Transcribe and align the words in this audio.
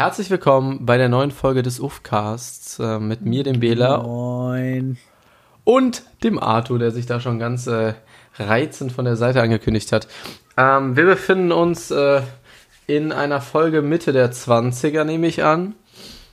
Herzlich 0.00 0.30
willkommen 0.30 0.86
bei 0.86 0.96
der 0.96 1.10
neuen 1.10 1.30
Folge 1.30 1.62
des 1.62 1.78
UFCasts 1.78 2.78
äh, 2.78 2.98
mit 2.98 3.20
mir, 3.20 3.44
dem 3.44 3.60
Bela. 3.60 3.98
Moin. 4.02 4.96
Und 5.64 6.04
dem 6.24 6.38
Arthur, 6.38 6.78
der 6.78 6.90
sich 6.90 7.04
da 7.04 7.20
schon 7.20 7.38
ganz 7.38 7.66
äh, 7.66 7.92
reizend 8.38 8.92
von 8.92 9.04
der 9.04 9.16
Seite 9.16 9.42
angekündigt 9.42 9.92
hat. 9.92 10.08
Ähm, 10.56 10.96
wir 10.96 11.04
befinden 11.04 11.52
uns 11.52 11.90
äh, 11.90 12.22
in 12.86 13.12
einer 13.12 13.42
Folge 13.42 13.82
Mitte 13.82 14.14
der 14.14 14.32
20er, 14.32 15.04
nehme 15.04 15.26
ich 15.26 15.44
an. 15.44 15.74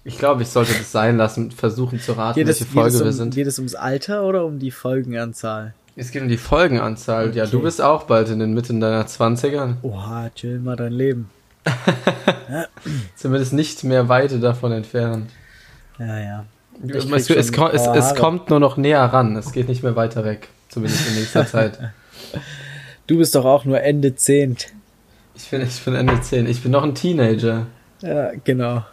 Ich 0.05 0.17
glaube, 0.17 0.43
ich 0.43 0.47
sollte 0.47 0.71
das 0.71 0.93
sein 0.93 1.17
lassen, 1.17 1.51
versuchen 1.51 1.99
zu 1.99 2.13
raten, 2.13 2.39
Geht 2.39 2.47
es, 2.47 2.61
welche 2.61 2.73
Folge 2.73 2.97
um, 2.99 3.03
wir 3.03 3.11
sind. 3.11 3.35
Geht 3.35 3.47
es 3.47 3.59
ums 3.59 3.75
Alter 3.75 4.23
oder 4.23 4.45
um 4.45 4.59
die 4.59 4.71
Folgenanzahl? 4.71 5.73
Es 5.97 6.11
geht 6.11 6.21
um 6.21 6.29
die 6.29 6.37
Folgenanzahl. 6.37 7.35
Ja, 7.35 7.45
du 7.45 7.57
Okay. 7.57 7.65
bist 7.65 7.81
auch 7.81 8.03
bald 8.03 8.29
in 8.29 8.39
den 8.39 8.53
Mitten 8.53 8.79
deiner 8.79 9.05
20er. 9.05 9.73
Oha, 9.81 10.29
chill 10.33 10.59
mal 10.59 10.77
dein 10.77 10.93
Leben. 10.93 11.29
Zumindest 13.15 13.53
nicht 13.53 13.83
mehr 13.83 14.09
weite 14.09 14.39
davon 14.39 14.71
entfernt. 14.71 15.29
Ja, 15.99 16.19
ja. 16.19 16.45
Ich 16.83 17.11
Es, 17.11 17.29
es, 17.29 17.49
es, 17.51 17.87
es, 17.87 18.15
kommt 18.15 18.49
nur 18.49 18.59
noch 18.59 18.77
näher 18.77 19.03
ran. 19.03 19.35
Es 19.35 19.51
geht 19.51 19.67
nicht 19.67 19.83
mehr 19.83 19.95
weiter 19.95 20.23
weg. 20.23 20.49
Zumindest 20.69 21.07
in 21.07 21.15
nächster 21.15 21.45
Zeit. 21.47 21.79
Du 23.07 23.17
bist 23.17 23.33
doch 23.33 23.45
auch 23.45 23.65
nur 23.65 23.81
Ende 23.81 24.15
10. 24.15 24.57
Ich 25.35 25.49
bin, 25.49 25.61
ich 25.61 25.83
bin 25.83 25.95
Ende 25.95 26.19
10. 26.21 26.47
Ich 26.47 26.61
bin 26.61 26.71
noch 26.71 26.83
ein 26.83 26.93
Teenager. 26.93 27.65
Ja, 28.01 28.31
genau. 28.43 28.83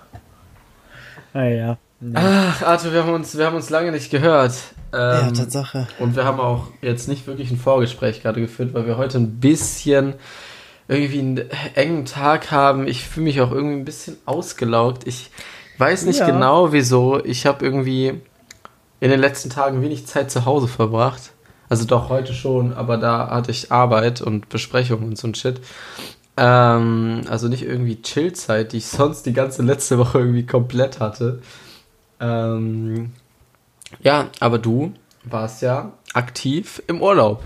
Ah 1.35 1.45
ja. 1.45 1.79
Nee. 2.01 2.19
Ach, 2.19 2.63
Arthur, 2.63 2.93
wir 2.93 3.03
haben 3.03 3.15
uns, 3.15 3.37
wir 3.37 3.47
haben 3.47 3.57
uns 3.57 3.71
lange 3.71 3.91
nicht 3.91 4.11
gehört. 4.11 4.53
ja, 4.93 5.29
Ähm, 5.29 5.35
Tatsache. 5.35 5.87
und 5.99 6.17
wir 6.17 6.25
haben 6.25 6.39
auch 6.39 6.69
jetzt 6.81 7.09
nicht 7.09 7.27
wirklich 7.27 7.51
ein 7.51 7.57
Vorgespräch 7.57 8.23
gerade 8.23 8.41
geführt, 8.41 8.75
weil 8.75 8.87
wir 8.87 8.97
heute 8.97 9.19
ein 9.19 9.41
bisschen 9.41 10.15
irgendwie 10.89 11.19
einen 11.19 11.51
engen 11.75 12.05
Tag 12.05 12.51
haben. 12.51 12.87
Ich 12.87 13.07
fühle 13.07 13.25
mich 13.25 13.41
auch 13.41 13.51
irgendwie 13.53 13.77
ein 13.77 13.85
bisschen 13.85 14.17
ausgelaugt. 14.27 15.07
Ich 15.07 15.31
weiß 15.79 16.05
nicht 16.05 16.21
Ja. 16.21 16.27
genau 16.27 16.73
wieso. 16.73 17.25
Ich 17.25 17.47
habe 17.47 17.65
irgendwie 17.65 18.21
in 19.01 19.11
den 19.11 19.21
letzten 19.21 19.51
Tagen 19.51 19.83
wenig 19.83 20.07
Zeit 20.07 20.31
zu 20.31 20.45
Hause 20.45 20.69
verbracht. 20.69 21.33
Also 21.69 21.85
doch 21.87 22.09
heute 22.11 22.35
schon, 22.35 22.73
aber 22.75 22.99
da 22.99 23.31
hatte 23.31 23.51
ich 23.51 23.73
Arbeit 23.73 24.21
und 24.21 24.49
Besprechungen 24.49 25.09
und 25.09 25.19
so 25.19 25.27
ein 25.29 25.35
Shit. 25.35 25.61
Ähm, 26.37 27.23
also 27.29 27.49
nicht 27.49 27.63
irgendwie 27.63 28.03
Chillzeit, 28.03 28.73
die 28.73 28.79
ich 28.79 28.87
sonst 28.89 29.25
die 29.27 29.33
ganze 29.33 29.63
letzte 29.63 29.99
Woche 29.99 30.19
irgendwie 30.19 30.47
komplett 30.47 31.01
hatte. 31.01 31.41
Ähm, 32.21 33.13
ja, 34.01 34.29
aber 34.41 34.59
du 34.59 34.93
warst 35.25 35.63
ja 35.63 35.93
aktiv 36.13 36.83
im 36.87 37.01
Urlaub. 37.01 37.43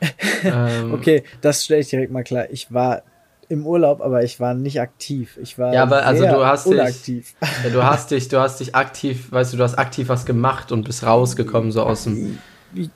ähm, 0.44 0.92
Okay, 0.94 1.24
das 1.40 1.64
stelle 1.64 1.80
ich 1.80 1.88
direkt 1.88 2.12
mal 2.12 2.22
klar. 2.24 2.46
Ich 2.50 2.72
war 2.72 3.02
im 3.48 3.64
Urlaub, 3.66 4.00
aber 4.00 4.24
ich 4.24 4.40
war 4.40 4.54
nicht 4.54 4.80
aktiv. 4.80 5.38
Ich 5.40 5.56
war 5.58 5.72
Ja, 5.72 5.82
aber 5.84 6.04
also 6.04 6.24
du 6.26 6.44
hast 6.44 6.66
dich- 6.66 6.72
unaktiv. 6.72 7.34
Ja, 7.64 7.70
du 7.70 7.82
hast 7.84 8.10
dich, 8.10 8.28
du 8.28 8.38
hast 8.40 8.58
dich 8.60 8.74
aktiv, 8.74 9.30
weißt 9.30 9.52
du, 9.52 9.56
du 9.56 9.62
hast 9.62 9.78
aktiv 9.78 10.08
was 10.08 10.26
gemacht 10.26 10.72
und 10.72 10.84
bist 10.84 11.04
rausgekommen 11.04 11.70
so 11.72 11.82
aus 11.84 12.04
dem 12.04 12.38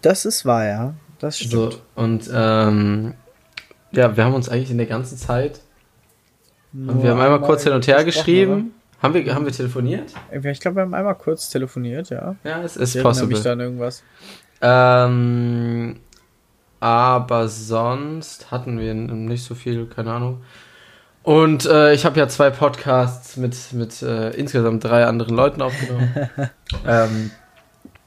Das 0.03 0.25
ist 0.25 0.45
wahr, 0.45 0.67
ja. 0.67 0.95
Das 1.21 1.39
so 1.39 1.71
stimmt. 1.71 1.83
und 1.95 2.31
ähm, 2.35 3.15
ja, 3.93 4.17
wir 4.17 4.25
haben 4.25 4.35
uns 4.35 4.49
eigentlich 4.49 4.71
in 4.71 4.79
der 4.79 4.87
ganzen 4.87 5.17
Zeit 5.19 5.61
und 6.73 7.03
wir 7.03 7.11
haben 7.11 7.21
einmal 7.21 7.41
kurz 7.41 7.65
hin 7.65 7.73
und 7.73 7.87
her 7.87 8.05
geschrieben. 8.05 8.75
Haben 9.03 9.15
wir, 9.15 9.35
haben 9.35 9.45
wir 9.45 9.53
telefoniert? 9.53 10.13
Ich 10.31 10.61
glaube, 10.61 10.77
wir 10.77 10.83
haben 10.83 10.95
einmal 10.95 11.15
kurz 11.15 11.49
telefoniert, 11.49 12.11
ja. 12.11 12.37
Ja, 12.45 12.63
es 12.63 12.77
ist 12.77 12.91
Ich 12.95 12.97
erinnere 13.05 13.27
mich 13.27 13.31
possible. 13.39 13.43
dann 13.43 13.61
irgendwas. 13.61 14.03
Ähm, 14.61 15.97
aber 16.81 17.49
sonst 17.49 18.51
hatten 18.51 18.79
wir 18.79 18.95
nicht 18.95 19.45
so 19.45 19.55
viel, 19.55 19.87
keine 19.87 20.13
Ahnung. 20.13 20.43
Und 21.23 21.67
äh, 21.67 21.93
ich 21.93 22.07
habe 22.07 22.19
ja 22.19 22.29
zwei 22.29 22.49
Podcasts 22.49 23.37
mit, 23.37 23.55
mit 23.73 24.01
äh, 24.01 24.31
insgesamt 24.31 24.85
drei 24.85 25.05
anderen 25.05 25.37
Leuten 25.37 25.61
aufgenommen. 25.61 26.31
ähm, 26.87 27.31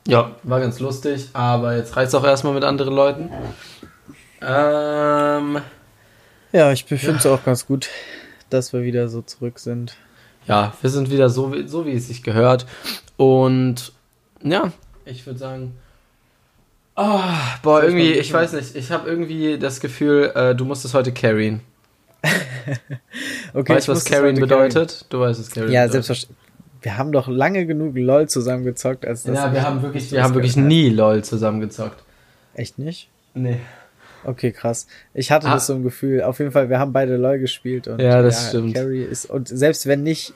ja, 0.08 0.32
war 0.42 0.60
ganz 0.60 0.80
lustig, 0.80 1.30
aber 1.34 1.78
jetzt 1.78 1.96
reizt 1.96 2.16
auch 2.16 2.24
erstmal 2.24 2.54
mit 2.54 2.64
anderen 2.64 2.96
Leuten. 2.96 3.30
Ähm, 4.42 5.60
Ja, 6.52 6.72
ich 6.72 6.86
befinde 6.86 7.20
es 7.20 7.26
auch 7.26 7.44
ganz 7.44 7.68
gut, 7.68 7.90
dass 8.50 8.74
wir 8.74 8.82
wieder 8.82 9.08
so 9.08 9.22
zurück 9.22 9.60
sind. 9.60 9.96
ja, 10.48 10.74
wir 10.82 10.90
sind 10.90 11.10
wieder 11.12 11.30
so, 11.30 11.54
so, 11.68 11.86
wie 11.86 11.94
es 11.94 12.08
sich 12.08 12.24
gehört. 12.24 12.66
Und 13.16 13.94
ja, 14.44 14.72
ich 15.06 15.26
würde 15.26 15.40
sagen. 15.40 15.78
Oh, 16.96 17.20
boah, 17.64 17.84
irgendwie, 17.84 18.14
ich 18.14 18.32
weiß 18.32 18.54
nicht, 18.54 18.76
ich 18.76 18.92
habe 18.92 19.10
irgendwie 19.10 19.58
das 19.58 19.80
Gefühl, 19.80 20.32
äh, 20.36 20.54
du 20.56 20.64
musst 20.66 20.86
es 20.86 20.94
heute 20.94 21.12
carryen. 21.12 21.62
Okay, 23.56 23.76
weißt 23.76 23.88
du, 23.88 23.92
was 23.92 24.04
das 24.04 24.12
carryen 24.12 24.40
bedeutet? 24.40 25.06
Du 25.10 25.20
weißt, 25.20 25.40
was 25.40 25.52
carryen 25.52 25.72
Ja, 25.72 25.82
bedeutet. 25.82 25.92
selbstverständlich. 25.94 26.38
Wir 26.82 26.98
haben 26.98 27.12
doch 27.12 27.28
lange 27.28 27.66
genug 27.68 27.96
LOL 27.96 28.28
zusammengezockt, 28.28 29.06
als 29.06 29.24
dass 29.24 29.36
Ja, 29.36 29.54
wir 29.54 29.62
haben 29.64 29.82
wirklich, 29.84 30.12
wir 30.12 30.24
haben 30.24 30.34
wirklich 30.34 30.56
nie 30.58 30.90
LOL 30.90 31.24
zusammengezockt. 31.24 32.04
Echt 32.56 32.80
nicht? 32.80 33.10
Nee. 33.36 33.60
Okay, 34.26 34.52
krass. 34.52 34.88
Ich 35.14 35.32
hatte 35.32 35.48
Ah. 35.48 35.54
das 35.54 35.68
so 35.68 35.74
ein 35.74 35.84
Gefühl. 35.84 36.24
Auf 36.24 36.40
jeden 36.40 36.52
Fall, 36.52 36.70
wir 36.70 36.80
haben 36.80 36.94
beide 36.94 37.16
LOL 37.18 37.38
gespielt. 37.40 37.88
Und 37.88 38.00
Ja, 38.02 38.22
das 38.22 38.50
stimmt. 38.50 38.74
Carry 38.74 39.04
ist, 39.04 39.26
und 39.30 39.48
selbst 39.48 39.86
wenn 39.86 40.02
nicht, 40.04 40.34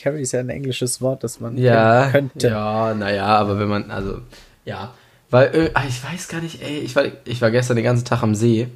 Carry 0.00 0.22
ist 0.22 0.32
ja 0.32 0.40
ein 0.40 0.48
englisches 0.50 1.00
Wort, 1.00 1.24
das 1.24 1.40
man 1.40 1.56
Ja, 1.58 2.10
könnte. 2.12 2.46
ja, 2.48 2.94
naja, 2.94 3.26
aber 3.26 3.58
wenn 3.58 3.68
man, 3.68 3.90
also, 3.90 4.18
ja. 4.64 4.94
Weil, 5.32 5.54
äh, 5.54 5.70
ah, 5.72 5.84
ich 5.88 6.04
weiß 6.04 6.28
gar 6.28 6.42
nicht, 6.42 6.62
ey, 6.62 6.80
ich 6.80 6.94
war, 6.94 7.04
ich 7.24 7.40
war 7.40 7.50
gestern 7.50 7.76
den 7.76 7.84
ganzen 7.84 8.04
Tag 8.04 8.22
am 8.22 8.34
See. 8.34 8.68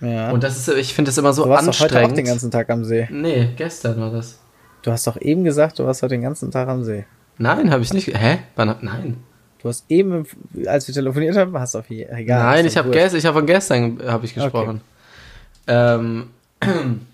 Ja. 0.00 0.32
Und 0.32 0.42
das 0.42 0.56
ist, 0.58 0.68
ich 0.76 0.92
finde 0.92 1.10
das 1.10 1.16
immer 1.16 1.32
so 1.32 1.44
du 1.44 1.50
warst 1.50 1.68
doch 1.68 1.74
heute 1.74 1.82
anstrengend. 1.84 2.10
auch 2.10 2.16
den 2.16 2.24
ganzen 2.24 2.50
Tag 2.50 2.70
am 2.70 2.84
See. 2.84 3.06
nee, 3.08 3.50
gestern 3.56 4.00
war 4.00 4.10
das. 4.10 4.40
Du 4.82 4.90
hast 4.90 5.06
doch 5.06 5.16
eben 5.20 5.44
gesagt, 5.44 5.78
du 5.78 5.84
warst 5.84 6.02
heute 6.02 6.14
den 6.14 6.22
ganzen 6.22 6.50
Tag 6.50 6.66
am 6.68 6.82
See. 6.82 7.06
Nein, 7.38 7.70
habe 7.70 7.84
ich 7.84 7.92
nicht. 7.92 8.08
Hä? 8.08 8.40
Wann, 8.56 8.74
nein. 8.80 9.18
Du 9.62 9.68
hast 9.68 9.84
eben, 9.88 10.26
als 10.66 10.88
wir 10.88 10.94
telefoniert 10.94 11.36
haben, 11.36 11.56
hast 11.56 11.74
du 11.74 11.78
auf 11.78 11.88
je, 11.88 12.04
egal. 12.10 12.42
nein, 12.42 12.66
ich 12.66 12.76
habe 12.76 12.90
gestern, 12.90 13.18
ich 13.18 13.26
habe 13.26 13.38
von 13.38 13.46
gestern 13.46 14.00
habe 14.04 14.26
ich 14.26 14.34
gesprochen. 14.34 14.80
Ähm, 15.68 16.30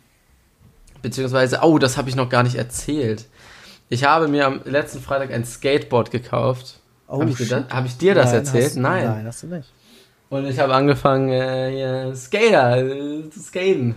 beziehungsweise, 1.02 1.58
oh, 1.60 1.76
das 1.76 1.98
habe 1.98 2.08
ich 2.08 2.16
noch 2.16 2.30
gar 2.30 2.42
nicht 2.42 2.56
erzählt. 2.56 3.26
Ich 3.90 4.04
habe 4.04 4.28
mir 4.28 4.46
am 4.46 4.62
letzten 4.64 5.02
Freitag 5.02 5.30
ein 5.30 5.44
Skateboard 5.44 6.10
gekauft. 6.10 6.78
Oh, 7.12 7.20
habe 7.20 7.30
ich, 7.30 7.36
dir 7.36 7.44
shit. 7.44 7.64
das- 7.68 7.76
hab 7.76 7.84
ich 7.86 7.96
dir 7.98 8.14
das 8.14 8.26
Nein, 8.26 8.34
erzählt? 8.36 8.64
Hast, 8.64 8.76
nein. 8.76 9.04
Nein, 9.06 9.26
hast 9.26 9.42
du 9.42 9.46
nicht. 9.48 9.72
Und 10.30 10.46
ich 10.46 10.58
habe 10.58 10.74
angefangen, 10.74 11.28
äh, 11.28 12.14
Skater 12.14 12.78
äh, 12.78 13.28
zu 13.30 13.40
skaten. 13.40 13.94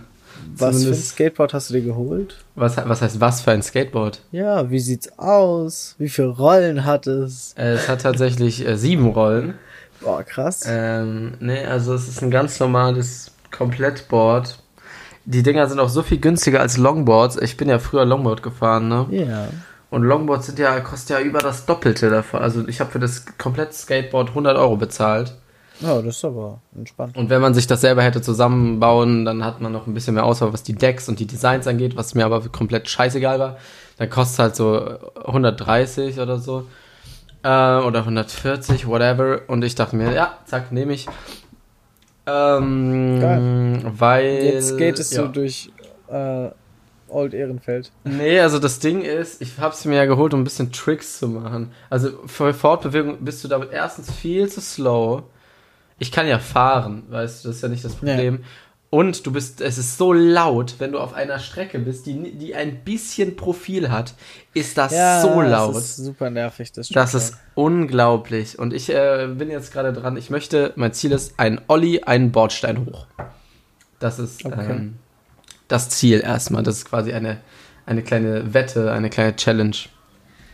Was 0.58 0.60
für 0.60 0.66
ein 0.66 0.74
Zumindest- 0.82 1.10
Skateboard 1.12 1.54
hast 1.54 1.70
du 1.70 1.76
dir 1.76 1.82
geholt? 1.82 2.36
Was, 2.56 2.76
was 2.76 3.02
heißt 3.02 3.22
was 3.22 3.40
für 3.42 3.52
ein 3.52 3.64
Skateboard? 3.64 4.20
Ja, 4.34 4.70
wie 4.70 4.80
sieht's 4.80 5.18
aus? 5.18 5.96
Wie 5.98 6.10
viele 6.10 6.28
Rollen 6.28 6.84
hat 6.84 7.08
es? 7.08 7.54
Äh, 7.58 7.72
es 7.76 7.88
hat 7.88 8.02
tatsächlich 8.02 8.68
äh, 8.68 8.78
sieben 8.78 9.08
Rollen. 9.08 9.54
Boah, 10.02 10.24
krass. 10.24 10.64
Ähm, 10.68 11.36
nee, 11.40 11.64
also 11.66 11.94
es 11.94 12.10
ist 12.10 12.22
ein 12.22 12.32
ganz 12.32 12.60
normales 12.60 13.32
Komplettboard. 13.52 14.60
Die 15.24 15.42
Dinger 15.42 15.68
sind 15.68 15.80
auch 15.80 15.90
so 15.90 16.04
viel 16.04 16.20
günstiger 16.20 16.60
als 16.60 16.78
Longboards. 16.78 17.38
Ich 17.38 17.56
bin 17.58 17.70
ja 17.70 17.80
früher 17.80 18.06
Longboard 18.06 18.44
gefahren, 18.44 18.90
ne? 18.90 19.08
Ja. 19.12 19.48
Und 19.96 20.04
Longboards 20.04 20.48
sind 20.48 20.60
ja, 20.60 20.78
kostet 20.82 21.12
ja 21.12 21.22
über 21.22 21.40
das 21.40 21.66
Doppelte 21.66 22.10
davon. 22.10 22.42
Also 22.42 22.68
ich 22.68 22.82
habe 22.82 22.92
für 22.92 23.00
das 23.00 23.24
komplette 23.38 23.72
Skateboard 23.72 24.28
100 24.28 24.58
Euro 24.58 24.76
bezahlt. 24.76 25.34
Ja, 25.80 26.02
das 26.02 26.18
ist 26.18 26.26
aber 26.26 26.60
entspannt. 26.76 27.16
Und 27.16 27.30
wenn 27.30 27.42
man 27.42 27.54
sich 27.54 27.66
das 27.66 27.80
selber 27.80 28.04
hätte 28.04 28.22
zusammenbauen, 28.22 29.24
dann 29.24 29.46
hat 29.46 29.62
man 29.62 29.72
noch 29.72 29.88
ein 29.88 29.94
bisschen 29.94 30.16
mehr 30.16 30.26
Auswahl, 30.26 30.52
was 30.52 30.64
die 30.64 30.74
Decks 30.74 31.08
und 31.08 31.22
die 31.22 31.26
Designs 31.26 31.66
angeht, 31.66 31.96
was 31.96 32.14
mir 32.14 32.26
aber 32.26 32.42
komplett 32.50 32.90
scheißegal 32.90 33.40
war. 33.40 33.56
Dann 33.98 34.10
kostet 34.10 34.40
halt 34.40 34.58
so 34.58 35.00
130 35.24 36.20
oder 36.20 36.40
so. 36.40 36.68
Äh, 37.44 37.48
oder 37.48 38.00
140, 38.00 38.88
whatever. 38.88 39.44
Und 39.48 39.64
ich 39.64 39.76
dachte 39.76 39.96
mir, 39.96 40.12
ja, 40.12 40.40
zack, 40.44 40.74
nehme 40.74 40.92
ich. 40.92 41.08
Ähm, 42.26 43.22
Geil. 43.22 43.94
Weil. 43.98 44.44
Jetzt 44.44 44.78
geht 44.78 45.00
es 45.00 45.14
ja. 45.14 45.22
so 45.22 45.30
durch 45.30 45.72
äh, 46.10 46.50
Old 47.16 47.34
Ehrenfeld. 47.34 47.92
Nee, 48.04 48.40
also 48.40 48.60
das 48.60 48.80
Ding 48.80 49.02
ist, 49.02 49.42
ich 49.42 49.58
habe 49.58 49.74
es 49.74 49.86
mir 49.86 49.96
ja 49.96 50.06
geholt, 50.06 50.34
um 50.34 50.42
ein 50.42 50.44
bisschen 50.44 50.72
Tricks 50.72 51.18
zu 51.20 51.28
machen. 51.28 51.72
Also 51.90 52.10
für 52.28 52.54
Fortbewegung 52.54 53.24
bist 53.24 53.44
du 53.44 53.48
damit 53.48 53.72
erstens 53.72 54.12
viel 54.12 54.50
zu 54.50 54.62
slow. 54.62 55.24
Ich 55.98 56.12
kann 56.12 56.28
ja 56.28 56.40
fahren, 56.40 57.04
weißt 57.10 57.44
du, 57.44 57.48
das 57.50 57.58
ist 57.58 57.62
ja 57.64 57.70
nicht 57.70 57.86
das 57.86 57.96
Problem. 57.96 58.44
Und 58.92 59.26
du 59.26 59.34
bist, 59.34 59.60
es 59.62 59.78
ist 59.78 59.98
so 59.98 60.14
laut, 60.14 60.76
wenn 60.80 60.92
du 60.94 61.00
auf 61.00 61.14
einer 61.14 61.40
Strecke 61.40 61.80
bist, 61.80 62.06
die, 62.06 62.34
die 62.38 62.56
ein 62.56 62.84
bisschen 62.84 63.36
Profil 63.36 63.90
hat, 63.92 64.14
ist 64.54 64.78
das 64.78 64.92
so 65.22 65.42
laut. 65.42 65.76
Das 65.76 65.84
ist 65.86 65.98
super 65.98 66.30
nervig, 66.30 66.72
das 66.72 66.86
stimmt. 66.88 66.98
Das 66.98 67.14
ist 67.14 67.38
unglaublich. 67.56 68.58
Und 68.60 68.74
ich 68.74 68.90
äh, 68.94 69.28
bin 69.34 69.50
jetzt 69.50 69.74
gerade 69.74 69.92
dran. 69.92 70.16
Ich 70.18 70.30
möchte, 70.30 70.72
mein 70.76 70.94
Ziel 70.94 71.12
ist 71.12 71.34
ein 71.40 71.60
Olli, 71.68 72.02
einen 72.04 72.32
Bordstein 72.32 72.86
hoch. 72.86 73.08
Das 74.00 74.20
ist 74.20 74.46
Okay. 74.46 74.66
ähm, 74.70 74.96
das 75.68 75.90
Ziel 75.90 76.22
erstmal. 76.22 76.64
Das 76.64 76.78
ist 76.78 76.86
quasi 76.86 77.14
eine, 77.14 77.38
eine 77.86 78.02
kleine 78.02 78.54
Wette, 78.54 78.92
eine 78.92 79.10
kleine 79.10 79.36
Challenge. 79.36 79.76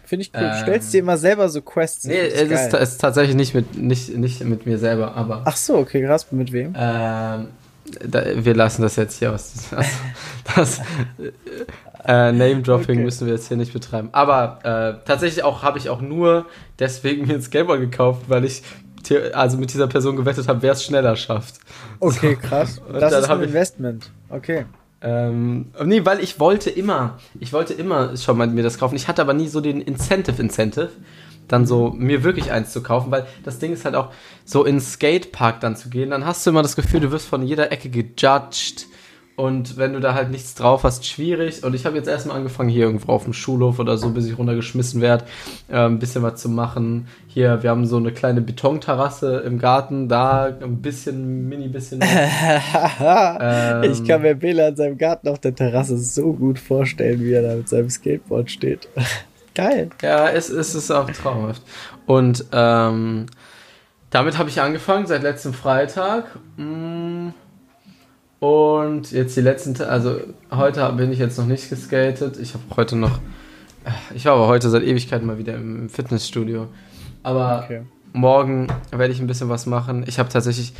Finde 0.05 0.23
ich 0.23 0.31
cool. 0.35 0.43
Ähm, 0.43 0.61
Stellst 0.61 0.93
dir 0.93 0.99
immer 0.99 1.17
selber 1.17 1.47
so 1.49 1.61
Quests. 1.61 2.05
Nee, 2.05 2.27
ich 2.27 2.51
es 2.51 2.51
ist, 2.51 2.73
ist 2.73 2.97
tatsächlich 2.99 3.35
nicht 3.35 3.53
mit, 3.53 3.77
nicht, 3.77 4.09
nicht 4.17 4.43
mit 4.43 4.65
mir 4.65 4.77
selber, 4.77 5.15
aber 5.15 5.43
Ach 5.45 5.55
so, 5.55 5.77
okay, 5.77 6.03
krass. 6.03 6.31
Mit 6.31 6.51
wem? 6.51 6.73
ähm, 6.77 7.47
da, 8.05 8.23
wir 8.35 8.53
lassen 8.53 8.81
das 8.81 8.95
jetzt 8.95 9.19
hier 9.19 9.31
aus. 9.31 9.53
Das, 9.71 9.87
das 10.55 10.81
äh, 12.05 12.31
Name-Dropping 12.31 12.97
okay. 12.97 13.03
müssen 13.05 13.27
wir 13.27 13.33
jetzt 13.33 13.47
hier 13.47 13.57
nicht 13.57 13.73
betreiben. 13.73 14.09
Aber 14.11 14.59
äh, 14.63 15.05
tatsächlich 15.07 15.43
auch 15.43 15.63
habe 15.63 15.77
ich 15.77 15.89
auch 15.89 16.01
nur 16.01 16.45
deswegen 16.79 17.27
mir 17.27 17.35
ein 17.35 17.41
Skateboard 17.41 17.79
gekauft, 17.79 18.23
weil 18.27 18.43
ich 18.43 18.63
also 19.33 19.57
mit 19.57 19.73
dieser 19.73 19.87
Person 19.87 20.15
gewettet 20.15 20.47
habe, 20.47 20.61
wer 20.61 20.73
es 20.73 20.83
schneller 20.83 21.15
schafft. 21.15 21.55
Okay, 21.99 22.37
so. 22.41 22.47
krass. 22.47 22.79
Und 22.79 22.99
das 22.99 23.13
ist 23.13 23.29
ein 23.29 23.41
Investment. 23.41 24.11
Okay. 24.29 24.65
Ähm, 25.03 25.71
nee, 25.83 26.05
weil 26.05 26.19
ich 26.19 26.39
wollte 26.39 26.69
immer, 26.69 27.17
ich 27.39 27.53
wollte 27.53 27.73
immer 27.73 28.15
schon 28.17 28.37
mal 28.37 28.47
mir 28.47 28.63
das 28.63 28.77
kaufen. 28.77 28.95
Ich 28.95 29.07
hatte 29.07 29.21
aber 29.21 29.33
nie 29.33 29.47
so 29.47 29.59
den 29.59 29.81
Incentive-Incentive, 29.81 30.89
dann 31.47 31.65
so 31.65 31.89
mir 31.89 32.23
wirklich 32.23 32.51
eins 32.51 32.71
zu 32.71 32.83
kaufen, 32.83 33.11
weil 33.11 33.25
das 33.43 33.59
Ding 33.59 33.73
ist 33.73 33.83
halt 33.83 33.95
auch, 33.95 34.11
so 34.45 34.63
ins 34.63 34.93
Skatepark 34.93 35.59
dann 35.59 35.75
zu 35.75 35.89
gehen, 35.89 36.11
dann 36.11 36.25
hast 36.25 36.45
du 36.45 36.51
immer 36.51 36.61
das 36.61 36.75
Gefühl, 36.75 36.99
du 36.99 37.11
wirst 37.11 37.27
von 37.27 37.43
jeder 37.43 37.71
Ecke 37.71 37.89
gejudged 37.89 38.87
und 39.41 39.75
wenn 39.75 39.93
du 39.93 39.99
da 39.99 40.13
halt 40.13 40.29
nichts 40.29 40.53
drauf 40.53 40.83
hast, 40.83 41.07
schwierig. 41.07 41.63
Und 41.63 41.73
ich 41.73 41.87
habe 41.87 41.97
jetzt 41.97 42.07
erstmal 42.07 42.37
angefangen, 42.37 42.69
hier 42.69 42.85
irgendwo 42.85 43.11
auf 43.11 43.23
dem 43.23 43.33
Schulhof 43.33 43.79
oder 43.79 43.97
so, 43.97 44.11
bis 44.11 44.27
ich 44.27 44.37
runtergeschmissen 44.37 45.01
werde, 45.01 45.25
äh, 45.67 45.77
ein 45.77 45.97
bisschen 45.97 46.21
was 46.21 46.39
zu 46.39 46.47
machen. 46.47 47.07
Hier, 47.25 47.63
wir 47.63 47.71
haben 47.71 47.87
so 47.87 47.97
eine 47.97 48.11
kleine 48.11 48.41
Betonterrasse 48.41 49.37
im 49.37 49.57
Garten, 49.57 50.07
da 50.07 50.45
ein 50.45 50.83
bisschen, 50.83 51.49
mini 51.49 51.69
bisschen. 51.69 52.01
ähm, 53.01 53.83
ich 53.91 54.05
kann 54.05 54.21
mir 54.21 54.35
Bela 54.35 54.67
in 54.67 54.75
seinem 54.75 54.99
Garten 54.99 55.27
auf 55.27 55.39
der 55.39 55.55
Terrasse 55.55 55.97
so 55.97 56.33
gut 56.33 56.59
vorstellen, 56.59 57.19
wie 57.21 57.33
er 57.33 57.41
da 57.41 57.55
mit 57.55 57.67
seinem 57.67 57.89
Skateboard 57.89 58.51
steht. 58.51 58.89
Geil. 59.55 59.89
Ja, 60.03 60.29
es, 60.29 60.49
es 60.49 60.75
ist 60.75 60.91
auch 60.91 61.09
traumhaft. 61.09 61.63
Und 62.05 62.45
ähm, 62.51 63.25
damit 64.11 64.37
habe 64.37 64.49
ich 64.49 64.61
angefangen 64.61 65.07
seit 65.07 65.23
letztem 65.23 65.55
Freitag. 65.55 66.25
Mmh 66.57 67.33
und 68.41 69.11
jetzt 69.11 69.37
die 69.37 69.41
letzten, 69.41 69.79
also 69.83 70.17
heute 70.49 70.91
bin 70.93 71.11
ich 71.11 71.19
jetzt 71.19 71.37
noch 71.37 71.45
nicht 71.45 71.69
geskatet. 71.69 72.37
Ich 72.37 72.55
habe 72.55 72.63
heute 72.75 72.95
noch, 72.95 73.19
ich 74.15 74.25
war 74.25 74.33
aber 74.33 74.47
heute 74.47 74.67
seit 74.71 74.81
Ewigkeiten 74.81 75.27
mal 75.27 75.37
wieder 75.37 75.53
im 75.53 75.89
Fitnessstudio. 75.89 76.65
Aber 77.21 77.61
okay. 77.63 77.83
morgen 78.13 78.67
werde 78.89 79.13
ich 79.13 79.19
ein 79.19 79.27
bisschen 79.27 79.47
was 79.49 79.67
machen. 79.67 80.03
Ich 80.07 80.17
habe 80.17 80.29
tatsächlich, 80.29 80.73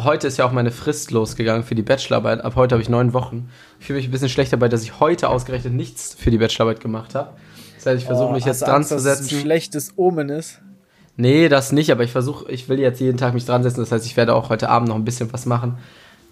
heute 0.00 0.28
ist 0.28 0.36
ja 0.36 0.44
auch 0.46 0.52
meine 0.52 0.70
Frist 0.70 1.10
losgegangen 1.10 1.64
für 1.64 1.74
die 1.74 1.82
Bachelorarbeit. 1.82 2.44
Ab 2.44 2.54
heute 2.54 2.76
habe 2.76 2.82
ich 2.82 2.88
neun 2.88 3.12
Wochen. 3.12 3.48
Ich 3.80 3.86
fühle 3.86 3.96
mich 3.96 4.06
ein 4.06 4.12
bisschen 4.12 4.28
schlecht 4.28 4.52
dabei, 4.52 4.68
dass 4.68 4.84
ich 4.84 5.00
heute 5.00 5.30
ausgerechnet 5.30 5.74
nichts 5.74 6.14
für 6.14 6.30
die 6.30 6.38
Bachelorarbeit 6.38 6.80
gemacht 6.80 7.16
habe. 7.16 7.30
Das 7.74 7.86
heißt, 7.86 8.02
ich 8.02 8.06
versuche 8.06 8.28
oh, 8.28 8.32
mich 8.32 8.44
jetzt 8.44 8.62
dran 8.62 8.76
Angst, 8.76 8.90
zu 8.90 9.00
setzen. 9.00 9.24
Dass 9.24 9.32
es 9.32 9.38
ein 9.38 9.40
schlechtes 9.40 9.92
Omen 9.96 10.28
ist. 10.28 10.60
Nee, 11.16 11.48
das 11.48 11.72
nicht, 11.72 11.90
aber 11.90 12.04
ich 12.04 12.12
versuche, 12.12 12.48
ich 12.52 12.68
will 12.68 12.78
jetzt 12.78 13.00
jeden 13.00 13.18
Tag 13.18 13.34
mich 13.34 13.46
dran 13.46 13.64
setzen. 13.64 13.80
Das 13.80 13.90
heißt, 13.90 14.06
ich 14.06 14.16
werde 14.16 14.32
auch 14.32 14.48
heute 14.48 14.68
Abend 14.68 14.88
noch 14.90 14.96
ein 14.96 15.04
bisschen 15.04 15.32
was 15.32 15.44
machen. 15.44 15.78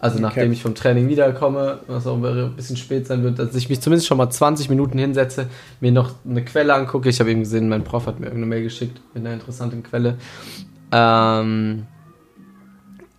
Also 0.03 0.17
okay. 0.17 0.23
nachdem 0.23 0.53
ich 0.53 0.63
vom 0.63 0.75
Training 0.75 1.09
wiederkomme, 1.09 1.79
was 1.87 2.09
auch 2.09 2.21
ein 2.21 2.57
bisschen 2.57 2.77
spät 2.77 3.07
sein 3.07 3.23
wird, 3.23 3.39
dass 3.39 3.55
ich 3.55 3.69
mich 3.69 3.81
zumindest 3.81 4.09
schon 4.09 4.19
mal 4.19 4.29
20 4.29 4.69
Minuten 4.69 4.99
hinsetze, 4.99 5.47
mir 5.81 5.93
noch 5.93 6.17
eine 6.29 6.45
Quelle 6.45 6.75
angucke. 6.75 7.09
Ich 7.09 7.21
habe 7.21 7.31
eben 7.31 7.41
gesehen, 7.41 7.69
mein 7.69 7.85
Prof 7.85 8.09
hat 8.09 8.19
mir 8.19 8.27
irgendeine 8.27 8.47
Mail 8.47 8.65
geschickt 8.65 9.01
mit 9.15 9.25
einer 9.25 9.33
interessanten 9.33 9.85
Quelle. 9.85 10.17
Ähm, 10.91 11.87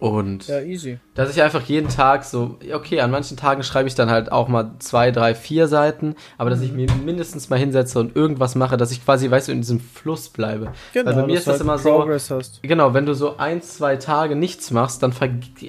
und 0.04 0.50
ja, 0.50 0.60
easy. 0.60 1.00
dass 1.16 1.30
ich 1.30 1.42
einfach 1.42 1.62
jeden 1.62 1.88
Tag 1.88 2.26
so, 2.26 2.58
okay, 2.74 3.00
an 3.00 3.10
manchen 3.10 3.38
Tagen 3.38 3.64
schreibe 3.64 3.88
ich 3.88 3.96
dann 3.96 4.10
halt 4.10 4.34
auch 4.34 4.50
mal 4.50 4.72
zwei, 4.80 5.12
drei, 5.12 5.34
vier 5.34 5.70
Seiten, 5.70 6.16
aber 6.38 6.50
dass 6.50 6.60
mhm. 6.60 6.66
ich 6.66 6.72
mir 6.74 6.88
mindestens 7.06 7.50
mal 7.50 7.58
hinsetze 7.58 8.02
und 8.02 8.14
irgendwas 8.14 8.56
mache, 8.56 8.76
dass 8.76 8.92
ich 8.92 9.06
quasi, 9.06 9.32
weißt 9.32 9.48
du, 9.48 9.54
in 9.54 9.62
diesem 9.62 9.80
Fluss 9.80 10.28
bleibe. 10.28 10.74
Genau, 10.92 11.06
Weil 11.06 11.22
bei 11.22 11.26
mir 11.28 11.38
ist 11.38 11.48
das 11.48 11.54
halt 11.54 11.62
immer 11.62 11.78
Progress 11.78 12.28
so. 12.28 12.36
Hast. 12.36 12.62
Genau, 12.62 12.94
wenn 12.94 13.06
du 13.06 13.16
so 13.16 13.38
ein, 13.38 13.62
zwei 13.62 13.96
Tage 13.96 14.36
nichts 14.36 14.72
machst, 14.72 15.02
dann 15.04 15.14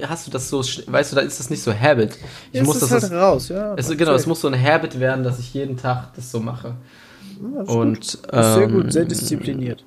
hast 0.03 0.27
du 0.27 0.33
das 0.33 0.49
so, 0.49 0.59
weißt 0.59 1.13
du, 1.13 1.17
da 1.17 1.23
ist 1.23 1.39
das 1.39 1.49
nicht 1.49 1.63
so 1.63 1.73
Habit. 1.73 2.19
Ich 2.51 2.59
ja, 2.59 2.65
muss 2.65 2.81
das 2.81 2.91
halt 2.91 3.13
raus, 3.13 3.51
ja. 3.51 3.75
Es, 3.77 3.89
genau, 3.97 4.15
es 4.15 4.27
muss 4.27 4.41
so 4.41 4.49
ein 4.49 4.61
Habit 4.61 4.99
werden, 4.99 5.23
dass 5.23 5.39
ich 5.39 5.55
jeden 5.55 5.77
Tag 5.77 6.13
das 6.17 6.33
so 6.33 6.41
mache. 6.41 6.75
Ja, 7.41 7.73
und 7.73 8.19
ähm, 8.33 8.55
sehr 8.55 8.67
gut, 8.67 8.93
sehr 8.93 9.05
diszipliniert. 9.05 9.85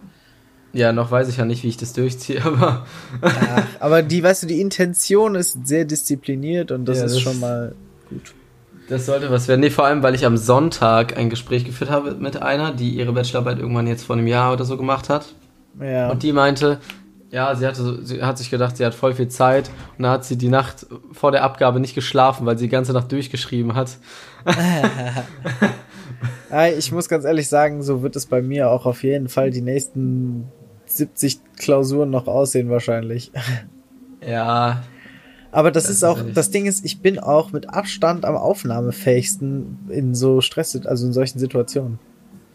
Ja, 0.74 0.92
noch 0.92 1.12
weiß 1.12 1.30
ich 1.30 1.38
ja 1.38 1.46
nicht, 1.46 1.64
wie 1.64 1.70
ich 1.70 1.78
das 1.78 1.94
durchziehe, 1.94 2.42
aber. 2.46 2.86
Ach, 3.22 3.64
aber 3.80 4.04
die, 4.04 4.22
weißt 4.22 4.44
du, 4.44 4.48
die 4.48 4.62
Intention 4.62 5.36
ist 5.36 5.68
sehr 5.68 5.86
diszipliniert 5.86 6.72
und 6.72 6.86
das 6.86 7.00
ja, 7.00 7.06
ist 7.06 7.16
das 7.16 7.22
schon 7.22 7.40
mal 7.40 7.76
gut. 8.10 8.34
Das 8.90 9.06
sollte 9.06 9.30
was 9.30 9.48
werden. 9.48 9.60
Nee, 9.60 9.70
vor 9.70 9.86
allem, 9.86 10.02
weil 10.02 10.16
ich 10.16 10.26
am 10.26 10.38
Sonntag 10.38 11.18
ein 11.18 11.30
Gespräch 11.30 11.66
geführt 11.66 11.90
habe 11.90 12.16
mit 12.16 12.42
einer, 12.42 12.74
die 12.74 12.92
ihre 12.92 13.12
Bachelorarbeit 13.12 13.60
irgendwann 13.60 13.88
jetzt 13.88 14.06
vor 14.06 14.16
einem 14.16 14.28
Jahr 14.28 14.54
oder 14.54 14.64
so 14.64 14.78
gemacht 14.78 15.10
hat. 15.10 15.34
Ja. 15.82 16.10
Und 16.10 16.24
die 16.24 16.32
meinte, 16.32 16.80
ja, 17.30 17.54
sie, 17.56 17.68
hatte, 17.68 18.06
sie 18.06 18.24
hat 18.24 18.38
sich 18.38 18.50
gedacht, 18.50 18.78
sie 18.78 18.86
hat 18.86 18.96
voll 18.96 19.14
viel 19.14 19.28
Zeit 19.28 19.70
und 19.98 20.04
da 20.04 20.12
hat 20.12 20.24
sie 20.24 20.38
die 20.38 20.48
Nacht 20.48 20.88
vor 21.12 21.32
der 21.32 21.44
Abgabe 21.44 21.82
nicht 21.82 21.96
geschlafen, 21.96 22.46
weil 22.46 22.58
sie 22.58 22.66
die 22.66 22.72
ganze 22.72 22.94
Nacht 22.94 23.12
durchgeschrieben 23.12 23.76
hat. 23.76 23.98
ich 26.78 26.92
muss 26.94 27.10
ganz 27.10 27.26
ehrlich 27.26 27.50
sagen, 27.50 27.84
so 27.84 28.02
wird 28.02 28.16
es 28.16 28.26
bei 28.26 28.42
mir 28.42 28.70
auch 28.70 28.86
auf 28.86 29.04
jeden 29.04 29.28
Fall 29.28 29.52
die 29.52 29.62
nächsten 29.62 30.46
70 30.98 31.40
Klausuren 31.58 32.10
noch 32.10 32.28
aussehen 32.28 32.70
wahrscheinlich. 32.70 33.32
Ja. 34.26 34.82
Aber 35.52 35.72
das, 35.72 35.84
das 35.84 35.92
ist 35.98 36.04
auch, 36.04 36.20
das 36.34 36.50
Ding 36.50 36.66
ist, 36.66 36.84
ich 36.84 37.02
bin 37.02 37.20
auch 37.20 37.52
mit 37.52 37.70
Abstand 37.70 38.26
am 38.26 38.36
aufnahmefähigsten 38.36 39.78
in 39.90 40.16
so 40.16 40.42
Stress, 40.42 40.76
also 40.86 41.06
in 41.06 41.14
solchen 41.14 41.40
Situationen. 41.40 42.00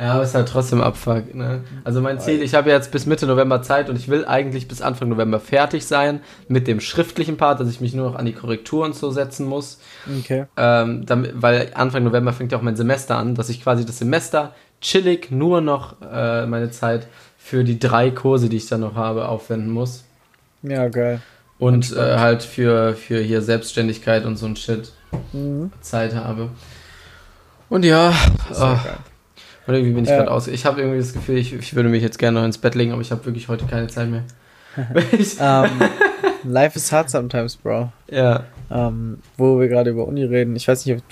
Ja, 0.02 0.14
aber 0.14 0.24
ist 0.24 0.34
halt 0.34 0.48
trotzdem 0.48 0.80
Abfuck, 0.80 1.32
ne? 1.32 1.60
Also 1.84 2.00
mein 2.00 2.18
Ziel, 2.18 2.42
ich 2.42 2.54
habe 2.54 2.70
jetzt 2.70 2.90
bis 2.90 3.06
Mitte 3.06 3.24
November 3.24 3.62
Zeit 3.62 3.88
und 3.88 3.94
ich 3.94 4.08
will 4.08 4.24
eigentlich 4.24 4.66
bis 4.66 4.82
Anfang 4.82 5.08
November 5.08 5.38
fertig 5.38 5.86
sein 5.86 6.20
mit 6.48 6.66
dem 6.66 6.80
schriftlichen 6.80 7.36
Part, 7.36 7.60
dass 7.60 7.70
ich 7.70 7.80
mich 7.80 7.94
nur 7.94 8.10
noch 8.10 8.16
an 8.16 8.26
die 8.26 8.32
Korrekturen 8.32 8.94
so 8.94 9.12
setzen 9.12 9.46
muss. 9.46 9.78
Okay. 10.18 10.46
Ähm, 10.56 11.06
damit, 11.06 11.40
weil 11.40 11.70
Anfang 11.74 12.02
November 12.02 12.32
fängt 12.32 12.50
ja 12.50 12.58
auch 12.58 12.62
mein 12.62 12.74
Semester 12.74 13.16
an, 13.16 13.36
dass 13.36 13.48
ich 13.48 13.62
quasi 13.62 13.86
das 13.86 13.98
Semester 13.98 14.54
chillig 14.80 15.30
nur 15.30 15.60
noch 15.60 15.94
äh, 16.02 16.46
meine 16.46 16.72
Zeit 16.72 17.06
für 17.42 17.64
die 17.64 17.78
drei 17.78 18.10
Kurse, 18.10 18.48
die 18.48 18.56
ich 18.56 18.66
dann 18.66 18.80
noch 18.80 18.94
habe, 18.94 19.28
aufwenden 19.28 19.70
muss. 19.70 20.04
Ja, 20.62 20.88
geil. 20.88 21.20
Und 21.58 21.92
äh, 21.92 22.18
halt 22.18 22.42
für, 22.42 22.94
für 22.94 23.20
hier 23.20 23.42
Selbstständigkeit 23.42 24.24
und 24.24 24.36
so 24.36 24.46
ein 24.46 24.56
Shit 24.56 24.92
mhm. 25.32 25.72
Zeit 25.80 26.14
habe. 26.14 26.50
Und 27.68 27.84
ja, 27.84 28.12
oh, 28.54 28.76
und 29.66 29.74
irgendwie 29.74 29.92
bin 29.92 30.04
ich 30.04 30.10
ja. 30.10 30.18
gerade 30.18 30.30
aus. 30.30 30.48
Ich 30.48 30.66
habe 30.66 30.80
irgendwie 30.80 30.98
das 30.98 31.12
Gefühl, 31.12 31.36
ich, 31.38 31.52
ich 31.52 31.74
würde 31.74 31.88
mich 31.88 32.02
jetzt 32.02 32.18
gerne 32.18 32.38
noch 32.38 32.46
ins 32.46 32.58
Bett 32.58 32.74
legen, 32.74 32.92
aber 32.92 33.00
ich 33.00 33.10
habe 33.10 33.24
wirklich 33.24 33.48
heute 33.48 33.66
keine 33.66 33.86
Zeit 33.88 34.08
mehr. 34.08 34.24
um, 35.38 36.50
life 36.50 36.76
is 36.76 36.90
hard 36.90 37.10
sometimes, 37.10 37.56
Bro. 37.56 37.92
Ja. 38.10 38.44
Um, 38.70 38.78
ähm, 38.78 39.18
wo 39.36 39.60
wir 39.60 39.68
gerade 39.68 39.90
über 39.90 40.06
Uni 40.06 40.24
reden, 40.24 40.56
ich 40.56 40.66
weiß 40.66 40.86
nicht, 40.86 40.96
ob, 40.96 41.02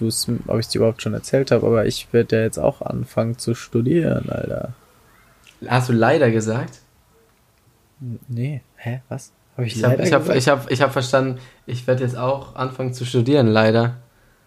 ob 0.48 0.58
ich 0.58 0.66
es 0.66 0.68
dir 0.68 0.78
überhaupt 0.78 1.02
schon 1.02 1.12
erzählt 1.12 1.50
habe, 1.50 1.66
aber 1.66 1.86
ich 1.86 2.08
werde 2.12 2.36
ja 2.36 2.42
jetzt 2.42 2.58
auch 2.58 2.80
anfangen 2.80 3.36
zu 3.36 3.54
studieren, 3.54 4.30
Alter. 4.30 4.72
Hast 5.66 5.88
du 5.88 5.92
leider 5.92 6.30
gesagt? 6.30 6.80
Nee, 8.28 8.62
hä, 8.76 9.02
was? 9.08 9.32
Hab 9.56 9.66
ich 9.66 9.76
ich 9.76 9.84
habe 9.84 10.02
ich 10.02 10.12
hab, 10.12 10.28
ich 10.34 10.48
hab, 10.48 10.70
ich 10.70 10.82
hab 10.82 10.92
verstanden, 10.92 11.38
ich 11.66 11.86
werde 11.86 12.02
jetzt 12.02 12.16
auch 12.16 12.54
anfangen 12.54 12.94
zu 12.94 13.04
studieren, 13.04 13.46
leider. 13.46 13.96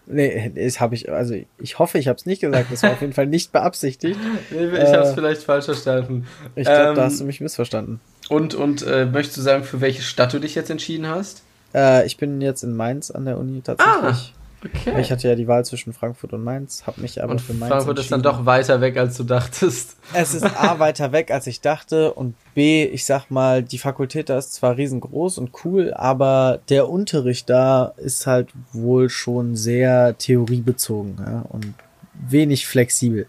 Nee, 0.06 0.52
das 0.54 0.80
habe 0.80 0.94
ich, 0.94 1.10
also 1.10 1.34
ich 1.58 1.78
hoffe, 1.78 1.98
ich 1.98 2.08
habe 2.08 2.16
es 2.16 2.26
nicht 2.26 2.40
gesagt. 2.40 2.66
Das 2.70 2.82
war 2.82 2.92
auf 2.92 3.00
jeden 3.00 3.14
Fall 3.14 3.26
nicht 3.26 3.52
beabsichtigt. 3.52 4.18
nee, 4.50 4.66
ich 4.66 4.74
äh, 4.74 4.92
habe 4.92 5.06
es 5.06 5.14
vielleicht 5.14 5.42
falsch 5.42 5.64
verstanden. 5.64 6.26
Ich 6.54 6.66
glaube, 6.66 6.90
ähm, 6.90 6.94
da 6.94 7.04
hast 7.04 7.20
du 7.20 7.24
mich 7.24 7.40
missverstanden. 7.40 8.00
Und, 8.28 8.54
und 8.54 8.82
äh, 8.82 9.06
möchtest 9.06 9.38
du 9.38 9.42
sagen, 9.42 9.64
für 9.64 9.80
welche 9.80 10.02
Stadt 10.02 10.32
du 10.32 10.40
dich 10.40 10.54
jetzt 10.54 10.70
entschieden 10.70 11.06
hast? 11.06 11.42
Äh, 11.74 12.06
ich 12.06 12.18
bin 12.18 12.40
jetzt 12.40 12.62
in 12.62 12.76
Mainz 12.76 13.10
an 13.10 13.24
der 13.24 13.38
Uni 13.38 13.62
tatsächlich. 13.62 14.34
Ah. 14.34 14.43
Okay. 14.64 14.98
Ich 15.00 15.12
hatte 15.12 15.28
ja 15.28 15.34
die 15.34 15.46
Wahl 15.46 15.64
zwischen 15.64 15.92
Frankfurt 15.92 16.32
und 16.32 16.42
Mainz, 16.42 16.86
habe 16.86 17.00
mich 17.00 17.22
aber 17.22 17.32
und 17.32 17.40
für 17.40 17.52
Mainz 17.52 17.70
Frankfurt 17.70 17.98
ist 17.98 18.10
dann 18.10 18.22
doch 18.22 18.46
weiter 18.46 18.80
weg, 18.80 18.96
als 18.96 19.16
du 19.16 19.24
dachtest. 19.24 19.96
Es 20.14 20.34
ist 20.34 20.44
A, 20.44 20.78
weiter 20.78 21.12
weg, 21.12 21.30
als 21.30 21.46
ich 21.46 21.60
dachte 21.60 22.14
und 22.14 22.34
B, 22.54 22.84
ich 22.84 23.04
sag 23.04 23.30
mal, 23.30 23.62
die 23.62 23.78
Fakultät 23.78 24.30
da 24.30 24.38
ist 24.38 24.54
zwar 24.54 24.76
riesengroß 24.76 25.38
und 25.38 25.50
cool, 25.64 25.92
aber 25.92 26.60
der 26.70 26.88
Unterricht 26.88 27.50
da 27.50 27.92
ist 27.98 28.26
halt 28.26 28.48
wohl 28.72 29.10
schon 29.10 29.56
sehr 29.56 30.16
theoriebezogen 30.16 31.16
ja, 31.18 31.44
und 31.50 31.74
wenig 32.14 32.66
flexibel. 32.66 33.26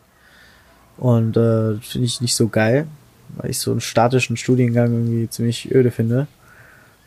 Und 0.97 1.35
äh, 1.35 1.75
finde 1.81 2.05
ich 2.05 2.21
nicht 2.21 2.35
so 2.35 2.47
geil, 2.47 2.87
weil 3.35 3.49
ich 3.49 3.59
so 3.59 3.71
einen 3.71 3.81
statischen 3.81 4.37
Studiengang 4.37 4.93
irgendwie 4.93 5.29
ziemlich 5.29 5.73
öde 5.73 5.91
finde. 5.91 6.27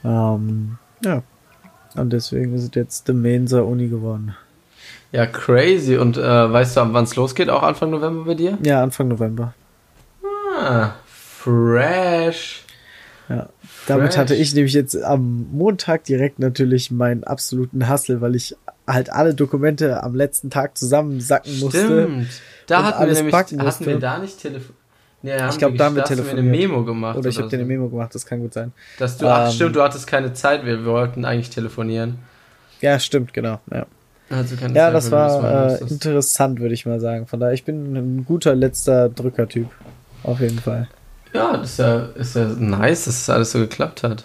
Ähm, 0.05 0.77
ja, 1.03 1.23
und 1.99 2.13
deswegen 2.13 2.55
ist 2.55 2.63
es 2.63 2.71
jetzt 2.75 3.07
The 3.07 3.13
Mensa 3.13 3.61
Uni 3.61 3.89
geworden. 3.89 4.35
Ja, 5.13 5.27
crazy. 5.27 5.97
Und 5.97 6.17
äh, 6.17 6.53
weißt 6.53 6.77
du, 6.77 6.93
wann 6.93 7.05
es 7.05 7.17
losgeht? 7.17 7.49
Auch 7.49 7.63
Anfang 7.63 7.91
November 7.91 8.25
bei 8.25 8.35
dir? 8.35 8.59
Ja, 8.63 8.83
Anfang 8.83 9.09
November. 9.09 9.55
Ah, 10.61 10.93
fresh. 11.07 12.65
Ja. 13.29 13.49
Fresh. 13.63 13.87
Damit 13.87 14.19
hatte 14.19 14.35
ich 14.35 14.55
nämlich 14.55 14.75
jetzt 14.75 15.03
am 15.03 15.47
Montag 15.53 16.05
direkt 16.05 16.39
natürlich 16.39 16.91
meinen 16.91 17.25
absoluten 17.25 17.91
Hustle, 17.91 18.21
weil 18.21 18.37
ich 18.37 18.57
halt 18.87 19.11
alle 19.11 19.35
Dokumente 19.35 20.03
am 20.03 20.15
letzten 20.15 20.51
Tag 20.51 20.77
zusammensacken 20.77 21.59
musste. 21.61 21.85
Stimmt. 21.85 22.29
Da 22.67 22.85
hatten 22.85 23.07
wir 23.07 23.15
nämlich, 23.15 23.35
hatten 23.35 23.87
wir 23.87 23.99
da 23.99 24.19
nicht 24.19 24.41
telefoniert. 24.41 24.77
Ja, 25.23 25.49
ich 25.49 25.59
glaube, 25.59 25.77
da 25.77 25.87
haben 25.87 25.97
wir 25.97 26.05
telefoniert. 26.05 26.39
eine 26.39 26.49
Memo 26.49 26.85
gemacht. 26.85 27.19
Oder 27.19 27.29
ich 27.29 27.39
habe 27.39 27.49
dir 27.49 27.57
eine 27.57 27.67
Memo 27.67 27.89
gemacht, 27.89 28.15
das 28.15 28.25
kann 28.25 28.41
gut 28.41 28.55
sein. 28.55 28.73
Dass 28.99 29.19
du, 29.19 29.27
ähm, 29.27 29.33
ach 29.33 29.51
stimmt, 29.53 29.75
du 29.75 29.83
hattest 29.83 30.07
keine 30.07 30.33
Zeit, 30.33 30.65
wir, 30.65 30.85
wir 30.85 30.93
wollten 30.93 31.25
eigentlich 31.25 31.51
telefonieren. 31.51 32.19
Ja, 32.81 32.99
stimmt, 33.01 33.35
genau. 33.35 33.61
Ja, 33.73 33.87
Also 34.31 34.55
ja 34.55 34.73
Zeit, 34.75 34.95
das 34.95 35.11
war 35.11 35.73
äh, 35.73 35.79
interessant, 35.85 36.61
würde 36.61 36.75
ich 36.75 36.87
mal 36.87 37.01
sagen. 37.01 37.27
Von 37.27 37.41
daher, 37.41 37.53
ich 37.55 37.65
bin 37.65 37.97
ein 37.97 38.25
guter 38.25 38.55
letzter 38.55 39.09
Drückertyp. 39.09 39.69
Auf 40.23 40.41
jeden 40.41 40.59
Fall. 40.61 40.89
Ja, 41.33 41.57
das 41.57 41.71
ist 41.73 41.79
ja, 41.79 41.99
ist 42.15 42.37
ja 42.37 42.45
nice, 42.45 43.05
dass 43.07 43.27
das 43.27 43.31
alles 43.31 43.53
so 43.53 43.59
geklappt 43.59 44.03
hat. 44.03 44.25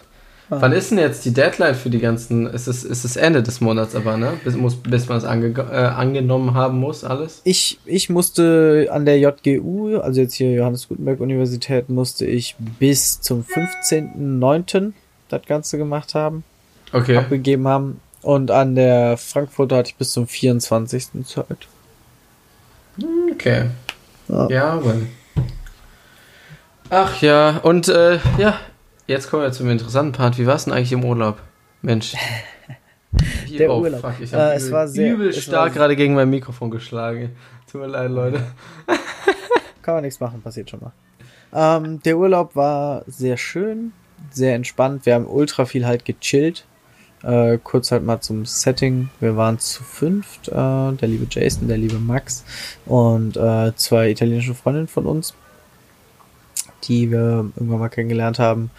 Ah. 0.50 0.58
Wann 0.60 0.74
ist 0.74 0.92
denn 0.92 0.98
jetzt 0.98 1.24
die 1.26 1.34
Deadline 1.34 1.74
für 1.74 1.90
die 1.90 2.00
ganzen? 2.00 2.48
Ist 2.48 2.68
es, 2.68 2.84
ist 2.84 3.06
es 3.06 3.16
Ende 3.16 3.42
des 3.42 3.62
Monats 3.62 3.96
aber, 3.96 4.18
ne? 4.18 4.34
Bis, 4.44 4.56
muss, 4.56 4.76
bis 4.76 5.08
man 5.08 5.18
es 5.18 5.24
ange, 5.24 5.48
äh, 5.48 5.76
angenommen 5.86 6.54
haben 6.54 6.80
muss, 6.80 7.04
alles? 7.04 7.42
Ich, 7.46 7.80
ich 7.86 8.10
musste 8.10 8.88
an 8.92 9.06
der 9.06 9.20
JGU, 9.20 9.98
also 10.00 10.20
jetzt 10.22 10.34
hier 10.34 10.52
Johannes 10.52 10.90
Gutenberg 10.90 11.22
Universität, 11.22 11.90
musste 11.90 12.26
ich 12.26 12.56
bis 12.60 13.22
zum 13.22 13.44
15.09. 13.44 14.92
das 15.30 15.42
Ganze 15.48 15.78
gemacht 15.78 16.14
haben, 16.14 16.44
Okay. 16.92 17.18
abgegeben 17.18 17.68
haben. 17.68 18.02
Und 18.22 18.52
an 18.52 18.76
der 18.76 19.18
Frankfurter 19.18 19.78
hatte 19.78 19.90
ich 19.90 19.96
bis 19.96 20.12
zum 20.12 20.28
24. 20.28 21.26
Zeit. 21.26 21.68
Okay. 23.32 23.66
Ja. 24.28 24.48
Ja, 24.50 24.86
well. 24.86 25.08
Ach 26.90 27.22
ja, 27.22 27.58
und 27.64 27.88
äh, 27.88 28.20
ja, 28.38 28.60
jetzt 29.08 29.30
kommen 29.30 29.44
wir 29.44 29.52
zum 29.52 29.70
interessanten 29.70 30.12
Part. 30.14 30.38
Wie 30.38 30.46
war 30.48 30.56
es 30.56 30.66
denn 30.66 30.74
eigentlich 30.74 30.92
im 30.92 31.04
Urlaub? 31.04 31.38
Mensch. 31.82 32.14
Der 33.60 33.72
Urlaub. 33.72 34.02
Fuck, 34.02 34.14
ich 34.22 34.34
Äh, 34.34 34.38
habe 34.38 34.54
es 34.56 34.64
übel, 34.64 34.72
war 34.74 34.88
sehr- 34.88 35.14
übel 35.14 35.34
stark 35.34 35.74
gerade 35.74 35.96
gegen 35.96 36.16
mein 36.16 36.30
Mikrofon 36.30 36.72
geschlagen. 36.72 37.36
Tut 37.72 37.82
mir 37.82 37.88
leid, 37.88 38.10
Leute. 38.10 38.42
Kann 39.82 39.96
man 39.96 40.04
nichts 40.04 40.20
machen, 40.20 40.42
passiert 40.42 40.70
schon 40.70 40.80
mal. 40.80 40.94
Ähm, 41.54 42.02
der 42.02 42.18
Urlaub 42.18 42.56
war 42.56 43.04
sehr 43.06 43.38
schön, 43.38 43.92
sehr 44.32 44.56
entspannt. 44.56 45.06
Wir 45.06 45.14
haben 45.16 45.28
ultra 45.28 45.66
viel 45.66 45.86
halt 45.86 46.06
gechillt. 46.06 46.66
Äh, 47.22 47.60
kurz 47.64 47.92
halt 47.92 48.04
mal 48.04 48.20
zum 48.22 48.46
Setting. 48.46 49.10
Wir 49.20 49.38
waren 49.38 49.60
zu 49.60 49.84
fünft. 49.84 50.48
Äh, 50.48 50.52
der 50.54 51.08
liebe 51.08 51.28
Jason, 51.30 51.68
der 51.68 51.78
liebe 51.78 52.00
Max 52.00 52.44
und 52.86 53.38
äh, 53.38 53.72
zwei 53.76 54.10
italienische 54.10 54.56
Freundinnen 54.56 54.88
von 54.88 55.06
uns, 55.06 55.34
die 56.88 57.12
wir 57.12 57.50
irgendwann 57.56 57.80
mal 57.80 57.90
kennengelernt 57.90 58.40
haben. 58.40 58.70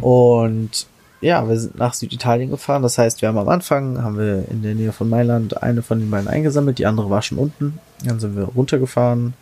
Und 0.00 0.86
ja, 1.22 1.48
wir 1.48 1.56
sind 1.56 1.78
nach 1.78 1.94
Süditalien 1.94 2.50
gefahren. 2.50 2.82
Das 2.82 2.98
heißt, 2.98 3.22
wir 3.22 3.28
haben 3.28 3.38
am 3.38 3.48
Anfang, 3.48 4.02
haben 4.02 4.18
wir 4.18 4.44
in 4.50 4.62
der 4.62 4.74
Nähe 4.74 4.92
von 4.92 5.08
Mailand 5.08 5.62
eine 5.62 5.82
von 5.82 6.00
den 6.00 6.10
beiden 6.10 6.28
eingesammelt, 6.28 6.78
die 6.78 6.86
andere 6.86 7.10
war 7.10 7.22
schon 7.22 7.38
unten. 7.38 7.78
Dann 8.04 8.18
sind 8.18 8.36
wir 8.36 8.44
runtergefahren 8.44 9.34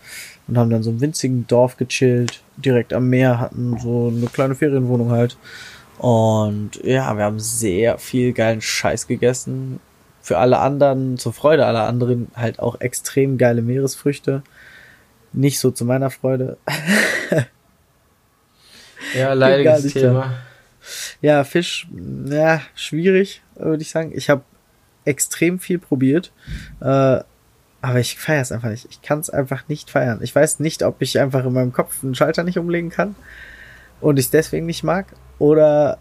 und 0.47 0.59
haben 0.59 0.71
dann 0.71 0.83
so 0.83 0.91
im 0.91 1.01
winzigen 1.01 1.47
Dorf 1.47 1.79
gechillt, 1.79 2.43
direkt 2.59 2.93
am 2.93 3.09
Meer, 3.09 3.41
hatten 3.41 3.79
so 3.79 4.13
eine 4.15 4.27
kleine 4.27 4.55
Ferienwohnung 4.55 5.11
halt. 5.11 5.39
Und 5.97 6.83
ja, 6.85 7.17
wir 7.17 7.25
haben 7.25 7.41
sehr 7.41 7.99
viel 7.99 8.33
geilen 8.33 8.61
Scheiß 8.61 9.07
gegessen. 9.07 9.81
Für 10.23 10.39
alle 10.39 10.59
anderen, 10.59 11.17
zur 11.17 11.33
Freude 11.33 11.65
aller 11.65 11.87
anderen, 11.87 12.29
halt 12.35 12.59
auch 12.59 12.81
extrem 12.81 13.39
geile 13.39 13.63
Meeresfrüchte. 13.63 14.43
Nicht 15.33 15.61
so 15.61 15.71
zu 15.71 15.87
meiner 15.87 16.11
Freude. 16.11 16.59
Ja, 19.17 19.33
leidiges 19.35 19.93
Thema. 19.93 20.35
Ja, 21.21 21.45
Fisch, 21.45 21.87
ja, 22.27 22.63
schwierig, 22.75 23.43
würde 23.55 23.83
ich 23.83 23.91
sagen. 23.91 24.13
Ich 24.15 24.31
habe 24.31 24.43
extrem 25.05 25.59
viel 25.59 25.79
probiert, 25.79 26.33
äh, 26.81 26.85
aber 27.83 27.99
ich 27.99 28.19
feiere 28.19 28.43
es 28.43 28.53
einfach 28.53 28.71
nicht. 28.71 28.87
Ich 28.91 29.03
kann 29.03 29.21
es 29.21 29.31
einfach 29.31 29.69
nicht 29.69 29.91
feiern. 29.91 30.21
Ich 30.23 30.35
weiß 30.35 30.61
nicht, 30.61 30.83
ob 30.83 31.01
ich 31.01 31.19
einfach 31.19 31.45
in 31.45 31.53
meinem 31.53 31.73
Kopf 31.73 32.03
einen 32.03 32.15
Schalter 32.15 32.45
nicht 32.45 32.59
umlegen 32.59 32.91
kann 32.91 33.15
und 34.01 34.19
ich 34.19 34.27
es 34.27 34.31
deswegen 34.31 34.67
nicht 34.67 34.83
mag 34.83 35.07
oder 35.39 35.99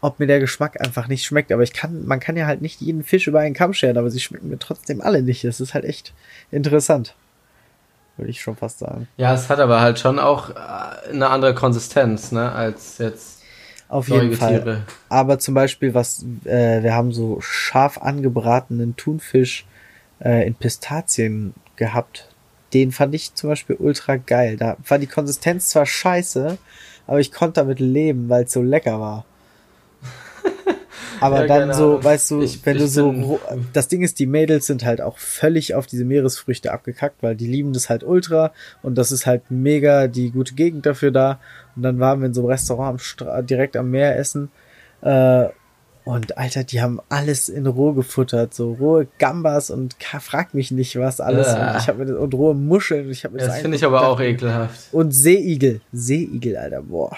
ob 0.00 0.20
mir 0.20 0.26
der 0.26 0.40
Geschmack 0.40 0.80
einfach 0.80 1.08
nicht 1.08 1.24
schmeckt. 1.24 1.50
Aber 1.50 1.62
ich 1.62 1.72
kann, 1.72 2.04
man 2.04 2.20
kann 2.20 2.36
ja 2.36 2.46
halt 2.46 2.60
nicht 2.60 2.80
jeden 2.80 3.04
Fisch 3.04 3.26
über 3.26 3.40
einen 3.40 3.54
Kamm 3.54 3.72
scheren, 3.72 3.96
aber 3.96 4.10
sie 4.10 4.20
schmecken 4.20 4.50
mir 4.50 4.58
trotzdem 4.58 5.00
alle 5.00 5.22
nicht. 5.22 5.44
Das 5.44 5.60
ist 5.60 5.74
halt 5.74 5.84
echt 5.84 6.12
interessant. 6.50 7.14
Würde 8.16 8.30
ich 8.30 8.40
schon 8.40 8.56
fast 8.56 8.78
sagen. 8.78 9.08
Ja, 9.16 9.34
es 9.34 9.48
hat 9.48 9.58
aber 9.58 9.80
halt 9.80 9.98
schon 9.98 10.18
auch 10.18 10.50
äh, 10.50 11.10
eine 11.10 11.30
andere 11.30 11.54
Konsistenz, 11.54 12.30
ne, 12.30 12.52
als 12.52 12.98
jetzt 12.98 13.42
Auf 13.88 14.08
jeden 14.08 14.34
Fall. 14.34 14.82
Aber 15.08 15.38
zum 15.38 15.54
Beispiel, 15.54 15.94
was, 15.94 16.24
äh, 16.44 16.82
wir 16.82 16.94
haben 16.94 17.12
so 17.12 17.40
scharf 17.40 17.98
angebratenen 17.98 18.96
Thunfisch 18.96 19.66
äh, 20.20 20.46
in 20.46 20.54
Pistazien 20.54 21.54
gehabt. 21.76 22.28
Den 22.72 22.92
fand 22.92 23.14
ich 23.14 23.34
zum 23.34 23.50
Beispiel 23.50 23.76
ultra 23.76 24.16
geil. 24.16 24.56
Da 24.56 24.76
war 24.86 24.98
die 24.98 25.06
Konsistenz 25.06 25.68
zwar 25.68 25.86
scheiße, 25.86 26.58
aber 27.06 27.20
ich 27.20 27.32
konnte 27.32 27.60
damit 27.60 27.80
leben, 27.80 28.28
weil 28.28 28.44
es 28.44 28.52
so 28.52 28.62
lecker 28.62 29.00
war. 29.00 29.24
Aber 31.24 31.46
Ja, 31.46 31.46
dann 31.46 31.72
so, 31.72 31.92
Ahnung. 31.92 32.04
weißt 32.04 32.30
du, 32.32 32.42
Ich- 32.42 32.64
wenn 32.66 32.76
du 32.76 32.84
ich 32.84 32.92
so, 32.92 33.10
bin- 33.10 33.22
roh- 33.24 33.40
das 33.72 33.88
Ding 33.88 34.02
ist, 34.02 34.18
die 34.18 34.26
Mädels 34.26 34.66
sind 34.66 34.84
halt 34.84 35.00
auch 35.00 35.16
völlig 35.18 35.74
auf 35.74 35.86
diese 35.86 36.04
Meeresfrüchte 36.04 36.72
abgekackt, 36.72 37.22
weil 37.22 37.34
die 37.34 37.46
lieben 37.46 37.72
das 37.72 37.88
halt 37.88 38.04
ultra 38.04 38.52
und 38.82 38.96
das 38.96 39.10
ist 39.12 39.24
halt 39.26 39.50
mega 39.50 40.06
die 40.06 40.30
gute 40.30 40.54
Gegend 40.54 40.84
dafür 40.86 41.10
da. 41.10 41.40
Und 41.76 41.82
dann 41.82 41.98
waren 41.98 42.20
wir 42.20 42.26
in 42.26 42.34
so 42.34 42.42
einem 42.42 42.50
Restaurant 42.50 43.00
am 43.26 43.46
direkt 43.46 43.76
am 43.76 43.90
Meer 43.90 44.18
essen. 44.18 44.50
Äh, 45.02 45.46
und 46.04 46.36
Alter, 46.36 46.64
die 46.64 46.82
haben 46.82 47.00
alles 47.08 47.48
in 47.48 47.66
roh 47.66 47.94
gefuttert, 47.94 48.52
so 48.52 48.74
rohe 48.74 49.06
Gambas 49.18 49.70
und 49.70 49.96
frag 50.20 50.52
mich 50.52 50.70
nicht 50.70 50.96
was 50.98 51.18
alles. 51.18 51.46
Äh. 51.48 51.58
Und 51.58 51.76
ich 51.78 51.88
habe 51.88 51.98
mir 52.00 52.06
das, 52.06 52.16
und 52.18 52.34
rohe 52.34 52.54
Muscheln. 52.54 53.10
Ich 53.10 53.24
hab 53.24 53.32
mir 53.32 53.38
Das 53.38 53.48
das 53.48 53.58
finde 53.60 53.78
ich 53.78 53.84
aber 53.86 54.06
auch 54.06 54.20
ekelhaft. 54.20 54.92
Und 54.92 55.12
Seeigel, 55.12 55.80
Seeigel, 55.92 56.58
Alter, 56.58 56.82
boah. 56.82 57.16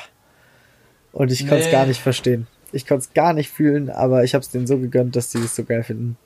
Und 1.13 1.33
ich 1.33 1.41
konnte 1.41 1.57
es 1.61 1.67
Nee. 1.67 1.73
gar 1.73 1.87
nicht 1.87 2.01
verstehen. 2.01 2.47
Ich 2.77 2.87
konnte 2.87 3.07
es 3.09 3.15
gar 3.15 3.33
nicht 3.33 3.51
fühlen, 3.51 3.89
aber 3.91 4.23
ich 4.23 4.35
habe 4.35 4.43
es 4.43 4.51
denen 4.51 4.67
so 4.67 4.79
gegönnt, 4.79 5.17
dass 5.17 5.31
die 5.31 5.41
das 5.41 5.57
so 5.57 5.65
geil 5.65 5.83
finden. 5.83 6.17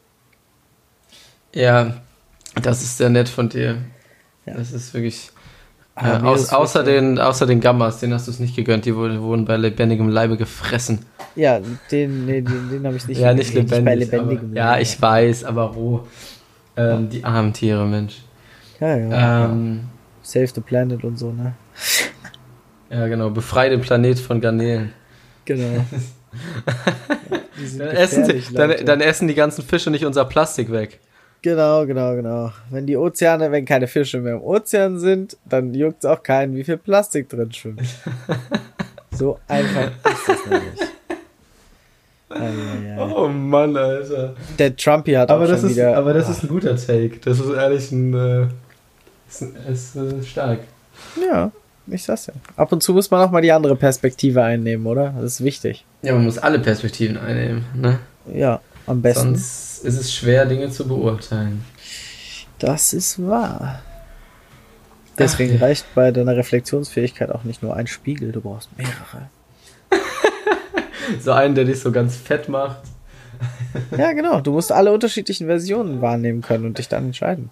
Ja, 1.55 2.01
das 2.61 2.83
ist 2.83 2.99
sehr 2.99 3.09
nett 3.09 3.29
von 3.29 3.49
dir. 3.49 3.79
Ja. 4.47 4.55
Das 4.55 4.73
ist 4.73 4.93
wirklich. 4.93 5.31
Ja, 5.97 6.21
aus, 6.23 6.51
Meeresfrüchte- 6.51 6.57
außer, 6.57 6.83
den, 6.85 7.19
außer 7.19 7.47
den 7.47 7.61
Gambas, 7.61 8.01
den 8.01 8.13
hast 8.15 8.27
du 8.27 8.31
es 8.31 8.41
nicht 8.41 8.57
gegönnt, 8.57 8.85
die 8.85 8.95
wurden, 8.97 9.21
wurden 9.21 9.45
bei 9.45 9.57
lebendigem 9.57 10.09
Leibe 10.09 10.37
gefressen. 10.37 11.05
Ja, 11.37 11.61
den, 11.91 12.27
nee, 12.27 12.41
den, 12.41 12.71
den 12.71 12.87
habe 12.87 12.97
ich 12.97 13.07
nicht. 13.07 13.21
ja, 13.21 13.35
nicht 13.35 13.53
lebendig. 13.55 14.11
lebendigem 14.11 14.51
aber, 14.51 14.57
ja, 14.57 14.79
ich 14.79 15.01
weiß, 15.01 15.45
aber 15.45 15.65
roh. 15.65 16.07
Ähm, 16.77 17.11
die 17.11 17.23
armen 17.25 17.53
Tiere, 17.53 17.87
Mensch. 17.87 18.23
Ja, 18.81 18.97
ja. 18.97 19.45
Ähm, 19.45 19.83
Save 20.23 20.49
the 20.49 20.61
Planet 20.61 21.05
und 21.05 21.19
so, 21.19 21.33
ne? 21.33 21.55
ja, 22.91 23.07
genau. 23.07 23.31
Befrei 23.31 23.69
den 23.69 23.81
Planet 23.81 24.19
von 24.19 24.41
Garnelen. 24.41 24.93
Genau. 25.45 25.85
Dann 27.79 27.89
essen, 27.89 28.25
sie, 28.25 28.55
dann, 28.55 28.73
dann 28.87 29.01
essen 29.03 29.29
die 29.29 29.35
ganzen 29.35 29.63
Fische 29.63 29.91
nicht 29.91 30.07
unser 30.07 30.25
Plastik 30.25 30.73
weg. 30.73 30.99
Genau, 31.43 31.87
genau, 31.87 32.15
genau. 32.15 32.53
Wenn 32.71 32.87
die 32.87 32.97
Ozeane, 32.97 33.51
wenn 33.51 33.65
keine 33.65 33.87
Fische 33.87 34.19
mehr 34.21 34.35
im 34.35 34.43
Ozean 34.43 34.99
sind, 34.99 35.37
dann 35.47 35.75
juckt 35.75 36.05
es 36.05 36.11
auch 36.11 36.23
keinen, 36.23 36.55
wie 36.55 36.65
viel 36.65 36.77
Plastik 36.77 37.29
drin 37.29 37.53
schwimmt. 37.53 37.83
so 39.13 39.39
einfach 39.49 39.89
ist 39.89 40.29
das 40.29 40.47
nämlich. 40.47 40.81
Ja, 42.31 42.45
ja, 42.45 42.97
ja. 42.97 43.17
Oh 43.17 43.29
Mann, 43.29 43.77
Alter. 43.77 44.35
Der 44.59 44.77
Trumpy 44.77 45.13
hat 45.13 45.31
Aber 45.31 45.45
auch 45.45 45.49
das, 45.49 45.61
schon 45.61 45.71
ist, 45.71 45.77
wieder. 45.77 45.97
aber 45.97 46.13
das 46.13 46.29
ist 46.29 46.45
ein 46.45 46.49
guter 46.49 46.77
Take. 46.77 47.19
Das 47.25 47.41
ist 47.41 47.51
ehrlich 47.51 47.91
ein. 47.91 48.15
Äh, 48.15 48.47
ist, 49.29 49.43
ist 49.69 49.97
äh, 49.97 50.23
stark. 50.23 50.61
Ja, 51.21 51.51
ich 51.87 52.03
sag's 52.03 52.27
ja. 52.27 52.35
Ab 52.57 52.71
und 52.73 52.83
zu 52.83 52.93
muss 52.93 53.11
man 53.11 53.27
auch 53.27 53.31
mal 53.31 53.43
die 53.43 53.53
andere 53.53 53.77
Perspektive 53.77 54.43
einnehmen, 54.43 54.87
oder? 54.87 55.15
Das 55.17 55.35
ist 55.35 55.45
wichtig. 55.45 55.85
Ja, 56.03 56.15
man 56.15 56.25
muss 56.25 56.39
alle 56.39 56.59
Perspektiven 56.59 57.19
einnehmen, 57.19 57.65
ne? 57.75 57.99
Ja, 58.33 58.61
am 58.87 59.03
besten. 59.03 59.35
Sonst 59.35 59.85
ist 59.85 59.99
es 59.99 60.15
schwer, 60.15 60.47
Dinge 60.47 60.71
zu 60.71 60.87
beurteilen. 60.87 61.65
Das 62.59 62.93
ist 62.93 63.27
wahr. 63.27 63.83
Deswegen 65.19 65.57
Ach, 65.59 65.63
reicht 65.63 65.95
bei 65.95 66.11
deiner 66.13 66.37
Reflexionsfähigkeit 66.37 67.31
auch 67.31 67.45
nicht 67.45 67.63
nur 67.63 67.77
ein 67.77 67.87
Spiegel, 67.87 68.33
du 68.33 68.41
brauchst 68.41 68.71
mehrere. 68.77 69.29
So 71.21 71.33
einen, 71.33 71.57
der 71.57 71.65
dich 71.65 71.81
so 71.81 71.91
ganz 71.91 72.15
fett 72.15 72.49
macht. 72.49 72.83
Ja, 73.97 74.13
genau. 74.13 74.41
Du 74.41 74.53
musst 74.53 74.71
alle 74.71 74.93
unterschiedlichen 74.93 75.47
Versionen 75.47 76.01
wahrnehmen 76.01 76.41
können 76.41 76.67
und 76.67 76.79
dich 76.79 76.89
dann 76.89 77.07
entscheiden. 77.07 77.51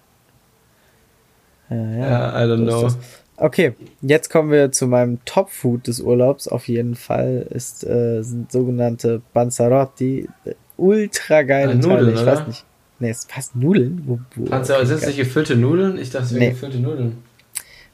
Ja, 1.70 1.76
ja. 1.76 2.08
Ja, 2.08 2.44
I 2.44 2.48
don't 2.48 2.64
know. 2.64 2.82
das. 2.82 2.98
Okay, 3.40 3.74
jetzt 4.02 4.30
kommen 4.30 4.50
wir 4.50 4.72
zu 4.72 4.86
meinem 4.88 5.24
Top-Food 5.24 5.86
des 5.86 6.00
Urlaubs. 6.00 6.48
Auf 6.48 6.66
jeden 6.66 6.96
Fall 6.96 7.46
ist, 7.50 7.84
äh, 7.86 8.20
sind 8.22 8.50
sogenannte 8.50 9.22
Panzerotti. 9.32 10.28
Äh, 10.44 10.54
Ultra 10.76 11.42
geile 11.42 11.72
Ah, 11.72 11.74
Nudeln, 11.74 11.88
Teile. 11.98 12.12
Ich 12.12 12.20
oder? 12.22 12.36
weiß 12.40 12.46
nicht. 12.48 12.64
Nee, 13.00 13.10
es 13.10 13.26
passt 13.26 13.54
Nudeln. 13.54 14.02
Wo, 14.06 14.18
wo, 14.34 14.44
Panzer, 14.46 14.84
sind 14.84 14.96
es 15.00 15.06
nicht 15.06 15.16
gefüllte 15.18 15.54
Nudeln? 15.54 15.98
Ich 15.98 16.10
dachte, 16.10 16.26
es 16.26 16.34
wären 16.34 16.40
Nee. 16.42 16.50
gefüllte 16.50 16.78
Nudeln. 16.78 17.18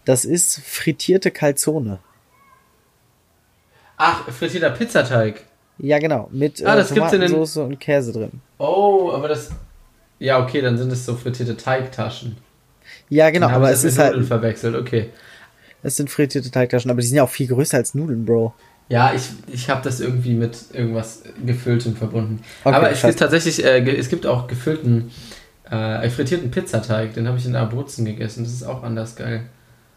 Das 0.06 0.24
ist 0.24 0.60
frittierte 0.64 1.30
Calzone. 1.30 1.98
Ach, 3.96 4.28
frittierter 4.30 4.70
Pizzateig. 4.70 5.44
Ja, 5.78 5.98
genau. 5.98 6.28
Mit 6.32 6.64
Ah, 6.64 6.76
äh, 6.78 7.14
in 7.14 7.20
den- 7.20 7.34
und 7.34 7.80
Käse 7.80 8.12
drin. 8.12 8.40
Oh, 8.58 9.10
aber 9.12 9.28
das. 9.28 9.50
Ja, 10.18 10.42
okay, 10.42 10.60
dann 10.62 10.78
sind 10.78 10.90
es 10.92 11.04
so 11.04 11.14
frittierte 11.16 11.56
Teigtaschen. 11.56 12.36
Ja, 13.08 13.30
genau. 13.30 13.48
Aber 13.48 13.70
es 13.70 13.84
ist 13.84 13.98
halt, 13.98 14.12
Nudeln 14.12 14.26
verwechselt, 14.26 14.74
okay. 14.76 15.10
Es 15.84 15.96
sind 15.96 16.10
frittierte 16.10 16.50
Teigtaschen, 16.50 16.90
aber 16.90 17.00
die 17.00 17.06
sind 17.06 17.16
ja 17.16 17.22
auch 17.22 17.30
viel 17.30 17.46
größer 17.46 17.76
als 17.76 17.94
Nudeln, 17.94 18.24
Bro. 18.24 18.54
Ja, 18.88 19.14
ich, 19.14 19.22
ich 19.52 19.70
habe 19.70 19.82
das 19.82 20.00
irgendwie 20.00 20.34
mit 20.34 20.56
irgendwas 20.72 21.22
Gefülltem 21.44 21.94
verbunden. 21.96 22.42
Okay, 22.64 22.74
Aber 22.74 22.90
es 22.90 23.02
gibt 23.02 23.18
tatsächlich, 23.18 23.64
äh, 23.64 23.80
es 23.96 24.08
gibt 24.08 24.26
auch 24.26 24.46
gefüllten, 24.46 25.10
äh, 25.70 26.08
frittierten 26.10 26.50
Pizzateig. 26.50 27.14
Den 27.14 27.26
habe 27.28 27.38
ich 27.38 27.46
in 27.46 27.56
Abruzzen 27.56 28.04
gegessen. 28.04 28.44
Das 28.44 28.52
ist 28.52 28.62
auch 28.62 28.82
anders 28.82 29.16
geil. 29.16 29.42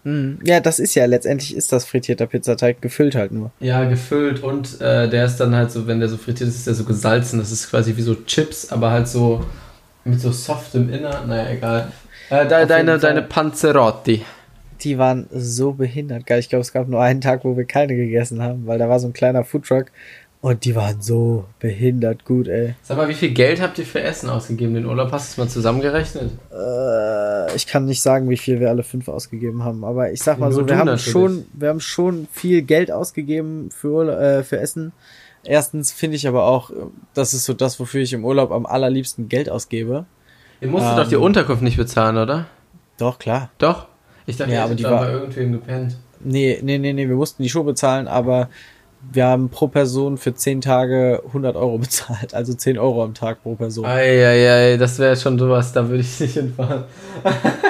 Mm, 0.04 0.36
ja, 0.44 0.62
das 0.62 0.80
ist 0.80 0.96
ja, 0.96 1.06
letztendlich 1.06 1.56
ist 1.56 1.74
das 1.74 1.84
frittierter 1.84 2.28
Pizzateig 2.28 2.82
gefüllt 2.82 3.16
halt 3.16 3.32
nur. 3.34 3.52
Ja, 3.60 3.84
gefüllt 3.84 4.42
und 4.42 4.80
äh, 4.80 5.10
der 5.10 5.26
ist 5.26 5.38
dann 5.38 5.54
halt 5.54 5.72
so, 5.72 5.86
wenn 5.88 6.00
der 6.00 6.08
so 6.08 6.16
frittiert 6.16 6.50
ist, 6.50 6.56
ist 6.56 6.68
der 6.68 6.76
so 6.76 6.86
gesalzen. 6.86 7.40
Das 7.40 7.52
ist 7.52 7.70
quasi 7.70 7.98
wie 7.98 8.02
so 8.02 8.16
Chips, 8.26 8.72
aber 8.72 8.92
halt 8.92 9.10
so 9.10 9.44
mit 10.06 10.22
so 10.22 10.32
softem 10.32 10.94
Inner. 10.94 11.26
Naja, 11.26 11.50
egal. 11.50 11.92
Äh, 12.30 12.48
de, 12.48 12.66
deine, 12.66 13.00
deine 13.00 13.22
Panzerotti 13.22 14.24
die 14.84 14.98
waren 14.98 15.28
so 15.32 15.74
behindert 15.74 16.26
geil. 16.26 16.40
Ich 16.40 16.50
glaube, 16.50 16.62
es 16.62 16.74
gab 16.74 16.88
nur 16.88 17.02
einen 17.02 17.22
Tag, 17.22 17.44
wo 17.44 17.58
wir 17.58 17.66
keine 17.66 17.96
gegessen 17.96 18.42
haben, 18.42 18.68
weil 18.68 18.80
da 18.80 18.90
war 18.90 19.00
so 19.00 19.08
ein 19.08 19.14
kleiner 19.14 19.44
Foodtruck 19.44 19.92
und 20.40 20.66
die 20.66 20.76
waren 20.76 21.02
so 21.02 21.46
behindert 21.60 22.24
gut, 22.24 22.48
ey. 22.48 22.76
Sag 22.84 22.98
mal, 22.98 23.10
wie 23.10 23.14
viel 23.16 23.32
Geld 23.32 23.60
habt 23.60 23.80
ihr 23.80 23.86
für 23.86 24.02
Essen 24.02 24.30
ausgegeben 24.30 24.76
den 24.76 24.86
Urlaub? 24.86 25.12
Hast 25.12 25.30
du 25.30 25.32
es 25.32 25.38
mal 25.38 25.52
zusammengerechnet? 25.52 26.32
Äh, 26.52 27.56
ich 27.56 27.66
kann 27.66 27.86
nicht 27.86 28.02
sagen, 28.02 28.30
wie 28.30 28.38
viel 28.38 28.60
wir 28.60 28.70
alle 28.70 28.84
fünf 28.84 29.08
ausgegeben 29.08 29.64
haben, 29.64 29.84
aber 29.84 30.12
ich 30.12 30.22
sag 30.22 30.38
mal 30.38 30.52
so, 30.52 30.68
wir 30.68 30.78
haben 30.78 30.98
schon, 31.00 31.46
wir 31.54 31.70
haben 31.70 31.80
schon 31.80 32.28
viel 32.32 32.62
Geld 32.62 32.92
ausgegeben 32.92 33.70
für, 33.72 34.10
äh, 34.20 34.44
für 34.44 34.60
Essen. 34.60 34.94
Erstens 35.44 35.92
finde 35.92 36.18
ich 36.18 36.28
aber 36.28 36.46
auch, 36.46 36.72
das 37.14 37.34
ist 37.34 37.46
so 37.46 37.54
das, 37.54 37.80
wofür 37.80 38.02
ich 38.02 38.14
im 38.14 38.24
Urlaub 38.24 38.52
am 38.52 38.66
allerliebsten 38.66 39.30
Geld 39.30 39.50
ausgebe. 39.50 40.06
Ihr 40.62 40.68
musstet 40.68 40.92
ähm, 40.92 40.98
doch 40.98 41.08
die 41.08 41.16
Unterkunft 41.16 41.64
nicht 41.64 41.78
bezahlen, 41.78 42.18
oder? 42.18 42.48
Doch, 42.98 43.18
klar. 43.18 43.50
Doch? 43.58 43.88
Ich 44.28 44.38
dachte, 44.38 44.52
ja, 44.52 44.66
aber 44.66 44.76
die 44.76 44.84
war 44.84 45.06
bei 45.06 45.12
irgendwem 45.12 45.54
gepennt. 45.54 45.98
Nee, 46.20 46.60
nee, 46.62 46.78
nee, 46.78 46.94
nee, 46.94 47.08
wir 47.08 47.16
mussten 47.16 47.42
die 47.42 47.50
Show 47.50 47.64
bezahlen, 47.64 48.08
aber 48.08 48.50
wir 49.12 49.26
haben 49.26 49.50
pro 49.50 49.68
Person 49.68 50.18
für 50.18 50.36
10 50.36 50.62
Tage 50.62 51.24
100 51.28 51.56
Euro 51.56 51.78
bezahlt, 51.80 52.34
also 52.34 52.54
10 52.54 52.78
Euro 52.78 53.04
am 53.04 53.14
Tag 53.14 53.42
pro 53.42 53.56
Person. 53.56 53.86
Eieiei, 53.86 54.78
das 54.78 55.00
wäre 55.00 55.16
schon 55.16 55.40
sowas, 55.40 55.72
da 55.72 55.88
würde 55.88 56.02
ich 56.02 56.20
nicht 56.20 56.34
hinfahren. 56.34 56.84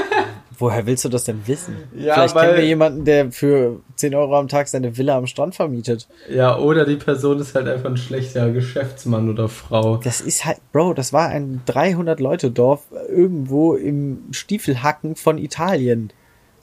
Woher 0.59 0.87
willst 0.87 1.05
du 1.05 1.09
das 1.09 1.25
denn 1.25 1.39
wissen? 1.45 1.75
Ja, 1.95 2.15
Vielleicht 2.15 2.33
weil, 2.33 2.47
kennen 2.47 2.57
wir 2.57 2.65
jemanden, 2.65 3.05
der 3.05 3.31
für 3.31 3.79
10 3.95 4.15
Euro 4.15 4.39
am 4.39 4.47
Tag 4.47 4.67
seine 4.67 4.97
Villa 4.97 5.15
am 5.15 5.27
Strand 5.27 5.53
vermietet. 5.53 6.07
Ja, 6.31 6.57
oder 6.57 6.83
die 6.83 6.95
Person 6.95 7.39
ist 7.39 7.53
halt 7.53 7.67
einfach 7.67 7.91
ein 7.91 7.97
schlechter 7.97 8.49
Geschäftsmann 8.49 9.29
oder 9.29 9.49
Frau. 9.49 9.97
Das 9.97 10.19
ist 10.19 10.45
halt, 10.45 10.57
Bro, 10.71 10.95
das 10.95 11.13
war 11.13 11.29
ein 11.29 11.61
300-Leute-Dorf 11.67 12.81
irgendwo 13.07 13.75
im 13.75 14.23
Stiefelhacken 14.31 15.15
von 15.15 15.37
Italien. 15.37 16.11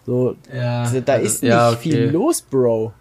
So, 0.07 0.37
ja, 0.55 0.89
da 1.01 1.15
also, 1.15 1.27
ist 1.27 1.43
nicht 1.43 1.51
ja, 1.51 1.71
okay. 1.71 1.79
viel 1.79 2.11
los, 2.11 2.43
Bro. 2.43 2.93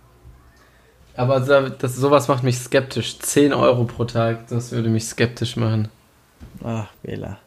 Aber 1.16 1.40
das, 1.40 1.96
sowas 1.96 2.28
macht 2.28 2.44
mich 2.44 2.58
skeptisch. 2.58 3.20
10 3.20 3.54
Euro 3.54 3.84
pro 3.84 4.06
Tag, 4.06 4.48
das 4.48 4.72
würde 4.72 4.90
mich 4.90 5.06
skeptisch 5.06 5.56
machen. 5.58 5.90
Ach, 6.64 6.88
Wähler. 7.04 7.38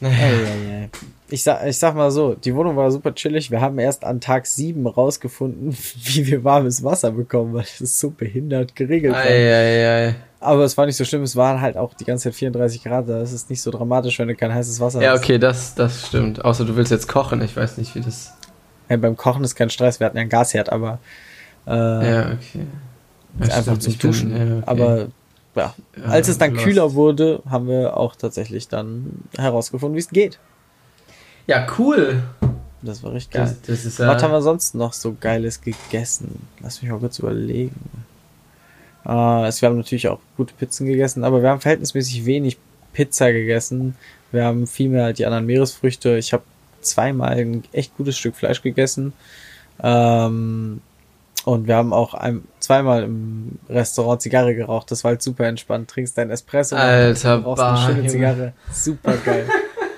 Naja. 0.00 0.88
Ich, 1.30 1.44
sag, 1.44 1.64
ich 1.66 1.78
sag 1.78 1.94
mal 1.94 2.10
so, 2.10 2.34
die 2.34 2.54
Wohnung 2.54 2.76
war 2.76 2.90
super 2.90 3.14
chillig. 3.14 3.50
Wir 3.52 3.60
haben 3.60 3.78
erst 3.78 4.04
an 4.04 4.20
Tag 4.20 4.46
7 4.46 4.84
rausgefunden, 4.86 5.72
wie 6.04 6.26
wir 6.26 6.42
warmes 6.42 6.82
Wasser 6.82 7.12
bekommen, 7.12 7.54
weil 7.54 7.66
das 7.78 8.00
so 8.00 8.10
behindert 8.10 8.74
geregelt 8.74 9.14
war. 9.14 9.22
Ei, 9.22 9.52
ei, 9.52 10.08
ei. 10.08 10.14
Aber 10.42 10.64
es 10.64 10.76
war 10.76 10.86
nicht 10.86 10.96
so 10.96 11.04
schlimm, 11.04 11.22
es 11.22 11.36
waren 11.36 11.60
halt 11.60 11.76
auch 11.76 11.94
die 11.94 12.04
ganze 12.04 12.24
Zeit 12.24 12.34
34 12.34 12.82
Grad, 12.82 13.08
da 13.08 13.22
ist 13.22 13.32
es 13.32 13.48
nicht 13.48 13.62
so 13.62 13.70
dramatisch, 13.70 14.18
wenn 14.18 14.28
du 14.28 14.34
kein 14.34 14.52
heißes 14.52 14.80
Wasser 14.80 15.00
ja, 15.00 15.12
hast. 15.12 15.20
Ja, 15.20 15.24
okay, 15.24 15.38
das, 15.38 15.74
das 15.74 16.08
stimmt. 16.08 16.44
Außer 16.44 16.64
du 16.64 16.74
willst 16.76 16.90
jetzt 16.90 17.08
kochen, 17.08 17.40
ich 17.42 17.56
weiß 17.56 17.78
nicht, 17.78 17.94
wie 17.94 18.00
das. 18.00 18.32
Ja, 18.88 18.96
beim 18.96 19.16
Kochen 19.16 19.44
ist 19.44 19.54
kein 19.54 19.70
Stress, 19.70 20.00
wir 20.00 20.06
hatten 20.06 20.16
ja 20.16 20.22
einen 20.22 20.30
Gasherd, 20.30 20.70
aber. 20.70 20.98
Äh, 21.66 21.70
ja, 21.70 22.32
okay. 22.32 22.66
Ja, 23.40 23.54
einfach 23.54 23.78
zum 23.78 23.98
Duschen. 23.98 24.36
Ja, 24.36 24.58
okay. 24.58 24.62
Aber 24.66 24.98
ja, 25.54 25.74
ja, 25.96 26.04
als 26.04 26.28
es 26.28 26.38
dann 26.38 26.54
kühler 26.54 26.94
wurde, 26.94 27.42
haben 27.48 27.68
wir 27.68 27.96
auch 27.96 28.16
tatsächlich 28.16 28.68
dann 28.68 29.22
herausgefunden, 29.36 29.96
wie 29.96 30.00
es 30.00 30.08
geht. 30.08 30.38
Ja, 31.46 31.66
cool. 31.78 32.22
Das 32.82 33.02
war 33.02 33.12
richtig 33.12 33.32
geil. 33.32 33.44
Das, 33.44 33.62
das 33.62 33.84
ist, 33.84 34.00
äh 34.00 34.06
Was 34.06 34.22
haben 34.22 34.32
wir 34.32 34.42
sonst 34.42 34.74
noch 34.74 34.92
so 34.92 35.14
Geiles 35.18 35.60
gegessen? 35.60 36.48
Lass 36.60 36.82
mich 36.82 36.90
mal 36.90 36.98
kurz 36.98 37.18
überlegen. 37.18 38.04
Äh, 39.04 39.08
wir 39.08 39.68
haben 39.68 39.76
natürlich 39.76 40.08
auch 40.08 40.20
gute 40.36 40.54
Pizzen 40.54 40.86
gegessen, 40.86 41.24
aber 41.24 41.42
wir 41.42 41.50
haben 41.50 41.60
verhältnismäßig 41.60 42.24
wenig 42.24 42.58
Pizza 42.92 43.32
gegessen. 43.32 43.96
Wir 44.30 44.44
haben 44.44 44.66
viel 44.66 44.88
mehr 44.88 45.12
die 45.12 45.26
anderen 45.26 45.46
Meeresfrüchte. 45.46 46.16
Ich 46.16 46.32
habe 46.32 46.44
zweimal 46.80 47.32
ein 47.32 47.64
echt 47.72 47.96
gutes 47.96 48.18
Stück 48.18 48.36
Fleisch 48.36 48.62
gegessen. 48.62 49.12
Ähm, 49.82 50.80
und 51.44 51.66
wir 51.66 51.76
haben 51.76 51.92
auch 51.92 52.14
ein, 52.14 52.44
zweimal 52.60 53.02
im 53.02 53.58
Restaurant 53.68 54.22
Zigarre 54.22 54.54
geraucht. 54.54 54.90
Das 54.90 55.02
war 55.02 55.10
halt 55.10 55.22
super 55.22 55.44
entspannt. 55.46 55.90
Trinkst 55.90 56.16
dein 56.16 56.30
Espresso 56.30 56.76
Alter, 56.76 57.38
und 57.38 57.44
rauchst 57.44 57.62
eine 57.62 57.78
schöne 57.78 58.08
Zigarre. 58.08 58.52
Super 58.72 59.16
geil. 59.16 59.48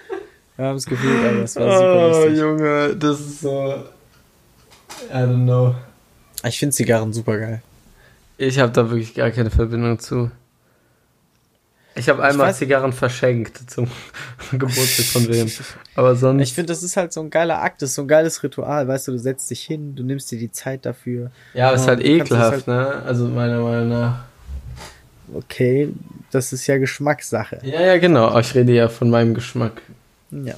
wir 0.57 0.65
haben 0.65 0.77
es 0.77 0.87
gefühlt, 0.87 1.27
aber 1.27 1.43
es 1.43 1.57
war 1.57 1.77
super 1.77 2.07
oh, 2.07 2.09
lustig. 2.09 2.39
Junge, 2.39 2.97
das 2.97 3.21
ist 3.21 3.41
so... 3.41 3.75
I 5.11 5.17
don't 5.17 5.45
know. 5.45 5.75
Ich 6.45 6.59
finde 6.59 6.75
Zigarren 6.75 7.13
super 7.13 7.39
geil. 7.39 7.63
Ich 8.37 8.59
habe 8.59 8.73
da 8.73 8.91
wirklich 8.91 9.15
gar 9.15 9.31
keine 9.31 9.51
Verbindung 9.51 9.99
zu. 9.99 10.31
Ich 11.97 12.09
habe 12.09 12.25
einmal 12.25 12.51
ich 12.51 12.57
Zigarren 12.57 12.93
verschenkt 12.93 13.71
zum 13.71 13.87
Geburtstag 14.51 15.07
von 15.07 15.29
wem. 15.29 15.49
Aber 15.95 16.17
sonst. 16.17 16.43
Ich 16.43 16.53
finde, 16.53 16.73
das 16.73 16.83
ist 16.83 16.97
halt 16.97 17.13
so 17.13 17.21
ein 17.21 17.31
geiler 17.31 17.63
Akt, 17.63 17.83
das 17.83 17.91
ist 17.91 17.95
so 17.95 18.03
ein 18.03 18.09
geiles 18.09 18.43
Ritual, 18.43 18.89
weißt 18.89 19.09
du, 19.09 19.13
du 19.13 19.19
setzt 19.19 19.49
dich 19.51 19.63
hin, 19.63 19.95
du 19.95 20.03
nimmst 20.03 20.31
dir 20.33 20.39
die 20.39 20.51
Zeit 20.51 20.85
dafür. 20.85 21.31
Ja, 21.53 21.69
aber 21.69 21.77
es 21.77 21.83
ist 21.83 21.89
halt 21.89 22.05
ekelhaft, 22.05 22.67
halt 22.67 22.67
ne? 22.67 23.03
Also 23.07 23.29
meiner 23.29 23.61
Meinung 23.61 23.89
nach. 23.91 24.25
Okay, 25.33 25.93
das 26.33 26.53
ist 26.53 26.67
ja 26.67 26.79
Geschmackssache. 26.79 27.61
Ja, 27.63 27.81
ja, 27.81 27.99
genau. 27.99 28.37
Ich 28.39 28.55
rede 28.55 28.73
ja 28.73 28.89
von 28.89 29.09
meinem 29.09 29.35
Geschmack. 29.35 29.81
Ja. 30.31 30.55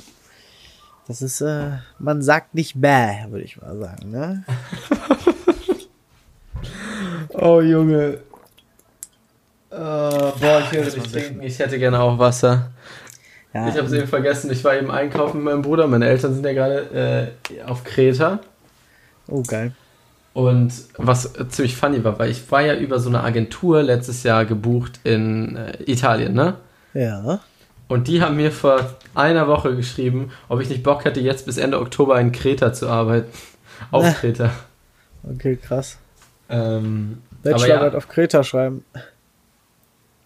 Das 1.07 1.23
ist, 1.23 1.41
äh, 1.41 1.73
man 1.99 2.23
sagt 2.23 2.55
nicht 2.55 2.81
bäh, 2.81 3.27
würde 3.29 3.45
ich 3.45 3.61
mal 3.61 3.77
sagen, 3.79 4.11
ne? 4.11 4.45
Oh, 7.39 7.61
Junge. 7.61 8.19
Uh, 9.71 10.33
boah, 10.41 10.63
ich 10.65 10.73
will 10.73 10.85
nicht 10.85 11.13
trinken. 11.13 11.43
Ich 11.43 11.59
hätte 11.59 11.79
gerne 11.79 12.01
auch 12.01 12.19
Wasser. 12.19 12.71
Ja, 13.53 13.69
ich 13.69 13.77
habe 13.77 13.87
es 13.87 13.93
eben 13.93 14.09
vergessen. 14.09 14.51
Ich 14.51 14.65
war 14.65 14.75
eben 14.75 14.91
einkaufen 14.91 15.39
mit 15.39 15.45
meinem 15.45 15.63
Bruder. 15.63 15.87
Meine 15.87 16.07
Eltern 16.07 16.35
sind 16.35 16.45
ja 16.47 16.53
gerade 16.53 17.33
äh, 17.51 17.63
auf 17.63 17.85
Kreta. 17.85 18.41
Oh, 19.29 19.43
geil. 19.43 19.73
Und 20.33 20.73
was 20.97 21.33
ziemlich 21.49 21.77
funny 21.77 22.05
war, 22.05 22.19
weil 22.19 22.31
ich 22.31 22.51
war 22.51 22.63
ja 22.63 22.75
über 22.75 23.01
so 23.01 23.09
eine 23.09 23.23
Agentur 23.23 23.83
letztes 23.83 24.23
Jahr 24.23 24.45
gebucht 24.45 25.01
in 25.05 25.57
äh, 25.57 25.83
Italien, 25.87 26.35
ne? 26.35 26.55
Ja. 26.93 27.41
Und 27.89 28.09
die 28.09 28.21
haben 28.21 28.37
mir 28.37 28.53
vor 28.53 28.97
einer 29.15 29.49
Woche 29.49 29.77
geschrieben, 29.77 30.33
ob 30.49 30.61
ich 30.61 30.69
nicht 30.69 30.83
Bock 30.83 31.05
hätte, 31.05 31.21
jetzt 31.21 31.47
bis 31.47 31.57
Ende 31.57 31.81
Oktober 31.81 32.21
in 32.21 32.33
Kreta 32.33 32.73
zu 32.73 32.89
arbeiten. 32.89 33.31
Auf 33.91 34.15
Kreta. 34.21 34.51
Okay, 35.23 35.57
krass. 35.57 35.99
Ähm, 36.49 37.23
Bachelorarbeit 37.53 37.93
ja. 37.93 37.99
auf 37.99 38.09
Kreta 38.09 38.43
schreiben. 38.45 38.85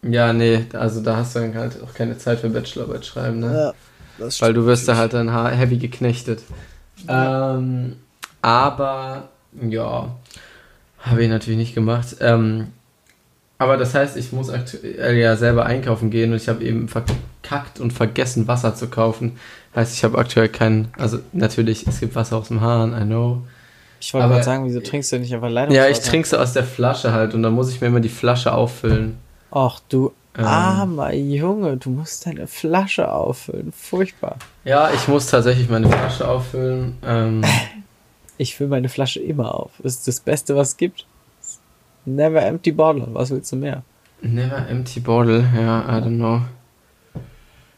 Ja, 0.03 0.33
nee, 0.33 0.65
also 0.73 1.03
da 1.03 1.17
hast 1.17 1.37
du 1.37 1.41
dann 1.41 1.55
halt 1.55 1.83
auch 1.83 1.93
keine 1.93 2.17
Zeit 2.17 2.41
für 2.41 2.49
Bachelorarbeit 2.49 3.05
schreiben, 3.05 3.41
ne? 3.41 3.75
Ja. 4.19 4.29
Weil 4.41 4.55
du 4.55 4.67
wirst 4.67 4.89
da 4.89 4.97
halt 4.97 5.13
dann 5.15 5.31
heavy 5.33 5.79
geknechtet. 5.79 6.43
Ja. 7.07 7.57
Ähm, 7.57 7.97
aber, 8.43 9.29
ja, 9.61 10.15
habe 10.99 11.23
ich 11.23 11.29
natürlich 11.29 11.59
nicht 11.59 11.75
gemacht. 11.75 12.17
Ähm, 12.21 12.69
aber 13.59 13.77
das 13.77 13.95
heißt, 13.95 14.17
ich 14.17 14.33
muss 14.33 14.49
aktuell 14.49 15.17
ja 15.17 15.37
selber 15.37 15.67
einkaufen 15.67 16.11
gehen 16.11 16.31
und 16.31 16.37
ich 16.37 16.49
habe 16.49 16.65
eben 16.65 16.89
verkackt 16.89 17.79
und 17.79 17.93
vergessen, 17.93 18.49
Wasser 18.49 18.75
zu 18.75 18.89
kaufen. 18.89 19.39
Heißt, 19.75 19.95
ich 19.95 20.05
habe 20.05 20.19
aktuell 20.19 20.49
keinen, 20.49 20.89
also 20.97 21.19
natürlich, 21.33 21.87
es 21.87 22.01
gibt 22.01 22.15
Wasser 22.15 22.37
aus 22.37 22.49
dem 22.49 22.63
Hahn, 22.63 22.99
I 22.99 23.05
know. 23.05 23.43
Ich 24.01 24.15
wollte 24.15 24.29
gerade 24.29 24.43
sagen, 24.43 24.65
wieso 24.65 24.81
trinkst 24.81 25.13
du 25.13 25.19
nicht 25.19 25.35
einfach 25.35 25.51
Leitungswasser? 25.51 25.89
Ja, 25.89 25.93
ich 25.93 26.01
trinke 26.01 26.27
so 26.27 26.39
aus 26.39 26.55
der 26.55 26.65
Flasche 26.65 27.13
halt 27.13 27.35
und 27.35 27.43
dann 27.43 27.53
muss 27.53 27.71
ich 27.71 27.81
mir 27.81 27.89
immer 27.89 28.01
die 28.01 28.09
Flasche 28.09 28.53
auffüllen. 28.53 29.19
Ach 29.51 29.79
du 29.89 30.13
ähm. 30.37 30.45
armer 30.45 31.13
Junge, 31.13 31.77
du 31.77 31.91
musst 31.91 32.27
deine 32.27 32.47
Flasche 32.47 33.13
auffüllen. 33.13 33.73
Furchtbar. 33.77 34.37
Ja, 34.65 34.91
ich 34.95 35.07
muss 35.07 35.27
tatsächlich 35.27 35.69
meine 35.69 35.89
Flasche 35.89 36.27
auffüllen. 36.27 36.97
Ähm. 37.05 37.43
Ich 38.39 38.57
fülle 38.57 38.71
meine 38.71 38.89
Flasche 38.89 39.21
immer 39.21 39.55
auf. 39.55 39.73
Das 39.83 39.97
ist 39.97 40.09
das 40.09 40.21
Beste, 40.21 40.57
was 40.57 40.69
es 40.69 40.77
gibt. 40.79 41.05
Never 42.07 42.41
empty 42.41 42.73
bottle. 42.73 43.07
Was 43.13 43.29
willst 43.29 43.53
du 43.53 43.57
mehr? 43.57 43.83
Never 44.23 44.67
empty 44.67 45.01
bottle, 45.01 45.45
ja, 45.55 45.83
I 45.83 46.03
don't 46.03 46.17
know. 46.17 46.41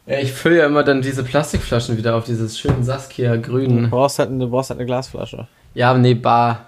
Ja, 0.05 0.19
ich 0.19 0.31
fülle 0.31 0.59
ja 0.59 0.65
immer 0.65 0.83
dann 0.83 1.01
diese 1.01 1.23
Plastikflaschen 1.25 1.97
wieder 1.97 2.15
auf, 2.15 2.23
dieses 2.23 2.57
schönen 2.57 2.85
Saskia 2.85 3.35
grün. 3.35 3.83
Du 3.83 3.89
brauchst 3.89 4.19
halt, 4.19 4.29
du 4.31 4.49
brauchst 4.49 4.69
halt 4.69 4.79
eine 4.79 4.85
Glasflasche. 4.85 5.49
Ja, 5.73 5.93
nee, 5.93 6.13
bar. 6.13 6.67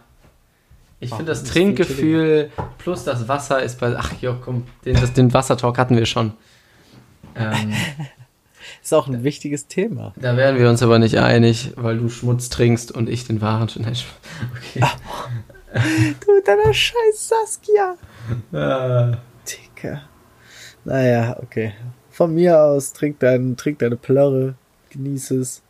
Ich 1.00 1.10
finde 1.10 1.26
das, 1.26 1.44
Trinkgefühl 1.44 2.50
plus 2.78 3.04
das 3.04 3.28
Wasser 3.28 3.62
ist 3.62 3.80
bei. 3.80 3.96
Ach 3.98 4.13
jo, 4.22 4.36
komm, 4.41 4.63
den, 4.86 4.96
das, 4.96 5.13
den 5.13 5.34
Wassertalk 5.34 5.78
hatten 5.78 5.98
wir 5.98 6.06
schon. 6.06 6.34
Ähm, 7.36 7.74
ist 8.84 8.94
auch 8.94 9.08
ein 9.08 9.24
wichtiges 9.24 9.68
Thema. 9.68 10.13
Da 10.15 10.36
wären 10.38 10.58
wir 10.58 10.70
uns 10.70 10.82
aber 10.82 10.98
nicht 10.98 11.20
einig, 11.20 11.74
weil 11.76 11.98
du 11.98 12.10
Schmutz 12.10 12.50
trinkst 12.50 12.91
und 12.91 13.10
ich 13.10 13.26
den 13.28 13.41
Waren 13.41 13.70
schon. 13.70 13.86
Okay. 13.86 14.82
du 16.26 16.36
mit 16.36 16.48
deiner 16.48 16.74
scheiß 16.74 17.30
Saskia. 17.30 17.96
Ah. 18.54 19.18
Dicker. 19.48 20.02
Naja, 20.86 21.38
okay. 21.41 21.74
Von 22.10 22.34
mir 22.34 22.60
aus, 22.62 22.94
trink, 22.94 23.20
dein, 23.20 23.58
trink 23.58 23.80
deine 23.80 23.98
Plörre, 23.98 24.56
genieß 24.91 25.32
es. 25.32 25.62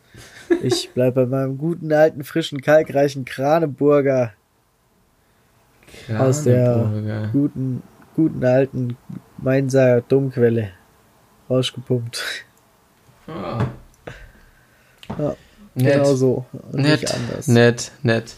Ich 0.62 0.90
bleib 0.94 1.14
bei 1.14 1.26
meinem 1.26 1.58
guten, 1.58 1.92
alten, 1.92 2.24
frischen, 2.24 2.60
kalkreichen 2.60 3.24
Kraneburger 3.24 4.32
aus 6.18 6.44
der 6.44 6.74
Kraneburger. 6.74 7.28
guten, 7.32 7.82
guten, 8.14 8.44
alten 8.44 8.96
Mainzer 9.38 10.00
Domquelle 10.02 10.70
rausgepumpt. 11.50 12.22
Ah. 13.28 13.64
Ja, 15.18 15.34
Nett. 15.74 15.94
genau 15.94 16.14
so. 16.14 16.44
Und 16.72 16.82
Nett, 16.82 17.00
nicht 17.02 17.14
anders. 17.14 17.48
nett, 17.48 17.92
nett. 18.02 18.34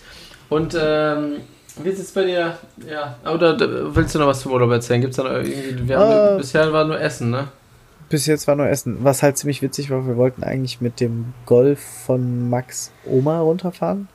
Und 0.48 0.76
ähm, 0.80 1.36
wie 1.82 1.88
ist 1.90 1.98
es 2.00 2.10
bei 2.12 2.24
dir? 2.24 2.58
Ja, 2.90 3.16
oder 3.30 3.56
willst 3.94 4.14
du 4.14 4.18
noch 4.18 4.26
was 4.26 4.40
zum 4.40 4.52
Urlaub 4.52 4.70
erzählen? 4.70 5.00
Gibt's 5.00 5.16
da 5.16 5.22
noch 5.24 5.30
irgendwie? 5.32 5.88
Wir 5.88 5.98
haben, 5.98 6.36
Äh. 6.36 6.38
bisher 6.38 6.72
war 6.72 6.84
nur 6.84 7.00
Essen, 7.00 7.30
ne? 7.30 7.48
Bis 8.08 8.26
jetzt 8.26 8.46
war 8.46 8.56
nur 8.56 8.68
Essen. 8.68 8.98
Was 9.04 9.22
halt 9.22 9.36
ziemlich 9.36 9.60
witzig 9.60 9.90
war, 9.90 10.06
wir 10.06 10.16
wollten 10.16 10.42
eigentlich 10.42 10.80
mit 10.80 11.00
dem 11.00 11.34
Golf 11.44 11.80
von 11.80 12.48
Max 12.48 12.90
Oma 13.04 13.40
runterfahren. 13.40 14.08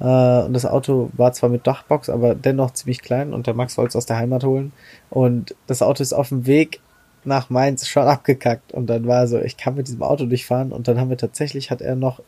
Äh, 0.00 0.42
und 0.42 0.52
das 0.52 0.66
Auto 0.66 1.10
war 1.14 1.32
zwar 1.32 1.48
mit 1.48 1.66
Dachbox, 1.66 2.10
aber 2.10 2.34
dennoch 2.34 2.72
ziemlich 2.72 3.00
klein 3.00 3.32
und 3.32 3.46
der 3.46 3.54
Max 3.54 3.78
wollte 3.78 3.90
es 3.90 3.96
aus 3.96 4.06
der 4.06 4.18
Heimat 4.18 4.44
holen. 4.44 4.72
Und 5.10 5.54
das 5.66 5.82
Auto 5.82 6.02
ist 6.02 6.12
auf 6.12 6.28
dem 6.28 6.46
Weg 6.46 6.80
nach 7.24 7.48
Mainz 7.48 7.88
schon 7.88 8.02
abgekackt. 8.06 8.72
Und 8.72 8.88
dann 8.88 9.06
war 9.06 9.26
so, 9.26 9.40
ich 9.40 9.56
kann 9.56 9.76
mit 9.76 9.88
diesem 9.88 10.02
Auto 10.02 10.26
durchfahren. 10.26 10.72
Und 10.72 10.88
dann 10.88 11.00
haben 11.00 11.10
wir 11.10 11.16
tatsächlich, 11.16 11.70
hat 11.70 11.80
er 11.80 11.96
noch 11.96 12.20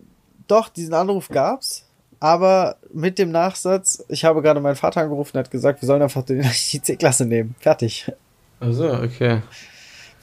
doch, 0.48 0.68
diesen 0.68 0.94
Anruf 0.94 1.28
gab's, 1.28 1.84
aber 2.18 2.74
mit 2.92 3.20
dem 3.20 3.30
Nachsatz, 3.30 4.04
ich 4.08 4.24
habe 4.24 4.42
gerade 4.42 4.58
meinen 4.58 4.74
Vater 4.74 5.02
angerufen 5.02 5.36
und 5.36 5.44
hat 5.44 5.50
gesagt, 5.52 5.80
wir 5.80 5.86
sollen 5.86 6.02
einfach 6.02 6.24
die 6.24 6.40
C-Klasse 6.82 7.24
nehmen. 7.24 7.54
Fertig. 7.60 8.10
Also, 8.58 8.92
okay. 8.92 9.42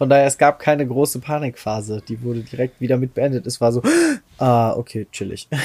Von 0.01 0.09
daher, 0.09 0.25
es 0.25 0.39
gab 0.39 0.57
keine 0.57 0.87
große 0.87 1.19
Panikphase. 1.19 2.01
Die 2.07 2.23
wurde 2.23 2.39
direkt 2.39 2.81
wieder 2.81 2.97
mit 2.97 3.13
beendet. 3.13 3.45
Es 3.45 3.61
war 3.61 3.71
so, 3.71 3.83
ah, 4.39 4.73
okay, 4.73 5.05
chillig. 5.11 5.47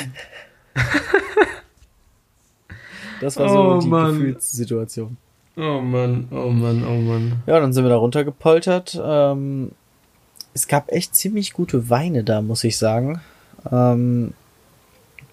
Das 3.22 3.38
war 3.38 3.48
so 3.48 3.58
Oh, 3.58 3.80
die 3.80 3.88
Mann. 3.88 4.12
Gefühlssituation. 4.18 5.16
Oh 5.56 5.80
Mann, 5.80 6.28
oh 6.30 6.50
Mann, 6.50 6.84
oh 6.86 7.00
Mann. 7.00 7.42
Ja, 7.46 7.58
dann 7.60 7.72
sind 7.72 7.86
wir 7.86 7.88
da 7.88 7.96
runtergepoltert. 7.96 9.00
Ähm, 9.02 9.70
es 10.52 10.68
gab 10.68 10.92
echt 10.92 11.16
ziemlich 11.16 11.54
gute 11.54 11.88
Weine 11.88 12.22
da, 12.22 12.42
muss 12.42 12.62
ich 12.62 12.76
sagen. 12.76 13.22
Ähm, 13.72 14.34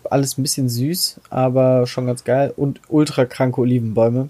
alles 0.09 0.37
ein 0.37 0.43
bisschen 0.43 0.69
süß, 0.69 1.19
aber 1.29 1.87
schon 1.87 2.05
ganz 2.05 2.23
geil. 2.23 2.53
Und 2.55 2.79
ultra 2.87 3.25
kranke 3.25 3.59
Olivenbäume. 3.59 4.29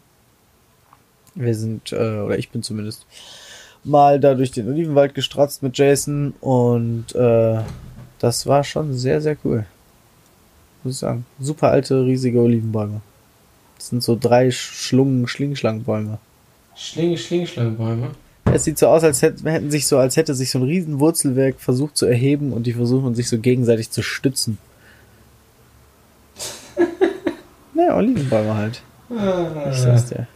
Wir 1.35 1.53
sind, 1.53 1.91
äh, 1.91 2.21
oder 2.21 2.39
ich 2.39 2.49
bin 2.49 2.63
zumindest, 2.63 3.05
mal 3.83 4.19
da 4.19 4.33
durch 4.33 4.51
den 4.51 4.67
Olivenwald 4.67 5.13
gestrotzt 5.13 5.63
mit 5.63 5.77
Jason 5.77 6.33
und 6.39 7.13
äh, 7.15 7.59
das 8.19 8.47
war 8.47 8.63
schon 8.63 8.93
sehr, 8.93 9.21
sehr 9.21 9.37
cool. 9.43 9.65
Muss 10.83 10.95
ich 10.95 10.99
sagen. 10.99 11.25
Super 11.39 11.71
alte, 11.71 12.05
riesige 12.05 12.39
Olivenbäume. 12.39 13.01
Das 13.77 13.89
sind 13.89 14.03
so 14.03 14.17
drei 14.19 14.51
Schlungen, 14.51 15.27
Schlingschlangenbäume. 15.27 16.19
Schling, 16.75 17.17
Schlingschlangenbäume. 17.17 18.11
Es 18.45 18.65
sieht 18.65 18.77
so 18.77 18.87
aus, 18.87 19.03
als 19.03 19.21
hätten, 19.21 19.47
hätten 19.47 19.71
sich 19.71 19.87
so, 19.87 19.97
als 19.97 20.17
hätte 20.17 20.35
sich 20.35 20.51
so 20.51 20.59
ein 20.59 20.63
riesen 20.63 20.99
Wurzelwerk 20.99 21.59
versucht 21.59 21.97
zu 21.97 22.05
erheben 22.05 22.53
und 22.53 22.67
die 22.67 22.73
versuchen 22.73 23.15
sich 23.15 23.27
so 23.29 23.39
gegenseitig 23.39 23.89
zu 23.89 24.01
stützen. 24.01 24.57
naja, 27.73 27.95
Olivenbäume 27.95 28.55
halt. 28.55 28.81
Ich 29.71 29.77
sag's 29.79 30.05
dir. 30.05 30.27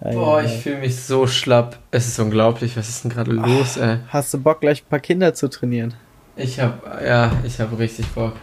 Boah, 0.00 0.42
ich 0.42 0.52
fühle 0.62 0.78
mich 0.78 0.96
so 1.02 1.26
schlapp. 1.26 1.78
Es 1.90 2.06
ist 2.06 2.18
unglaublich, 2.18 2.76
was 2.76 2.88
ist 2.88 3.04
denn 3.04 3.10
gerade 3.10 3.32
los, 3.32 3.76
ey? 3.76 3.98
Hast 4.08 4.32
du 4.32 4.38
Bock, 4.38 4.60
gleich 4.60 4.82
ein 4.84 4.88
paar 4.88 5.00
Kinder 5.00 5.34
zu 5.34 5.48
trainieren? 5.48 5.94
Ich 6.36 6.60
hab, 6.60 7.02
ja, 7.04 7.32
ich 7.44 7.58
hab 7.58 7.76
richtig 7.78 8.06
Bock. 8.08 8.34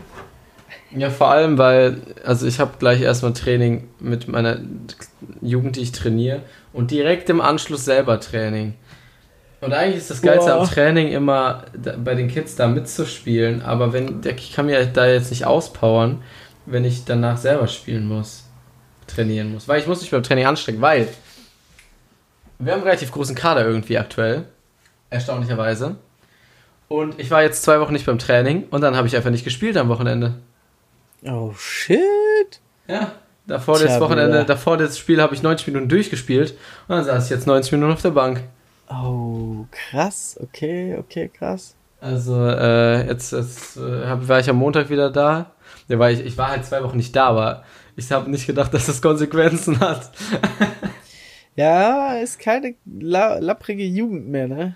Ja, 0.91 1.09
vor 1.09 1.29
allem, 1.29 1.57
weil, 1.57 2.01
also 2.25 2.45
ich 2.45 2.59
habe 2.59 2.71
gleich 2.77 3.01
erstmal 3.01 3.33
Training 3.33 3.87
mit 3.99 4.27
meiner 4.27 4.59
Jugend, 5.41 5.77
die 5.77 5.81
ich 5.81 5.91
trainiere 5.93 6.41
und 6.73 6.91
direkt 6.91 7.29
im 7.29 7.41
Anschluss 7.41 7.85
selber 7.85 8.19
Training. 8.19 8.75
Und 9.61 9.73
eigentlich 9.73 9.97
ist 9.97 10.11
das 10.11 10.21
Geilste 10.21 10.51
Boah. 10.51 10.61
am 10.61 10.67
Training 10.67 11.07
immer 11.07 11.63
bei 12.03 12.15
den 12.15 12.27
Kids 12.27 12.55
da 12.55 12.67
mitzuspielen, 12.67 13.61
aber 13.61 13.93
wenn, 13.93 14.21
der, 14.21 14.35
ich 14.35 14.53
kann 14.53 14.67
mir 14.67 14.85
da 14.85 15.07
jetzt 15.07 15.31
nicht 15.31 15.45
auspowern, 15.45 16.21
wenn 16.65 16.85
ich 16.85 17.05
danach 17.05 17.37
selber 17.37 17.67
spielen 17.67 18.07
muss, 18.07 18.43
trainieren 19.07 19.53
muss. 19.53 19.67
Weil 19.67 19.79
ich 19.79 19.87
muss 19.87 20.01
mich 20.01 20.11
beim 20.11 20.23
Training 20.23 20.45
anstrengen, 20.45 20.81
weil 20.81 21.07
wir 22.59 22.71
haben 22.71 22.79
einen 22.79 22.87
relativ 22.87 23.11
großen 23.11 23.35
Kader 23.35 23.65
irgendwie 23.65 23.97
aktuell, 23.97 24.45
erstaunlicherweise. 25.09 25.97
Und 26.87 27.19
ich 27.19 27.31
war 27.31 27.41
jetzt 27.41 27.63
zwei 27.63 27.79
Wochen 27.79 27.93
nicht 27.93 28.05
beim 28.05 28.19
Training 28.19 28.67
und 28.69 28.81
dann 28.81 28.95
habe 28.95 29.07
ich 29.07 29.15
einfach 29.15 29.31
nicht 29.31 29.43
gespielt 29.43 29.77
am 29.77 29.89
Wochenende. 29.89 30.35
Oh 31.23 31.53
shit. 31.57 32.59
Ja. 32.87 33.13
Davor 33.47 33.77
Tja, 33.77 33.87
das 33.87 33.99
Wochenende, 33.99 34.37
Bruder. 34.39 34.43
davor 34.45 34.77
das 34.77 34.97
Spiel 34.97 35.21
habe 35.21 35.35
ich 35.35 35.43
90 35.43 35.67
Minuten 35.67 35.87
durchgespielt 35.87 36.51
und 36.87 36.95
dann 36.95 37.03
saß 37.03 37.25
ich 37.25 37.29
jetzt 37.29 37.45
90 37.45 37.73
Minuten 37.73 37.93
auf 37.93 38.01
der 38.01 38.11
Bank. 38.11 38.41
Oh, 38.89 39.65
krass. 39.71 40.39
Okay, 40.41 40.95
okay, 40.97 41.29
krass. 41.29 41.75
Also 42.01 42.47
äh, 42.47 43.07
jetzt, 43.07 43.31
jetzt 43.31 43.77
äh, 43.77 44.05
hab, 44.05 44.27
war 44.27 44.39
ich 44.39 44.49
am 44.49 44.57
Montag 44.57 44.89
wieder 44.89 45.11
da. 45.11 45.51
Ja, 45.87 45.99
weil 45.99 46.15
ich, 46.15 46.25
ich 46.25 46.37
war 46.37 46.49
halt 46.49 46.65
zwei 46.65 46.83
Wochen 46.83 46.97
nicht 46.97 47.15
da, 47.15 47.27
aber 47.27 47.63
ich 47.95 48.11
habe 48.11 48.29
nicht 48.29 48.47
gedacht, 48.47 48.73
dass 48.73 48.87
das 48.87 49.01
Konsequenzen 49.01 49.79
hat. 49.79 50.11
Ja, 51.55 52.15
ist 52.15 52.39
keine 52.39 52.75
la 52.99 53.39
lapprige 53.39 53.85
Jugend 53.85 54.27
mehr, 54.27 54.47
ne? 54.47 54.75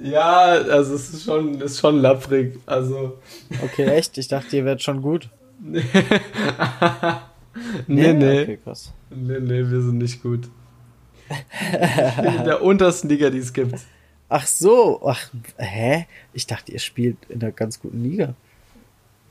Ja, 0.00 0.52
also 0.52 0.94
es 0.94 1.12
ist 1.12 1.24
schon, 1.24 1.60
ist 1.60 1.80
schon 1.80 2.00
lapprig. 2.00 2.58
Also. 2.66 3.18
Okay, 3.62 3.84
echt? 3.96 4.16
Ich 4.18 4.28
dachte, 4.28 4.56
ihr 4.56 4.64
werdet 4.64 4.82
schon 4.82 5.02
gut. 5.02 5.28
nee, 5.60 5.82
nee. 7.86 8.42
Okay, 8.42 8.58
krass. 8.62 8.92
Nee, 9.10 9.40
nee, 9.40 9.70
wir 9.70 9.82
sind 9.82 9.98
nicht 9.98 10.22
gut. 10.22 10.48
In 12.18 12.44
der 12.44 12.62
untersten 12.62 13.08
Liga, 13.08 13.30
die 13.30 13.38
es 13.38 13.52
gibt. 13.52 13.74
Ach 14.28 14.46
so, 14.46 15.00
ach, 15.04 15.28
hä? 15.58 16.06
Ich 16.32 16.46
dachte, 16.46 16.72
ihr 16.72 16.78
spielt 16.78 17.18
in 17.28 17.42
einer 17.42 17.52
ganz 17.52 17.78
guten 17.80 18.02
Liga. 18.02 18.34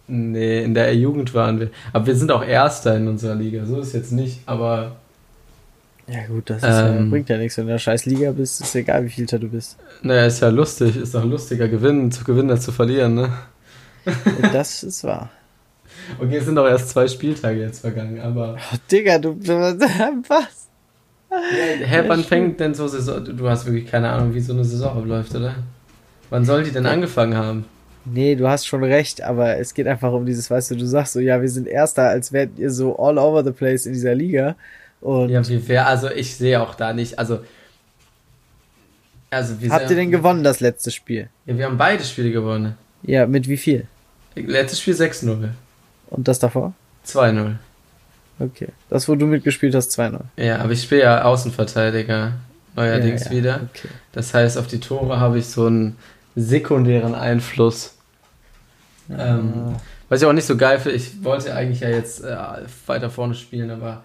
Nee, 0.08 0.64
in 0.64 0.76
der 0.76 0.96
Jugend 0.96 1.34
waren 1.34 1.60
wir. 1.60 1.72
Aber 1.92 2.06
wir 2.06 2.16
sind 2.16 2.32
auch 2.32 2.44
Erster 2.44 2.98
in 2.98 3.08
unserer 3.08 3.34
Liga. 3.34 3.66
So 3.66 3.80
ist 3.80 3.94
jetzt 3.94 4.12
nicht, 4.12 4.42
aber 4.46 4.98
Ja 6.12 6.26
gut, 6.28 6.50
das 6.50 6.62
ja, 6.62 6.89
Ähm. 6.89 7.10
bringt 7.10 7.30
ja 7.30 7.38
nichts. 7.38 7.58
Wenn 7.58 7.65
du 7.65 7.69
in 7.69 7.76
der 7.76 7.80
scheiß 7.80 8.06
Liga 8.06 8.32
bist, 8.32 8.60
ist 8.62 8.76
egal, 8.76 9.06
wie 9.06 9.10
viel 9.10 9.26
du 9.26 9.47
bist. 9.47 9.78
naja, 10.02 10.26
ist 10.26 10.41
ja 10.41 10.50
lustig. 10.50 10.97
Ist 10.97 11.15
doch 11.15 11.24
lustiger, 11.24 11.67
gewinnen, 11.67 12.12
zu 12.12 12.24
gewinnen 12.24 12.50
als 12.52 12.63
zu 12.65 12.71
verlieren, 12.71 13.15
ne? 13.15 13.30
Das 14.52 14.84
ist 14.84 15.04
wahr. 15.04 15.30
Okay, 16.19 16.38
es 16.38 16.45
sind 16.45 16.56
doch 16.56 16.67
erst 16.67 16.89
zwei 16.89 17.08
Spieltage 17.08 17.60
jetzt 17.60 17.82
vergangen, 17.82 18.19
aber 18.19 18.56
Oh, 18.74 18.78
Digga, 18.89 19.19
du, 19.19 19.38
was? 19.39 19.78
Ja, 21.32 21.86
hä, 21.88 22.04
wann 22.08 22.24
fängt 22.24 22.60
denn 22.60 22.74
so 22.74 22.88
Saison? 22.88 23.24
Du 23.38 23.47
hast 23.50 23.65
wirklich 23.65 23.86
keine 23.89 24.10
Ahnung, 24.10 24.34
wie 24.34 24.39
so 24.41 24.52
eine 24.54 24.65
Saison 24.65 24.97
abläuft, 24.97 25.34
oder? 25.36 25.56
Wann 26.30 26.43
soll 26.43 26.63
die 26.63 26.71
denn 26.71 26.86
angefangen 26.86 27.36
haben? 27.38 27.65
Nee, 28.04 28.36
du 28.36 28.47
hast 28.50 28.65
schon 28.67 28.84
recht, 28.84 29.21
aber 29.21 29.58
es 29.58 29.74
geht 29.74 29.86
einfach 29.88 30.12
um 30.12 30.26
dieses, 30.26 30.50
weißt 30.50 30.71
du, 30.71 30.76
du 30.76 30.86
sagst 30.86 31.13
so, 31.13 31.19
ja, 31.19 31.41
wir 31.41 31.50
sind 31.50 31.67
Erster, 31.67 32.10
als 32.10 32.32
wärt 32.34 32.58
ihr 32.58 32.71
so 32.71 32.97
all 32.97 33.17
over 33.17 33.43
the 33.43 33.52
place 33.52 33.86
in 33.86 33.93
dieser 33.93 34.15
Liga. 34.15 34.56
Und 35.02 35.30
Ja, 35.30 35.48
wie 35.48 35.60
fair. 35.60 35.88
Also 35.88 36.10
ich 36.10 36.36
sehe 36.36 36.62
auch 36.62 36.76
da 36.76 36.94
nicht. 36.94 37.20
Also. 37.20 37.40
Also 39.30 39.56
habt 39.70 39.90
ihr 39.90 39.96
denn 39.96 40.12
gewonnen, 40.12 40.44
das 40.44 40.60
letzte 40.60 40.92
Spiel? 40.92 41.30
Ja, 41.46 41.58
wir 41.58 41.66
haben 41.66 41.78
beide 41.78 42.04
Spiele 42.04 42.32
gewonnen. 42.32 42.78
Ja, 43.04 43.26
mit 43.26 43.48
wie 43.48 43.58
viel? 43.58 43.88
Letztes 44.36 44.82
Spiel 44.82 44.94
6-0. 44.94 45.50
Und 46.10 46.28
das 46.28 46.40
davor? 46.40 46.74
2-0. 47.06 47.56
Okay. 48.40 48.68
Das, 48.90 49.08
wo 49.08 49.16
du 49.16 49.26
mitgespielt 49.26 49.74
hast, 49.74 49.98
2-0. 49.98 50.20
Ja, 50.38 50.60
aber 50.60 50.72
ich 50.74 50.84
spiele 50.84 51.02
ja 51.02 51.24
Außenverteidiger 51.24 52.34
neuerdings 52.76 53.26
ja, 53.26 53.32
ja. 53.32 53.38
wieder. 53.38 53.56
Okay. 53.74 53.88
Das 54.12 54.34
heißt, 54.34 54.58
auf 54.58 54.68
die 54.68 54.80
Tore 54.80 55.20
habe 55.20 55.40
ich 55.40 55.48
so 55.48 55.68
einen 55.68 55.98
sekundären 56.36 57.16
Einfluss. 57.16 57.96
Ähm, 59.10 59.76
was 60.10 60.22
ich 60.22 60.28
auch 60.28 60.34
nicht 60.34 60.46
so 60.46 60.58
geil 60.58 60.80
finde, 60.80 60.98
ich 60.98 61.24
wollte 61.24 61.54
eigentlich 61.54 61.82
ja 61.82 61.90
jetzt 61.90 62.24
äh, 62.24 62.38
weiter 62.88 63.10
vorne 63.10 63.36
spielen, 63.36 63.70
aber 63.72 64.04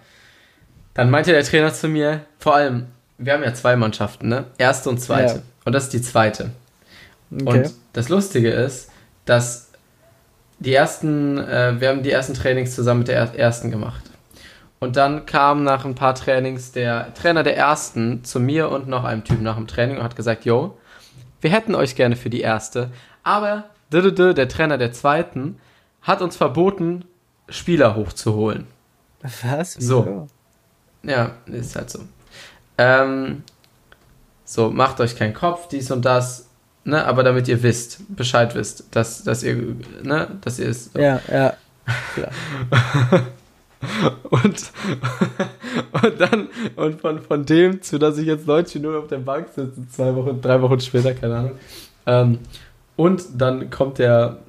dann 0.97 1.09
meinte 1.09 1.31
der 1.31 1.43
Trainer 1.43 1.73
zu 1.73 1.87
mir, 1.87 2.21
vor 2.39 2.55
allem, 2.55 2.87
wir 3.17 3.33
haben 3.33 3.43
ja 3.43 3.53
zwei 3.53 3.75
Mannschaften, 3.75 4.27
ne? 4.27 4.45
Erste 4.57 4.89
und 4.89 4.99
zweite. 4.99 5.35
Ja. 5.35 5.41
Und 5.65 5.73
das 5.73 5.85
ist 5.85 5.93
die 5.93 6.01
zweite. 6.01 6.51
okay. 7.31 7.43
Und 7.65 7.73
das 7.93 8.09
Lustige 8.09 8.49
ist, 8.51 8.89
dass 9.25 9.71
die 10.59 10.73
ersten, 10.73 11.37
äh, 11.37 11.79
wir 11.79 11.89
haben 11.89 12.03
die 12.03 12.11
ersten 12.11 12.33
Trainings 12.33 12.75
zusammen 12.75 12.99
mit 12.99 13.07
der 13.07 13.17
er- 13.17 13.35
ersten 13.35 13.71
gemacht. 13.71 14.03
Und 14.79 14.95
dann 14.95 15.25
kam 15.25 15.63
nach 15.63 15.85
ein 15.85 15.95
paar 15.95 16.13
Trainings 16.15 16.71
der 16.71 17.13
Trainer 17.15 17.43
der 17.43 17.57
ersten 17.57 18.23
zu 18.23 18.39
mir 18.39 18.69
und 18.69 18.87
noch 18.87 19.03
einem 19.03 19.23
Typen 19.23 19.43
nach 19.43 19.55
dem 19.55 19.67
Training 19.67 19.97
und 19.97 20.03
hat 20.03 20.15
gesagt, 20.15 20.45
yo, 20.45 20.77
wir 21.41 21.49
hätten 21.51 21.75
euch 21.75 21.95
gerne 21.95 22.15
für 22.15 22.29
die 22.29 22.41
erste, 22.41 22.91
aber 23.23 23.65
der 23.91 24.49
Trainer 24.49 24.77
der 24.77 24.91
zweiten 24.91 25.59
hat 26.01 26.21
uns 26.21 26.35
verboten, 26.37 27.05
Spieler 27.49 27.95
hochzuholen. 27.95 28.67
Was? 29.43 29.73
So. 29.73 30.27
Ja, 31.07 31.31
ist 31.47 31.75
halt 31.75 31.89
so. 31.89 31.99
Ähm, 32.77 33.43
so, 34.45 34.69
macht 34.69 34.99
euch 34.99 35.15
keinen 35.15 35.33
Kopf, 35.33 35.67
dies 35.69 35.89
und 35.89 36.05
das, 36.05 36.47
ne, 36.83 37.03
aber 37.05 37.23
damit 37.23 37.47
ihr 37.47 37.63
wisst, 37.63 37.99
Bescheid 38.15 38.53
wisst, 38.55 38.85
dass, 38.91 39.23
dass 39.23 39.41
ihr, 39.41 39.55
ne, 40.03 40.27
dass 40.41 40.59
ihr 40.59 40.69
es. 40.69 40.91
so. 40.93 40.99
Ja, 40.99 41.19
ja. 41.31 41.53
Und, 44.31 44.71
und 46.01 46.19
dann, 46.19 46.47
und 46.75 46.99
von, 46.99 47.21
von 47.21 47.45
dem 47.45 47.79
zu, 47.81 47.99
dass 47.99 48.17
ich 48.17 48.25
jetzt 48.25 48.47
90 48.47 48.81
nur 48.81 48.97
auf 48.97 49.07
der 49.07 49.19
Bank 49.19 49.49
sitze, 49.55 49.87
zwei 49.89 50.15
Wochen, 50.15 50.41
drei 50.41 50.59
Wochen 50.63 50.79
später, 50.79 51.13
keine 51.13 51.35
Ahnung. 51.37 51.51
Ähm, 52.07 52.39
und 52.95 53.23
dann 53.37 53.69
kommt 53.69 53.99
der, 53.99 54.39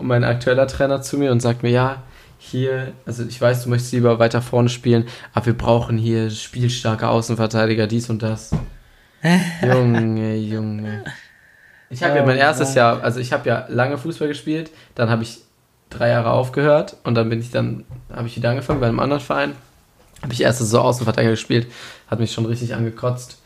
mein 0.00 0.24
aktueller 0.24 0.66
Trainer 0.66 1.00
zu 1.02 1.18
mir 1.18 1.30
und 1.30 1.40
sagt 1.40 1.62
mir, 1.62 1.70
ja, 1.70 2.02
hier, 2.38 2.92
also 3.04 3.24
ich 3.24 3.40
weiß, 3.40 3.64
du 3.64 3.70
möchtest 3.70 3.92
lieber 3.92 4.18
weiter 4.18 4.40
vorne 4.40 4.68
spielen, 4.68 5.06
aber 5.34 5.46
wir 5.46 5.58
brauchen 5.58 5.98
hier 5.98 6.30
spielstarke 6.30 7.08
Außenverteidiger, 7.08 7.86
dies 7.86 8.08
und 8.08 8.22
das. 8.22 8.52
Junge, 9.62 10.36
Junge. 10.36 11.04
Ich 11.90 12.02
habe 12.02 12.16
ja 12.16 12.22
Oh 12.22 12.26
mein 12.26 12.36
erstes 12.36 12.68
Mann. 12.68 12.76
Jahr, 12.76 13.02
also 13.02 13.18
ich 13.18 13.32
habe 13.32 13.48
ja 13.48 13.66
lange 13.68 13.98
Fußball 13.98 14.28
gespielt, 14.28 14.70
dann 14.94 15.10
habe 15.10 15.22
ich 15.22 15.40
drei 15.90 16.08
Jahre 16.10 16.30
aufgehört 16.30 16.96
und 17.04 17.14
dann 17.14 17.28
bin 17.28 17.40
ich 17.40 17.50
dann, 17.50 17.84
habe 18.12 18.28
ich 18.28 18.36
wieder 18.36 18.50
angefangen 18.50 18.80
bei 18.80 18.86
einem 18.86 19.00
anderen 19.00 19.22
Verein. 19.22 19.54
Habe 20.22 20.32
ich 20.32 20.42
erst 20.42 20.58
so 20.58 20.80
Außenverteidiger 20.80 21.30
gespielt, 21.32 21.66
hat 22.08 22.18
mich 22.20 22.32
schon 22.32 22.46
richtig 22.46 22.74
angekotzt. 22.74 23.40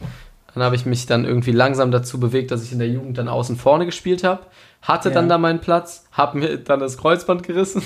Dann 0.54 0.62
habe 0.62 0.76
ich 0.76 0.84
mich 0.84 1.06
dann 1.06 1.24
irgendwie 1.24 1.52
langsam 1.52 1.90
dazu 1.90 2.20
bewegt, 2.20 2.50
dass 2.50 2.62
ich 2.62 2.72
in 2.72 2.78
der 2.78 2.88
Jugend 2.88 3.16
dann 3.16 3.28
außen 3.28 3.56
vorne 3.56 3.86
gespielt 3.86 4.24
habe. 4.24 4.42
Hatte 4.82 5.08
Ja. 5.10 5.14
dann 5.14 5.28
da 5.28 5.38
meinen 5.38 5.60
Platz, 5.60 6.04
habe 6.12 6.38
mir 6.38 6.58
dann 6.58 6.80
das 6.80 6.98
Kreuzband 6.98 7.42
gerissen 7.44 7.82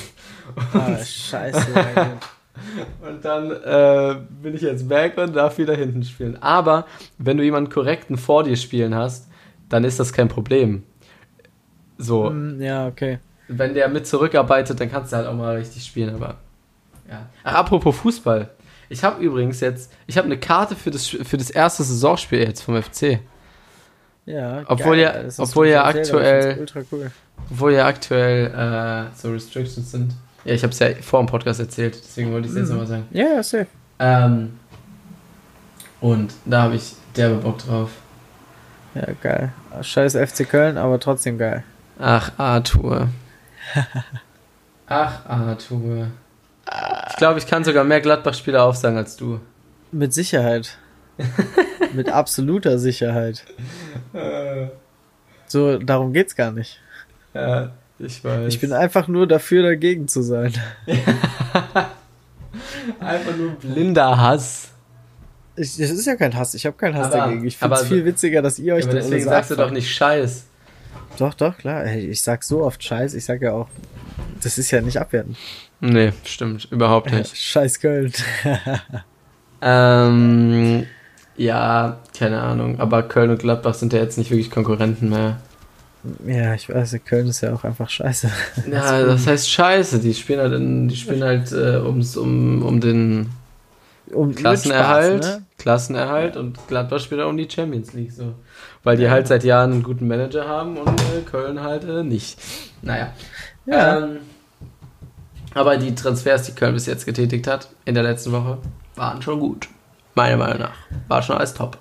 Ah, 0.72 0.96
scheiße. 0.96 1.66
und 3.06 3.24
dann 3.24 3.50
äh, 3.50 4.16
bin 4.42 4.54
ich 4.54 4.62
jetzt 4.62 4.88
back 4.88 5.18
und 5.18 5.34
darf 5.36 5.58
wieder 5.58 5.74
hinten 5.74 6.02
spielen. 6.04 6.40
Aber 6.42 6.86
wenn 7.18 7.36
du 7.36 7.44
jemanden 7.44 7.70
korrekten 7.70 8.16
vor 8.16 8.44
dir 8.44 8.56
spielen 8.56 8.94
hast, 8.94 9.28
dann 9.68 9.84
ist 9.84 10.00
das 10.00 10.12
kein 10.12 10.28
Problem. 10.28 10.84
So, 11.98 12.28
Hm, 12.30 12.60
ja, 12.62 12.86
okay. 12.86 13.18
wenn 13.48 13.74
der 13.74 13.88
mit 13.88 14.06
zurückarbeitet, 14.06 14.78
dann 14.80 14.90
kannst 14.90 15.12
du 15.12 15.16
halt 15.16 15.26
auch 15.26 15.34
mal 15.34 15.56
richtig 15.56 15.84
spielen, 15.84 16.14
aber 16.14 16.36
ja. 17.10 17.26
Ach, 17.44 17.54
apropos 17.54 17.96
Fußball. 17.98 18.50
Ich 18.88 19.02
habe 19.04 19.22
übrigens 19.22 19.60
jetzt, 19.60 19.92
ich 20.06 20.16
habe 20.16 20.26
eine 20.26 20.38
Karte 20.38 20.76
für 20.76 20.90
das, 20.90 21.06
für 21.08 21.36
das 21.36 21.50
erste 21.50 21.82
Saisonspiel 21.82 22.40
jetzt 22.40 22.62
vom 22.62 22.80
FC. 22.80 23.18
Ja, 24.26 24.62
Obwohl 24.66 24.96
ja- 24.98 25.12
Das 25.22 25.38
hast 25.38 25.50
obwohl 25.50 25.68
ja 25.68 25.84
aktuell- 25.84 26.58
Ultra 26.58 26.80
cool. 26.92 27.10
Obwohl 27.50 27.72
ja 27.74 27.86
aktuell 27.86 28.46
äh, 28.46 29.16
so 29.16 29.30
Restrictions 29.32 29.90
sind. 29.90 30.12
Ja, 30.44 30.54
ich 30.54 30.62
habe 30.62 30.72
es 30.72 30.78
ja 30.80 30.88
vor 31.00 31.20
dem 31.20 31.26
Podcast 31.26 31.60
erzählt, 31.60 31.94
deswegen 31.96 32.32
wollte 32.32 32.46
ich 32.46 32.52
es 32.52 32.58
jetzt 32.58 32.66
Mhm. 32.68 32.74
nochmal 32.74 32.86
sagen. 32.88 33.06
Ja, 33.12 33.24
ja, 33.36 33.42
safe. 33.42 33.66
Ähm, 33.98 34.58
und 36.00 36.32
da 36.44 36.62
habe 36.62 36.74
ich 36.76 36.94
derbe 37.16 37.36
Bock 37.36 37.58
drauf. 37.58 37.90
Ja, 38.94 39.06
geil. 39.22 39.52
Scheiß 39.82 40.14
FC 40.16 40.44
Köln, 40.44 40.76
aber 40.78 40.98
trotzdem 41.00 41.38
geil. 41.38 41.62
Ach, 41.98 42.32
Arthur. 42.36 43.08
Ach, 44.88 45.24
Arthur. 45.26 46.08
Ich 47.10 47.16
glaube, 47.16 47.38
ich 47.38 47.46
kann 47.46 47.64
sogar 47.64 47.84
mehr 47.84 48.00
Gladbach-Spieler 48.00 48.62
aufsagen 48.64 48.96
als 48.96 49.16
du. 49.16 49.40
Mit 49.92 50.12
Sicherheit. 50.14 50.78
Mit 51.94 52.08
absoluter 52.08 52.78
Sicherheit. 52.78 53.44
So, 55.46 55.78
darum 55.78 56.12
geht's 56.12 56.34
gar 56.36 56.52
nicht. 56.52 56.80
Ja, 57.34 57.72
ich 57.98 58.22
weiß. 58.24 58.48
Ich 58.52 58.60
bin 58.60 58.72
einfach 58.72 59.08
nur 59.08 59.26
dafür, 59.26 59.62
dagegen 59.62 60.08
zu 60.08 60.22
sein. 60.22 60.52
einfach 63.00 63.36
nur 63.36 63.50
blinder 63.52 64.18
Hass. 64.18 64.70
Ich, 65.56 65.76
das 65.78 65.90
ist 65.90 66.06
ja 66.06 66.16
kein 66.16 66.34
Hass, 66.36 66.54
ich 66.54 66.66
habe 66.66 66.76
keinen 66.76 66.96
Hass 66.96 67.06
Aber- 67.06 67.16
dagegen. 67.26 67.46
Ich 67.46 67.56
finde 67.56 67.76
es 67.76 67.88
viel 67.88 68.04
witziger, 68.04 68.42
dass 68.42 68.58
ihr 68.58 68.74
euch 68.74 68.84
Aber 68.84 68.94
dann 68.94 69.02
deswegen 69.02 69.24
sagst 69.24 69.50
du 69.50 69.56
doch 69.56 69.70
nicht 69.70 69.90
Scheiß. 69.94 70.44
Doch, 71.18 71.32
doch, 71.32 71.56
klar. 71.56 71.86
Ich 71.86 72.20
sag 72.20 72.42
so 72.44 72.62
oft 72.62 72.82
Scheiß, 72.84 73.14
ich 73.14 73.24
sag 73.24 73.40
ja 73.40 73.52
auch, 73.52 73.68
das 74.42 74.58
ist 74.58 74.70
ja 74.70 74.82
nicht 74.82 74.98
abwertend. 74.98 75.38
Nee, 75.80 76.12
stimmt, 76.24 76.68
überhaupt 76.70 77.10
nicht. 77.10 77.34
Scheiß 77.38 77.80
Köln. 77.80 78.12
ähm, 79.62 80.86
ja, 81.36 81.98
keine 82.18 82.40
Ahnung. 82.40 82.80
Aber 82.80 83.02
Köln 83.02 83.30
und 83.30 83.38
Gladbach 83.38 83.74
sind 83.74 83.92
ja 83.92 84.00
jetzt 84.00 84.18
nicht 84.18 84.30
wirklich 84.30 84.50
Konkurrenten 84.50 85.10
mehr. 85.10 85.38
ja, 86.26 86.54
ich 86.54 86.68
weiß, 86.68 86.96
Köln 87.04 87.28
ist 87.28 87.40
ja 87.40 87.54
auch 87.54 87.64
einfach 87.64 87.88
scheiße. 87.88 88.30
Ja, 88.70 89.02
das 89.04 89.26
heißt 89.26 89.50
Scheiße. 89.50 89.98
Die 90.00 90.14
spielen 90.14 90.40
halt, 90.40 90.52
in, 90.54 90.88
die 90.88 90.96
spielen 90.96 91.22
halt 91.22 91.52
äh, 91.52 91.78
ums, 91.78 92.16
um, 92.16 92.62
um 92.62 92.80
den 92.80 93.30
Um, 94.12 94.34
Klassenerhalt, 94.36 95.24
Spaß, 95.24 95.38
ne? 95.38 95.46
Klassenerhalt 95.58 96.36
und 96.36 96.58
Gladbach 96.68 97.00
spielt 97.00 97.20
auch 97.20 97.28
um 97.28 97.36
die 97.36 97.48
Champions 97.50 97.92
League 97.92 98.12
so. 98.12 98.34
Weil 98.84 98.96
die 98.96 99.10
halt 99.10 99.26
seit 99.26 99.42
Jahren 99.42 99.72
einen 99.72 99.82
guten 99.82 100.06
Manager 100.06 100.46
haben 100.46 100.76
und 100.76 101.00
äh, 101.00 101.22
Köln 101.28 101.60
halt 101.60 101.82
äh, 101.84 102.04
nicht. 102.04 102.38
Naja. 102.82 103.12
Ja. 103.66 103.98
Ähm, 103.98 104.18
aber 105.54 105.76
die 105.76 105.92
Transfers, 105.94 106.44
die 106.44 106.52
Köln 106.52 106.74
bis 106.74 106.86
jetzt 106.86 107.04
getätigt 107.04 107.48
hat 107.48 107.68
in 107.84 107.94
der 107.94 108.04
letzten 108.04 108.30
Woche, 108.30 108.58
waren 108.94 109.20
schon 109.22 109.40
gut. 109.40 109.68
Meiner 110.16 110.36
Meinung 110.38 110.58
nach. 110.58 110.74
War 111.06 111.22
schon 111.22 111.36
alles 111.36 111.54
top. 111.54 111.78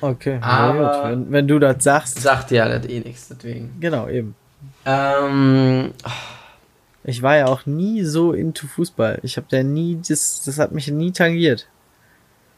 Okay, 0.00 0.38
Aber- 0.40 0.72
na 0.74 1.02
gut, 1.02 1.10
wenn, 1.10 1.32
wenn 1.32 1.48
du 1.48 1.58
das 1.58 1.84
sagst. 1.84 2.20
Sagt 2.20 2.50
ja 2.50 2.66
das 2.68 2.86
eh 2.88 3.00
nichts, 3.00 3.28
deswegen. 3.28 3.76
Genau, 3.80 4.08
eben. 4.08 4.34
Ähm, 4.86 5.92
Ich 7.04 7.20
war 7.22 7.36
ja 7.36 7.46
auch 7.46 7.66
nie 7.66 8.02
so 8.04 8.32
into 8.32 8.66
Fußball. 8.66 9.18
Ich 9.22 9.36
habe 9.36 9.46
da 9.50 9.62
nie, 9.62 9.98
das, 10.08 10.42
das 10.44 10.58
hat 10.58 10.72
mich 10.72 10.88
nie 10.88 11.10
tangiert. 11.12 11.66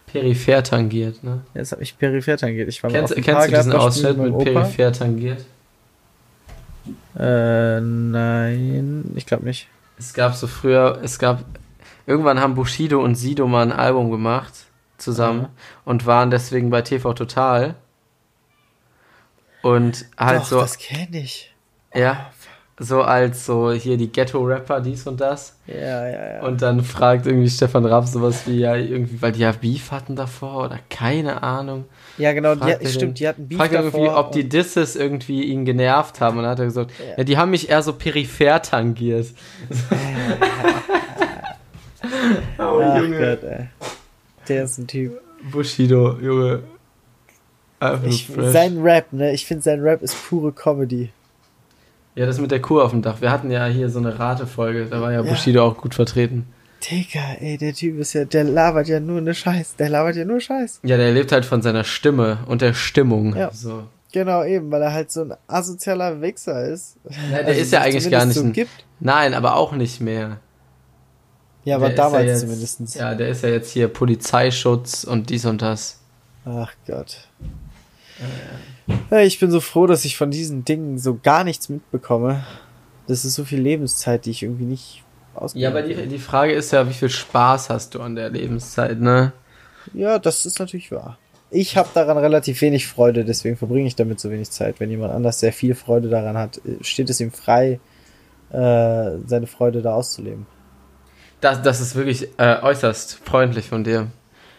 peripher 0.07 0.63
tangiert, 0.63 1.25
ne? 1.25 1.41
Das 1.55 1.73
hat 1.73 1.81
mich 1.81 1.97
peripher 1.99 2.37
tangiert. 2.37 2.69
Ich 2.69 2.83
war 2.83 2.91
mal 2.91 2.99
Kennst, 2.99 3.13
auf 3.13 3.19
ein 3.19 3.25
kennst 3.25 3.49
du 3.49 3.57
diesen 3.57 3.73
Ausschnitt 3.73 4.19
mit 4.19 4.39
peripher 4.39 4.93
tangiert? 4.93 5.45
Äh, 7.19 7.81
nein, 7.81 9.05
ich 9.17 9.27
glaube 9.27 9.45
nicht. 9.45 9.69
Es 9.99 10.13
gab 10.15 10.35
so 10.35 10.47
früher, 10.47 11.01
es 11.03 11.19
gab, 11.19 11.45
irgendwann 12.07 12.39
haben 12.39 12.55
Bushido 12.55 13.03
und 13.03 13.15
Sido 13.15 13.47
mal 13.49 13.63
ein 13.63 13.73
Album 13.73 14.11
gemacht 14.11 14.66
zusammen 14.99 15.41
Aha. 15.47 15.51
und 15.85 16.07
waren 16.07 16.31
deswegen 16.31 16.71
bei 16.71 16.83
TV 16.83 17.13
Total. 17.15 17.75
Und 19.63 20.07
halt 20.17 20.43
Doch, 20.43 20.47
so, 20.47 20.61
das 20.61 20.79
kenne 20.79 21.19
ich. 21.19 21.53
ja, 21.95 22.31
so 22.79 23.03
als 23.03 23.47
so 23.47 23.73
hier 23.73 23.97
die 23.97 24.13
Ghetto-Rapper, 24.13 24.81
dies 24.83 25.07
und 25.07 25.19
das. 25.21 25.57
Ja, 25.67 26.07
ja, 26.09 26.35
ja. 26.35 26.43
Und 26.43 26.61
dann 26.63 26.85
fragt 26.85 27.27
irgendwie 27.27 27.49
Stefan 27.49 27.85
Raff 27.87 28.07
sowas 28.07 28.47
wie, 28.47 28.59
ja, 28.61 28.77
irgendwie, 28.77 29.21
weil 29.23 29.33
die 29.33 29.41
ja 29.41 29.53
Beef 29.53 29.91
hatten 29.91 30.15
davor 30.15 30.67
oder 30.67 30.79
keine 30.91 31.43
Ahnung. 31.43 31.87
ja, 32.19 32.33
genau, 32.35 32.55
die, 32.55 32.77
den- 32.77 32.87
stimmt, 32.87 33.19
die 33.19 33.27
hatten 33.27 33.49
Beef 33.49 33.57
Fragt 33.59 33.73
irgendwie, 33.73 34.05
davor 34.05 34.19
ob 34.27 34.33
die 34.33 34.47
Disses 34.49 34.95
irgendwie 34.95 35.45
ihn 35.45 35.65
genervt 35.65 36.21
haben. 36.21 36.37
Und 36.37 36.43
dann 36.45 36.53
hat 36.53 36.59
er 36.59 36.67
gesagt, 36.67 36.93
Ja. 37.01 37.15
ja, 37.17 37.25
die 37.25 37.39
haben 37.39 37.51
mich 37.51 37.71
eher 37.71 37.83
so 37.83 37.95
peripher 37.95 38.61
tangiert. 38.63 39.29
oh, 42.59 42.81
Ach 42.83 43.01
Gott, 43.01 43.43
ey. 43.43 43.69
Der 44.49 44.65
ist 44.65 44.79
ein 44.79 44.87
Typ. 44.87 45.21
Bushido, 45.51 46.19
Junge. 46.21 46.63
Ich, 48.05 48.31
sein 48.37 48.81
Rap, 48.81 49.13
ne? 49.13 49.33
Ich 49.33 49.45
finde, 49.45 49.63
sein 49.63 49.81
Rap 49.81 50.03
ist 50.03 50.17
pure 50.29 50.53
Comedy. 50.53 51.11
Ja, 52.15 52.25
das 52.25 52.41
mit 52.41 52.51
der 52.51 52.63
Kuh 52.63 52.81
auf 52.81 52.93
dem 52.93 53.03
Dach. 53.03 53.21
Wir 53.21 53.31
hatten 53.31 53.51
ja 53.51 53.67
hier 53.67 53.91
so 53.91 53.99
eine 53.99 54.19
Ratefolge, 54.19 54.87
da 54.87 55.03
war 55.03 55.13
ja, 55.13 55.23
Ja. 55.23 55.31
Bushido 55.31 55.63
auch 55.65 55.77
gut 55.77 55.95
vertreten. 55.95 56.47
Digga, 56.91 57.35
ey, 57.41 57.59
der 57.59 57.75
Typ 57.75 57.99
ist 57.99 58.15
ja, 58.15 58.25
der 58.25 58.45
labert 58.45 58.89
ja 58.89 59.01
nur 59.01 59.21
ne 59.21 59.35
Scheiß. 59.35 59.77
Der 59.77 59.91
labert 59.91 60.17
ja 60.17 60.25
nur 60.25 60.41
Scheiß. 60.41 60.81
Ja, 60.83 60.97
der 60.97 61.13
lebt 61.13 61.33
halt 61.33 61.45
von 61.45 61.61
seiner 61.61 61.85
Stimme 61.85 62.39
und 62.47 62.63
der 62.63 62.75
Stimmung. 62.75 63.37
Ja. 63.37 63.51
So. 63.53 63.85
Genau, 64.13 64.45
eben, 64.45 64.71
weil 64.71 64.81
er 64.83 64.93
halt 64.93 65.11
so 65.11 65.23
ein 65.23 65.35
asozialer 65.47 66.23
Wichser 66.23 66.65
ist. 66.67 66.97
Ja, 67.05 67.39
der 67.39 67.47
Also 67.49 67.61
ist 67.61 67.73
ja 67.73 67.81
eigentlich 67.83 68.11
gar 68.11 68.25
nicht 68.25 68.37
so 68.37 68.45
ein. 68.45 68.55
Nein, 69.01 69.35
aber 69.35 69.57
auch 69.57 69.73
nicht 69.73 70.01
mehr. 70.01 70.39
Ja, 71.67 71.77
aber 71.77 71.89
Der 71.89 71.97
damals 71.97 72.25
ja 72.25 72.31
jetzt, 72.31 72.41
zumindest. 72.43 72.95
Ja, 72.95 73.15
der 73.17 73.29
ist 73.29 73.43
ja 73.43 73.49
jetzt 73.49 73.73
hier 73.73 73.89
Polizeischutz 73.89 75.03
und 75.03 75.31
dies 75.31 75.45
und 75.47 75.61
das. 75.61 75.99
Ach 76.45 76.73
Gott. 76.87 77.27
Ja, 79.11 79.19
ich 79.19 79.41
bin 79.41 79.51
so 79.51 79.61
froh, 79.61 79.89
dass 79.89 80.05
ich 80.05 80.17
von 80.17 80.31
diesen 80.31 80.65
Dingen 80.65 80.97
so 80.97 81.19
gar 81.21 81.43
nichts 81.43 81.69
mitbekomme. 81.69 82.47
Das 83.09 83.25
ist 83.25 83.35
so 83.35 83.45
viel 83.45 83.61
Lebenszeit, 83.61 84.27
die 84.27 84.31
ich 84.31 84.45
irgendwie 84.45 84.65
nicht 84.65 85.03
ausgebe. 85.35 85.65
Ja, 85.65 85.71
aber 85.71 85.83
die, 85.83 86.07
die 86.07 86.19
Frage 86.21 86.53
ist 86.53 86.73
ja, 86.73 86.89
wie 86.89 86.95
viel 86.95 87.11
Spaß 87.11 87.69
hast 87.69 87.97
du 87.97 88.01
an 88.01 88.15
der 88.15 88.31
Lebenszeit, 88.31 89.01
ne? 89.01 89.33
Ja, 89.93 90.21
das 90.21 90.47
ist 90.47 90.61
natürlich 90.61 90.93
wahr. 90.93 91.19
Ich 91.51 91.77
habe 91.77 91.89
daran 91.95 92.17
relativ 92.17 92.61
wenig 92.61 92.87
Freude, 92.87 93.25
deswegen 93.25 93.57
verbringe 93.57 93.89
ich 93.89 93.97
damit 93.97 94.21
so 94.21 94.31
wenig 94.31 94.53
Zeit. 94.53 94.79
Wenn 94.79 94.91
jemand 94.91 95.13
anders 95.13 95.41
sehr 95.41 95.53
viel 95.53 95.75
Freude 95.75 96.09
daran 96.09 96.39
hat, 96.39 96.61
steht 96.81 97.11
es 97.11 97.21
ihm 97.21 97.33
frei, 97.33 97.81
äh, 98.51 99.19
seine 99.27 99.49
Freude 99.49 99.83
da 99.83 99.95
auszuleben. 99.95 100.47
Das, 101.41 101.63
das 101.63 101.81
ist 101.81 101.95
wirklich 101.95 102.29
äh, 102.39 102.57
äußerst 102.63 103.21
freundlich 103.25 103.69
von 103.69 103.85
dir. 103.85 104.07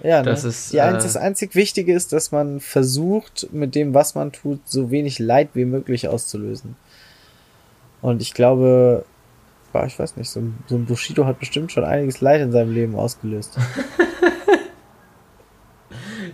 Ja, 0.04 0.20
ne? 0.22 0.30
Das 0.30 0.44
ist, 0.44 0.74
Die 0.74 0.82
einz 0.82 1.04
äh, 1.04 1.08
das 1.08 1.18
einzig 1.18 1.56
Wichtige 1.56 1.94
ist, 1.94 2.14
dass 2.14 2.32
man 2.32 2.60
versucht, 2.60 3.48
mit 3.52 3.74
dem, 3.76 3.94
was 3.96 4.14
man 4.16 4.32
tut, 4.32 4.60
so 4.66 4.92
wenig 4.92 5.18
Leid 5.20 5.50
wie 5.54 5.66
möglich 5.66 6.08
auszulösen. 6.08 6.76
Und 8.02 8.22
ich 8.22 8.34
glaube, 8.36 9.06
ich 9.86 9.98
weiß 10.00 10.16
nicht, 10.18 10.30
so, 10.30 10.40
ein- 10.40 10.58
so 10.68 10.76
ein 10.76 10.86
Bushido 10.86 11.26
hat 11.26 11.40
bestimmt 11.40 11.72
schon 11.72 11.84
einiges 11.84 12.22
Leid 12.22 12.42
in 12.42 12.52
seinem 12.52 12.74
Leben 12.74 12.96
ausgelöst. 12.96 13.58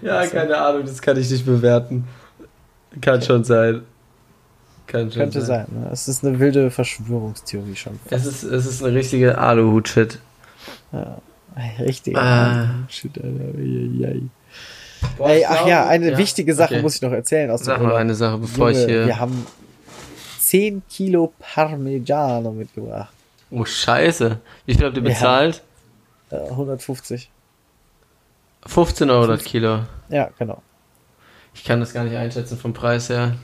Ja, 0.02 0.26
keine 0.28 0.58
Ahnung, 0.58 0.84
das 0.86 1.02
kann 1.02 1.18
ich 1.18 1.30
nicht 1.30 1.46
bewerten. 1.46 2.06
Kann 3.00 3.22
schon 3.22 3.44
sein. 3.44 3.84
Kann 4.88 5.10
schon 5.12 5.22
Könnte 5.22 5.42
sein. 5.42 5.66
Ne? 5.70 5.90
Es 5.92 6.08
ist 6.08 6.26
eine 6.26 6.40
wilde 6.40 6.70
Verschwörungstheorie 6.72 7.76
schon. 7.76 8.00
Es 8.10 8.26
ist, 8.26 8.44
es 8.44 8.66
ist 8.66 8.84
eine 8.84 8.94
richtige 8.96 9.38
Aluhut-Shit. 9.38 10.20
Ja. 10.92 11.18
Richtig. 11.80 12.18
Ah. 12.18 12.86
Shit, 12.90 13.18
Alter. 13.18 14.16
Boah, 15.18 15.30
Ey, 15.30 15.46
ach 15.46 15.68
ja, 15.68 15.88
eine 15.88 16.18
wichtige 16.18 16.56
Sache 16.56 16.76
okay. 16.76 16.82
muss 16.82 16.96
ich 16.96 17.02
noch 17.02 17.12
erzählen 17.12 17.52
aus 17.52 17.64
Sag 17.66 17.80
dem 17.80 17.92
eine 17.92 18.16
Sache, 18.16 18.38
bevor 18.38 18.70
Junge, 18.70 18.82
ich 18.82 18.90
hier. 18.90 19.06
Wir 19.06 19.20
haben 19.20 19.46
10 20.40 20.84
Kilo 20.90 21.34
Parmigiano 21.40 22.52
mitgebracht. 22.52 23.14
Oh, 23.52 23.66
Scheiße. 23.66 24.40
Wie 24.66 24.74
viel 24.74 24.86
habt 24.86 24.98
ihr 24.98 25.04
bezahlt? 25.04 25.62
Äh, 26.32 26.38
150. 26.38 27.30
15 28.66 29.10
Euro 29.10 29.28
das 29.28 29.44
Kilo. 29.44 29.80
Ja, 30.10 30.30
genau. 30.40 30.62
Ich 31.54 31.64
kann 31.64 31.80
das 31.80 31.94
gar 31.94 32.04
nicht 32.04 32.16
einschätzen 32.16 32.58
vom 32.58 32.74
Preis 32.74 33.10
her. 33.10 33.36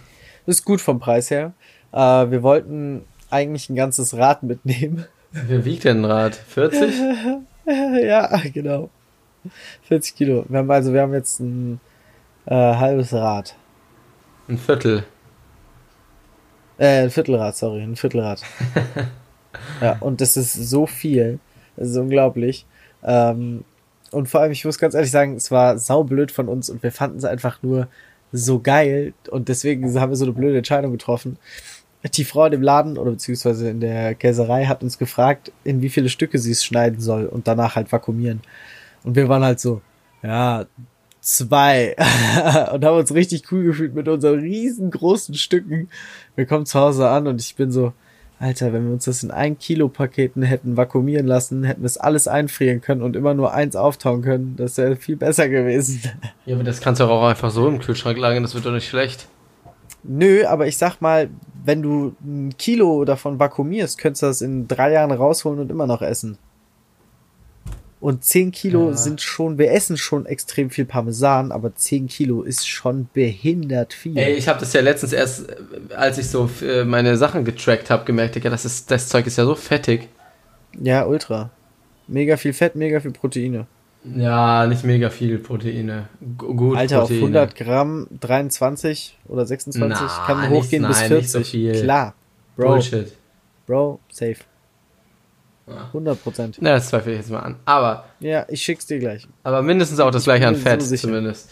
Das 0.46 0.56
ist 0.58 0.66
gut 0.66 0.82
vom 0.82 1.00
Preis 1.00 1.30
her. 1.30 1.54
Äh, 1.92 1.98
wir 1.98 2.42
wollten 2.42 3.06
eigentlich 3.30 3.70
ein 3.70 3.76
ganzes 3.76 4.16
Rad 4.16 4.44
mitnehmen. 4.44 5.06
Wie 5.32 5.66
wiegt 5.66 5.84
denn 5.84 6.02
ein 6.02 6.06
Rad? 6.06 6.36
40? 6.36 6.94
ja, 8.04 8.42
genau. 8.54 8.90
40 9.84 10.16
Kilo. 10.16 10.46
Wir 10.48 10.60
haben 10.60 10.72
also, 10.72 10.94
wir 10.94 11.02
haben 11.02 11.14
jetzt 11.14 11.40
ein 11.40 11.80
äh, 12.46 12.56
halbes 12.56 13.14
Rad. 13.14 13.56
Ein 14.48 14.58
Viertel. 14.58 15.04
Äh, 16.78 17.04
ein 17.04 17.10
Viertelrad, 17.12 17.56
sorry, 17.56 17.84
ein 17.84 17.96
Viertelrad. 17.96 18.42
ja, 19.82 19.98
und 20.00 20.22
das 20.22 20.38
ist 20.38 20.54
so 20.54 20.88
viel. 20.88 21.40
Das 21.76 21.90
ist 21.90 21.98
unglaublich. 21.98 22.66
Ähm, 23.04 23.64
und 24.12 24.28
vor 24.28 24.42
allem, 24.42 24.52
ich 24.52 24.66
muss 24.66 24.80
ganz 24.80 24.96
ehrlich 24.96 25.12
sagen, 25.12 25.36
es 25.36 25.52
war 25.52 25.78
saublöd 25.78 26.32
von 26.32 26.48
uns 26.48 26.70
und 26.70 26.82
wir 26.82 26.92
fanden 26.92 27.18
es 27.18 27.26
einfach 27.26 27.62
nur 27.62 27.88
so 28.32 28.60
geil 28.60 29.14
und 29.30 29.50
deswegen 29.50 30.00
haben 30.00 30.12
wir 30.12 30.16
so 30.16 30.26
eine 30.26 30.34
blöde 30.34 30.58
Entscheidung 30.58 30.92
getroffen. 30.92 31.38
Die 32.16 32.24
Frau 32.24 32.46
in 32.46 32.52
dem 32.52 32.62
Laden 32.62 32.98
oder 32.98 33.12
beziehungsweise 33.12 33.70
in 33.70 33.82
der 33.82 34.16
Käserei 34.16 34.66
hat 34.66 34.84
uns 34.84 34.98
gefragt, 34.98 35.52
in 35.66 35.82
wie 35.82 35.90
viele 35.90 36.10
Stücke 36.10 36.40
sie 36.40 36.52
es 36.52 36.64
schneiden 36.64 37.02
soll 37.02 37.26
und 37.26 37.48
danach 37.48 37.76
halt 37.76 37.92
vakuumieren. 37.92 38.42
Und 39.04 39.16
wir 39.16 39.28
waren 39.28 39.44
halt 39.44 39.60
so, 39.60 39.82
ja, 40.24 40.66
zwei. 41.22 41.96
und 42.74 42.86
haben 42.86 42.98
uns 42.98 43.14
richtig 43.14 43.52
cool 43.52 43.66
gefühlt 43.66 43.96
mit 43.96 44.08
unseren 44.08 44.40
riesengroßen 44.40 45.36
Stücken. 45.36 45.90
Wir 46.36 46.46
kommen 46.46 46.66
zu 46.66 46.80
Hause 46.80 47.10
an 47.10 47.28
und 47.28 47.42
ich 47.42 47.56
bin 47.56 47.72
so, 47.72 47.94
Alter, 48.40 48.72
wenn 48.72 48.86
wir 48.86 48.94
uns 48.94 49.04
das 49.04 49.22
in 49.22 49.32
ein 49.32 49.60
Kilo 49.60 49.90
Paketen 49.90 50.44
hätten 50.44 50.78
vakuumieren 50.78 51.28
lassen, 51.28 51.66
hätten 51.66 51.82
wir 51.82 51.88
es 51.88 51.98
alles 51.98 52.30
einfrieren 52.30 52.80
können 52.80 53.02
und 53.02 53.18
immer 53.18 53.34
nur 53.34 53.54
eins 53.54 53.76
auftauen 53.76 54.22
können. 54.22 54.56
Das 54.56 54.78
wäre 54.78 54.96
viel 54.96 55.18
besser 55.18 55.50
gewesen. 55.50 56.02
Ja, 56.46 56.56
aber 56.56 56.64
das 56.64 56.80
kannst 56.80 57.02
du 57.02 57.06
auch 57.06 57.28
einfach 57.28 57.52
so 57.52 57.68
im 57.68 57.80
Kühlschrank 57.80 58.18
lagern, 58.18 58.44
das 58.44 58.56
wird 58.56 58.66
doch 58.66 58.72
nicht 58.72 58.88
schlecht. 58.88 59.28
Nö, 60.04 60.46
aber 60.46 60.68
ich 60.68 60.78
sag 60.78 61.02
mal, 61.02 61.30
wenn 61.66 61.82
du 61.82 62.16
ein 62.24 62.54
Kilo 62.58 63.04
davon 63.06 63.40
vakuumierst, 63.40 63.98
könntest 63.98 64.24
du 64.24 64.28
das 64.28 64.42
in 64.42 64.68
drei 64.68 64.94
Jahren 64.94 65.12
rausholen 65.12 65.60
und 65.60 65.70
immer 65.72 65.88
noch 65.88 66.02
essen. 66.02 66.38
Und 68.02 68.24
10 68.24 68.52
Kilo 68.52 68.92
Ja. 68.92 68.96
sind 68.96 69.20
schon, 69.20 69.58
wir 69.58 69.74
essen 69.74 69.98
schon 69.98 70.26
extrem 70.26 70.70
viel 70.70 70.86
Parmesan, 70.86 71.52
aber 71.52 71.76
10 71.76 72.08
Kilo 72.08 72.44
ist 72.44 72.66
schon 72.66 73.10
behindert 73.12 73.94
viel. 73.94 74.18
Ey, 74.18 74.36
ich 74.36 74.48
habe 74.48 74.58
das 74.62 74.72
ja 74.72 74.80
letztens 74.80 75.12
erst, 75.12 75.48
als 75.94 76.18
ich 76.18 76.30
so 76.30 76.50
äh, 76.62 76.86
meine 76.86 77.18
Sachen 77.18 77.44
getrackt 77.44 77.90
habe, 77.90 78.06
gemerkt, 78.06 78.38
ja, 78.42 78.50
das, 78.50 78.64
ist, 78.64 78.90
das 78.90 79.10
Zeug 79.10 79.28
ist 79.28 79.38
ja 79.38 79.44
so 79.44 79.54
fettig. 79.54 80.08
Ja, 80.82 81.06
ultra. 81.06 81.50
Mega 82.08 82.38
viel 82.38 82.54
Fett, 82.54 82.76
mega 82.76 83.02
viel 83.02 83.12
Proteine. 83.12 83.68
Ja, 84.04 84.66
nicht 84.66 84.84
mega 84.86 85.10
viel 85.10 85.38
Proteine. 85.40 86.08
G 86.22 86.46
gut 86.56 86.78
Alter, 86.78 87.00
Proteine. 87.02 87.18
auf 87.20 87.22
100 87.24 87.56
Gramm 87.56 88.08
23 88.20 89.18
oder 89.28 89.46
26 89.46 90.00
Na, 90.08 90.24
kann 90.26 90.42
nicht- 90.42 90.50
hochgehen 90.52 90.88
bis 90.88 90.98
nein, 91.00 91.08
40. 91.10 91.18
nicht 91.22 91.32
so 91.32 91.42
viel. 91.52 91.82
Klar. 91.82 92.14
Bro, 92.56 92.68
Bullshit. 92.70 93.14
Bro, 93.68 94.00
safe. 94.12 94.38
Ja. 95.68 95.88
100 95.94 96.24
Prozent. 96.24 96.58
Na, 96.62 96.72
das 96.76 96.88
zweifle 96.90 97.12
ich 97.12 97.20
jetzt 97.20 97.30
mal 97.30 97.40
an. 97.42 97.58
Aber, 97.66 98.06
Ja, 98.20 98.46
ich 98.48 98.64
schick's 98.64 98.86
dir 98.88 99.00
gleich. 99.00 99.28
aber 99.44 99.62
mindestens 99.62 100.00
auch 100.00 100.12
das 100.12 100.24
gleiche 100.24 100.48
an 100.48 100.56
Fett, 100.56 100.82
so 100.82 100.96
zumindest. 100.96 101.50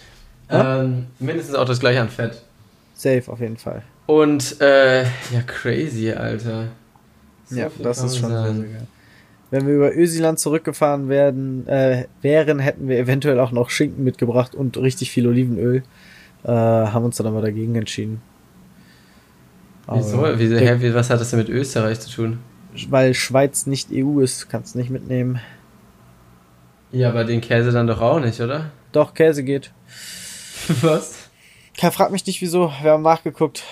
Ja? 0.49 0.81
Ähm, 0.81 1.07
mindestens 1.19 1.55
auch 1.55 1.65
das 1.65 1.79
gleiche 1.79 2.01
an 2.01 2.09
Fett. 2.09 2.41
Safe, 2.95 3.23
auf 3.27 3.39
jeden 3.41 3.57
Fall. 3.57 3.83
Und, 4.07 4.59
äh, 4.61 5.03
ja, 5.03 5.41
crazy, 5.45 6.11
Alter. 6.11 6.69
So 7.45 7.57
ja, 7.57 7.69
das 7.79 8.01
ist 8.03 8.17
schon 8.17 8.29
sehr, 8.29 8.43
sehr 8.53 8.63
geil. 8.63 8.87
Wenn 9.49 9.65
wir 9.65 9.75
über 9.75 9.95
Ösiland 9.95 10.39
zurückgefahren 10.39 11.07
werden, 11.09 11.65
äh, 11.67 12.05
wären, 12.21 12.59
hätten 12.59 12.87
wir 12.89 12.97
eventuell 12.97 13.39
auch 13.39 13.51
noch 13.51 13.69
Schinken 13.69 14.03
mitgebracht 14.03 14.53
und 14.55 14.77
richtig 14.77 15.11
viel 15.11 15.27
Olivenöl. 15.27 15.83
Äh, 16.43 16.49
haben 16.51 17.05
uns 17.05 17.17
dann 17.17 17.27
aber 17.27 17.41
dagegen 17.41 17.75
entschieden. 17.75 18.21
Wieso? 19.89 20.17
Aber 20.17 20.37
Wie, 20.39 20.49
der- 20.49 20.59
hä, 20.59 20.75
wie, 20.81 20.93
was 20.93 21.09
hat 21.09 21.21
das 21.21 21.29
denn 21.29 21.39
mit 21.39 21.49
Österreich 21.49 21.99
zu 22.01 22.09
tun? 22.09 22.39
Weil 22.89 23.13
Schweiz 23.13 23.65
nicht 23.65 23.89
EU 23.91 24.19
ist, 24.19 24.49
kannst 24.49 24.75
nicht 24.75 24.89
mitnehmen. 24.89 25.39
Ja, 26.91 27.09
aber 27.09 27.23
den 27.23 27.41
Käse 27.41 27.71
dann 27.71 27.87
doch 27.87 28.01
auch 28.01 28.19
nicht, 28.19 28.39
oder? 28.41 28.71
Doch, 28.91 29.13
Käse 29.13 29.43
geht. 29.43 29.71
Was? 30.81 31.29
Frag 31.91 32.11
mich 32.11 32.25
nicht 32.25 32.41
wieso, 32.41 32.71
wir 32.81 32.91
haben 32.91 33.03
nachgeguckt. 33.03 33.63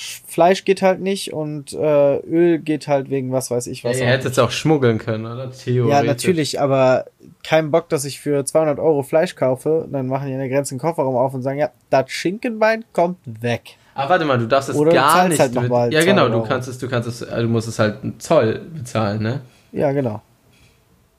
Sch- 0.00 0.22
Fleisch 0.26 0.64
geht 0.64 0.80
halt 0.80 1.00
nicht 1.00 1.32
und 1.34 1.74
äh, 1.74 2.16
Öl 2.20 2.58
geht 2.58 2.88
halt 2.88 3.10
wegen 3.10 3.32
was 3.32 3.50
weiß 3.50 3.66
ich 3.66 3.82
Ja, 3.82 3.90
was. 3.90 3.98
ihr 3.98 4.04
auch 4.04 4.08
hättet 4.08 4.32
es 4.32 4.38
auch 4.38 4.50
schmuggeln 4.50 4.96
können, 4.98 5.26
oder? 5.26 5.50
Theoretisch. 5.50 5.90
Ja, 5.94 6.02
natürlich, 6.02 6.58
aber 6.60 7.04
kein 7.44 7.70
Bock, 7.70 7.88
dass 7.90 8.04
ich 8.06 8.18
für 8.20 8.44
200 8.44 8.78
Euro 8.78 9.02
Fleisch 9.02 9.34
kaufe. 9.36 9.86
Dann 9.92 10.06
machen 10.06 10.26
die 10.28 10.32
an 10.32 10.38
der 10.38 10.48
Grenze 10.48 10.72
einen 10.72 10.80
Kofferraum 10.80 11.16
auf 11.16 11.34
und 11.34 11.42
sagen, 11.42 11.58
ja, 11.58 11.68
das 11.90 12.10
Schinkenbein 12.10 12.84
kommt 12.94 13.18
weg. 13.42 13.76
Aber 13.94 14.10
warte 14.10 14.24
mal, 14.24 14.38
du 14.38 14.46
darfst 14.46 14.70
es 14.70 14.76
Oder 14.76 14.92
gar 14.92 15.28
nicht. 15.28 15.38
halt 15.38 15.52
mit- 15.54 15.70
ja, 15.92 16.00
genau, 16.02 16.28
200 16.28 16.32
du 16.34 16.42
kannst 16.48 16.68
es, 16.68 16.78
du 16.78 16.88
kannst 16.88 17.08
es, 17.08 17.20
äh, 17.20 17.42
du 17.42 17.48
musst 17.48 17.68
es 17.68 17.78
halt 17.78 18.02
einen 18.02 18.18
Zoll 18.18 18.60
bezahlen, 18.74 19.22
ne? 19.22 19.40
Ja, 19.72 19.92
genau. 19.92 20.22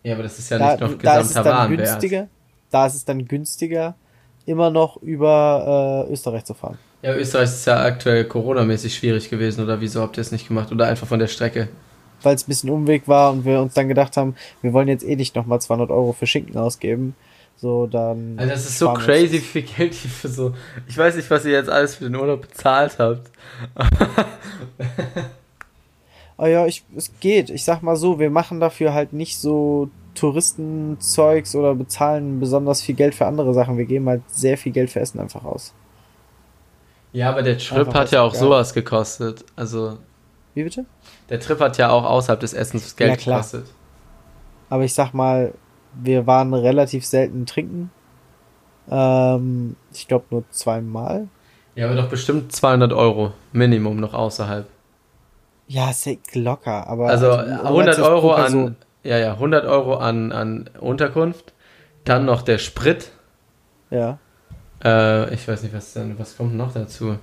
Ja, 0.04 0.14
aber 0.16 0.24
das 0.24 0.40
ist 0.40 0.50
ja 0.50 0.58
da, 0.58 0.72
nicht 0.72 0.82
noch 0.82 0.94
da 0.98 1.18
ist 1.20 1.22
es 1.24 1.28
gesamter 1.30 1.50
dann 1.52 1.60
Warenwert. 1.60 1.88
günstiger. 1.88 2.28
Da 2.72 2.86
ist 2.88 2.96
es 2.96 3.06
dann 3.06 3.26
günstiger, 3.26 3.94
immer 4.48 4.72
noch 4.72 4.98
über 5.04 6.06
äh, 6.10 6.12
Österreich 6.14 6.46
zu 6.46 6.56
fahren. 6.56 6.80
Ja, 7.02 7.16
Österreich 7.16 7.46
ist 7.46 7.66
ja 7.66 7.84
aktuell 7.84 8.26
Corona-mäßig 8.26 8.96
schwierig 8.96 9.30
gewesen, 9.30 9.64
oder 9.64 9.82
wieso 9.82 10.02
habt 10.02 10.18
ihr 10.18 10.22
es 10.22 10.32
nicht 10.32 10.48
gemacht? 10.48 10.72
Oder 10.72 10.88
einfach 10.88 11.08
von 11.08 11.20
der 11.20 11.28
Strecke? 11.28 11.70
Weil 12.22 12.36
es 12.36 12.44
ein 12.44 12.50
bisschen 12.50 12.70
Umweg 12.70 13.08
war 13.08 13.32
und 13.32 13.46
wir 13.46 13.60
uns 13.62 13.74
dann 13.74 13.88
gedacht 13.88 14.16
haben, 14.18 14.36
wir 14.62 14.74
wollen 14.74 14.88
jetzt 14.88 15.04
eh 15.04 15.16
nicht 15.16 15.36
nochmal 15.36 15.60
200 15.60 15.90
Euro 15.90 16.14
für 16.14 16.28
Schinken 16.28 16.58
ausgeben. 16.58 17.16
So, 17.58 17.88
dann. 17.88 18.36
Also 18.38 18.52
das 18.52 18.66
ist 18.66 18.80
so 18.80 18.94
crazy, 18.94 19.34
wie 19.34 19.40
viel 19.40 19.62
Geld 19.62 19.94
ihr 20.04 20.10
für 20.10 20.28
so. 20.28 20.54
Ich 20.88 20.98
weiß 20.98 21.16
nicht, 21.16 21.30
was 21.30 21.46
ihr 21.46 21.52
jetzt 21.52 21.70
alles 21.70 21.96
für 21.96 22.06
den 22.06 22.16
Urlaub 22.16 22.42
bezahlt 22.42 22.98
habt. 23.00 23.30
Ah 26.38 26.48
ja, 26.48 26.66
ich, 26.66 26.84
es 26.96 27.12
geht. 27.20 27.52
Ich 27.52 27.64
sag 27.64 27.84
mal 27.84 27.96
so, 27.96 28.18
wir 28.18 28.32
machen 28.32 28.60
dafür 28.60 28.96
halt 28.96 29.14
nicht 29.14 29.38
so 29.38 29.92
Touristenzeugs 30.16 31.54
oder 31.54 31.76
bezahlen 31.76 32.40
besonders 32.40 32.82
viel 32.82 32.96
Geld 32.96 33.14
für 33.14 33.28
andere 33.28 33.54
Sachen. 33.54 33.78
Wir 33.78 33.86
geben 33.86 34.10
halt 34.10 34.24
sehr 34.28 34.58
viel 34.58 34.72
Geld 34.72 34.90
für 34.90 35.02
Essen 35.02 35.20
einfach 35.20 35.46
aus. 35.46 35.72
Ja, 37.14 37.30
aber 37.30 37.44
der 37.44 37.58
Trip 37.58 37.80
Einfach 37.80 37.94
hat 37.94 38.12
ja 38.12 38.22
auch 38.22 38.32
geil. 38.32 38.40
sowas 38.42 38.74
gekostet. 38.74 39.44
Also, 39.56 39.98
Wie 40.54 40.64
bitte? 40.64 40.86
der 41.30 41.40
Trip 41.40 41.60
hat 41.60 41.78
ja 41.78 41.90
auch 41.90 42.04
außerhalb 42.06 42.40
des 42.40 42.54
Essens 42.54 42.96
Geld 42.96 43.10
Ja, 43.12 43.16
klar. 43.18 43.38
gekostet. 43.40 43.66
Aber 44.70 44.84
ich 44.84 44.94
sag 44.94 45.14
mal, 45.14 45.54
wir 45.94 46.26
waren 46.28 46.54
relativ 46.54 47.06
selten 47.06 47.46
trinken. 47.46 47.92
Ähm, 48.90 49.76
ich 49.94 50.08
glaube 50.08 50.26
nur 50.30 50.44
zweimal. 50.52 51.28
Ja, 51.76 51.86
aber 51.88 51.96
doch 51.96 52.10
bestimmt 52.10 52.52
200 52.54 52.94
Euro 52.94 53.34
Minimum 53.52 53.98
noch 54.00 54.14
außerhalb. 54.14 54.68
Ja, 55.68 55.94
sehr 55.94 56.18
locker, 56.34 56.88
aber. 56.88 57.08
Also 57.08 57.32
relativ 57.32 57.66
100 57.66 57.98
pro 57.98 58.04
Euro 58.06 58.34
an, 58.34 58.76
ja, 59.04 59.18
ja, 59.18 59.34
100 59.34 59.66
Euro 59.66 59.96
an, 59.96 60.32
an 60.32 60.70
Unterkunft. 60.80 61.54
Dann 62.04 62.26
noch 62.26 62.42
der 62.42 62.58
Sprit. 62.58 63.12
Ja. 63.90 64.18
Äh, 64.84 65.34
ich 65.34 65.48
weiß 65.48 65.64
nicht, 65.64 65.74
was 65.74 65.94
denn, 65.94 66.18
was 66.18 66.38
kommt 66.38 66.56
noch 66.56 66.74
dazu? 66.74 67.18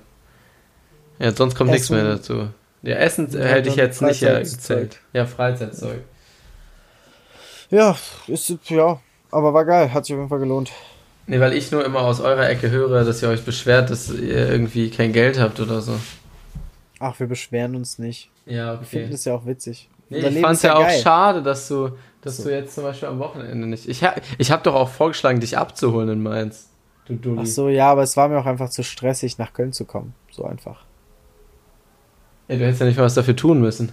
Ja, 1.19 1.31
sonst 1.33 1.55
kommt 1.55 1.71
nichts 1.71 1.89
mehr 1.89 2.03
dazu. 2.03 2.47
Ja, 2.81 2.95
Essen 2.95 3.27
Ja, 3.31 3.39
hätte 3.39 3.69
ich 3.69 3.75
dann 3.75 3.85
jetzt 3.85 4.01
nicht 4.01 4.23
äh, 4.23 4.39
gezählt. 4.39 4.99
Ja, 5.11 5.25
Freizeitzeug. 5.25 6.01
Ja, 7.69 7.95
ist, 8.27 8.53
ja, 8.69 8.99
aber 9.31 9.53
war 9.53 9.65
geil, 9.65 9.93
hat 9.93 10.05
sich 10.05 10.13
auf 10.15 10.19
jeden 10.19 10.29
Fall 10.29 10.39
gelohnt. 10.39 10.71
Nee, 11.27 11.39
weil 11.39 11.53
ich 11.53 11.71
nur 11.71 11.85
immer 11.85 11.99
aus 12.01 12.19
eurer 12.21 12.49
Ecke 12.49 12.71
höre, 12.71 13.03
dass 13.03 13.21
ihr 13.21 13.29
euch 13.29 13.43
beschwert, 13.43 13.91
dass 13.91 14.09
ihr 14.09 14.49
irgendwie 14.49 14.89
kein 14.89 15.13
Geld 15.13 15.39
habt 15.39 15.59
oder 15.59 15.81
so. 15.81 15.99
Ach, 16.99 17.19
wir 17.19 17.27
beschweren 17.27 17.75
uns 17.75 17.99
nicht. 17.99 18.29
Ja, 18.45 18.79
Wir 18.79 18.87
finden 18.87 19.05
okay. 19.07 19.13
es 19.15 19.25
ja 19.25 19.35
auch 19.35 19.45
witzig. 19.45 19.89
Nee, 20.09 20.17
ich 20.17 20.23
Leben 20.23 20.41
fand's 20.41 20.61
ist 20.61 20.63
ja 20.63 20.75
auch 20.75 20.89
schade, 20.89 21.43
dass 21.43 21.67
du, 21.67 21.91
dass 22.21 22.37
So. 22.37 22.43
du 22.45 22.55
jetzt 22.55 22.73
zum 22.73 22.83
Beispiel 22.83 23.09
am 23.09 23.19
Wochenende 23.19 23.67
nicht. 23.67 23.87
Ich, 23.87 24.03
ha, 24.03 24.15
ich 24.39 24.49
habe 24.51 24.63
doch 24.63 24.73
auch 24.73 24.89
vorgeschlagen, 24.89 25.39
dich 25.39 25.55
abzuholen 25.57 26.09
in 26.09 26.23
Mainz. 26.23 26.69
Du 27.09 27.15
Dulli. 27.15 27.41
Ach 27.41 27.45
so, 27.45 27.67
ja, 27.69 27.91
aber 27.91 28.03
es 28.03 28.15
war 28.15 28.29
mir 28.29 28.39
auch 28.39 28.45
einfach 28.45 28.69
zu 28.69 28.83
stressig, 28.83 29.37
nach 29.37 29.51
Köln 29.51 29.73
zu 29.73 29.83
kommen. 29.83 30.13
So 30.31 30.45
einfach. 30.45 30.85
Ey, 32.47 32.57
du 32.57 32.63
hättest 32.65 32.79
ja 32.81 32.85
nicht 32.87 32.97
mal 32.97 33.03
was 33.03 33.15
dafür 33.15 33.35
tun 33.35 33.59
müssen. 33.59 33.91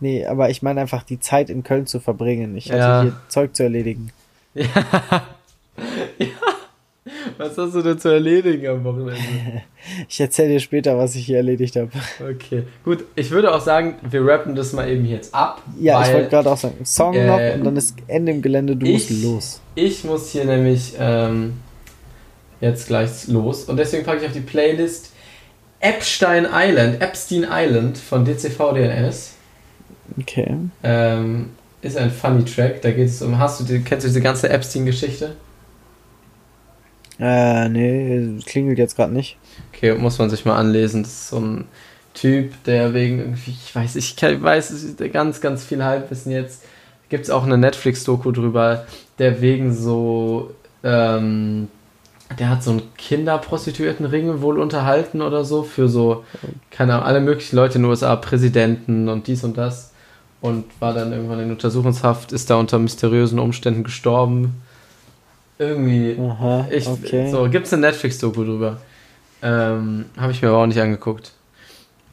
Nee, 0.00 0.24
aber 0.26 0.48
ich 0.50 0.62
meine 0.62 0.80
einfach 0.80 1.02
die 1.02 1.20
Zeit 1.20 1.50
in 1.50 1.62
Köln 1.62 1.86
zu 1.86 2.00
verbringen. 2.00 2.56
Ich 2.56 2.70
hatte 2.70 2.78
Ja. 2.78 3.02
hier 3.02 3.12
Zeug 3.28 3.54
zu 3.54 3.62
erledigen. 3.62 4.10
Ja. 4.54 4.66
ja. 6.18 6.26
Was 7.38 7.56
hast 7.56 7.74
du 7.74 7.82
denn 7.82 7.98
zu 7.98 8.08
erledigen 8.08 8.66
am 8.66 8.84
Wochenende? 8.84 9.14
Ich 10.08 10.20
erzähle 10.20 10.50
dir 10.50 10.60
später, 10.60 10.98
was 10.98 11.14
ich 11.14 11.24
hier 11.26 11.38
erledigt 11.38 11.74
habe. 11.76 11.90
Okay, 12.20 12.64
gut. 12.84 13.04
Ich 13.14 13.30
würde 13.30 13.54
auch 13.54 13.60
sagen, 13.60 13.94
wir 14.08 14.26
rappen 14.26 14.54
das 14.54 14.72
mal 14.74 14.88
eben 14.90 15.06
jetzt 15.06 15.34
ab. 15.34 15.62
Ja, 15.78 16.00
ich 16.02 16.08
weil 16.08 16.14
wollte 16.14 16.28
gerade 16.30 16.50
auch 16.50 16.56
sagen, 16.58 16.84
Song 16.84 17.14
äh, 17.14 17.26
noch 17.26 17.54
und 17.58 17.64
dann 17.64 17.76
ist 17.76 17.94
Ende 18.08 18.32
im 18.32 18.42
Gelände, 18.42 18.76
du 18.76 18.84
ich- 18.86 19.08
musst 19.10 19.22
los. 19.22 19.60
Ich 19.74 20.04
muss 20.04 20.30
hier 20.30 20.44
nämlich 20.44 20.94
ähm, 20.98 21.54
jetzt 22.60 22.88
gleich 22.88 23.28
los 23.28 23.64
und 23.64 23.76
deswegen 23.76 24.04
packe 24.04 24.20
ich 24.20 24.26
auf 24.26 24.32
die 24.32 24.40
Playlist 24.40 25.12
Epstein 25.80 26.46
Island, 26.52 27.00
Epstein 27.00 27.46
Island 27.50 27.96
von 27.96 28.24
DCV 28.24 28.74
DNS. 28.74 29.34
Okay. 30.20 30.56
Ähm, 30.82 31.50
ist 31.82 31.96
ein 31.96 32.10
funny 32.10 32.44
Track. 32.44 32.82
Da 32.82 32.90
geht 32.90 33.08
es 33.08 33.22
um. 33.22 33.38
Hast 33.38 33.60
du 33.60 33.64
die, 33.64 33.80
kennst 33.80 34.04
du 34.04 34.08
diese 34.08 34.20
ganze 34.20 34.50
Epstein-Geschichte? 34.50 35.36
Äh, 37.18 37.68
nee, 37.68 38.38
klingelt 38.44 38.78
jetzt 38.78 38.96
gerade 38.96 39.12
nicht. 39.12 39.36
Okay, 39.72 39.94
muss 39.94 40.18
man 40.18 40.30
sich 40.30 40.44
mal 40.44 40.56
anlesen. 40.56 41.02
Das 41.02 41.12
ist 41.12 41.28
so 41.28 41.38
ein 41.38 41.64
Typ, 42.14 42.52
der 42.64 42.92
wegen 42.92 43.18
irgendwie, 43.18 43.52
ich 43.52 43.74
weiß, 43.74 43.96
ich 43.96 44.16
weiß 44.20 44.70
es 44.70 44.84
ist 44.84 45.12
ganz, 45.12 45.40
ganz 45.40 45.64
viel 45.64 45.84
Halbwissen 45.84 46.32
jetzt. 46.32 46.64
Gibt 47.08 47.24
es 47.24 47.30
auch 47.30 47.44
eine 47.44 47.58
Netflix-Doku 47.58 48.30
drüber, 48.30 48.86
der 49.18 49.40
wegen 49.40 49.74
so, 49.74 50.54
ähm, 50.84 51.68
der 52.38 52.48
hat 52.48 52.62
so 52.62 52.70
einen 52.70 52.82
Kinderprostituiertenring 52.96 54.40
wohl 54.40 54.58
unterhalten 54.58 55.20
oder 55.22 55.44
so 55.44 55.62
für 55.62 55.88
so, 55.88 56.24
keine 56.70 56.94
Ahnung, 56.94 57.06
alle 57.06 57.20
möglichen 57.20 57.56
Leute 57.56 57.76
in 57.76 57.82
den 57.82 57.90
USA, 57.90 58.14
Präsidenten 58.16 59.08
und 59.08 59.26
dies 59.26 59.42
und 59.44 59.56
das. 59.56 59.92
Und 60.40 60.64
war 60.80 60.94
dann 60.94 61.12
irgendwann 61.12 61.40
in 61.40 61.50
Untersuchungshaft, 61.50 62.32
ist 62.32 62.48
da 62.48 62.56
unter 62.56 62.78
mysteriösen 62.78 63.38
Umständen 63.38 63.84
gestorben. 63.84 64.62
Irgendwie 65.58 66.16
Aha, 66.18 66.66
ich, 66.70 66.86
okay. 66.86 67.30
So, 67.30 67.50
gibt's 67.50 67.72
eine 67.72 67.82
Netflix-Doku 67.82 68.44
drüber. 68.44 68.78
Ähm, 69.42 70.06
Habe 70.16 70.32
ich 70.32 70.40
mir 70.40 70.48
aber 70.48 70.58
auch 70.58 70.66
nicht 70.66 70.80
angeguckt. 70.80 71.32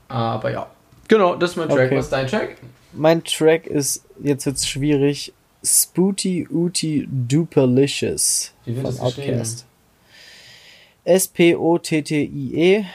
Aber 0.09 0.51
ja. 0.51 0.67
Genau, 1.07 1.35
das 1.35 1.51
ist 1.51 1.57
mein 1.57 1.69
Track. 1.69 1.85
Okay. 1.85 1.97
Was 1.97 2.05
ist 2.05 2.11
dein 2.11 2.27
Track? 2.27 2.57
Mein 2.91 3.23
Track 3.23 3.67
ist, 3.67 4.03
jetzt 4.21 4.45
wird's 4.45 4.67
schwierig, 4.67 5.33
Spooty 5.63 6.47
Ooty 6.51 7.07
Duperlicious 7.09 8.53
von 8.65 8.83
das 8.83 8.99
geschrieben? 8.99 9.43
S-P-O-T-T-I-E. 11.07 12.85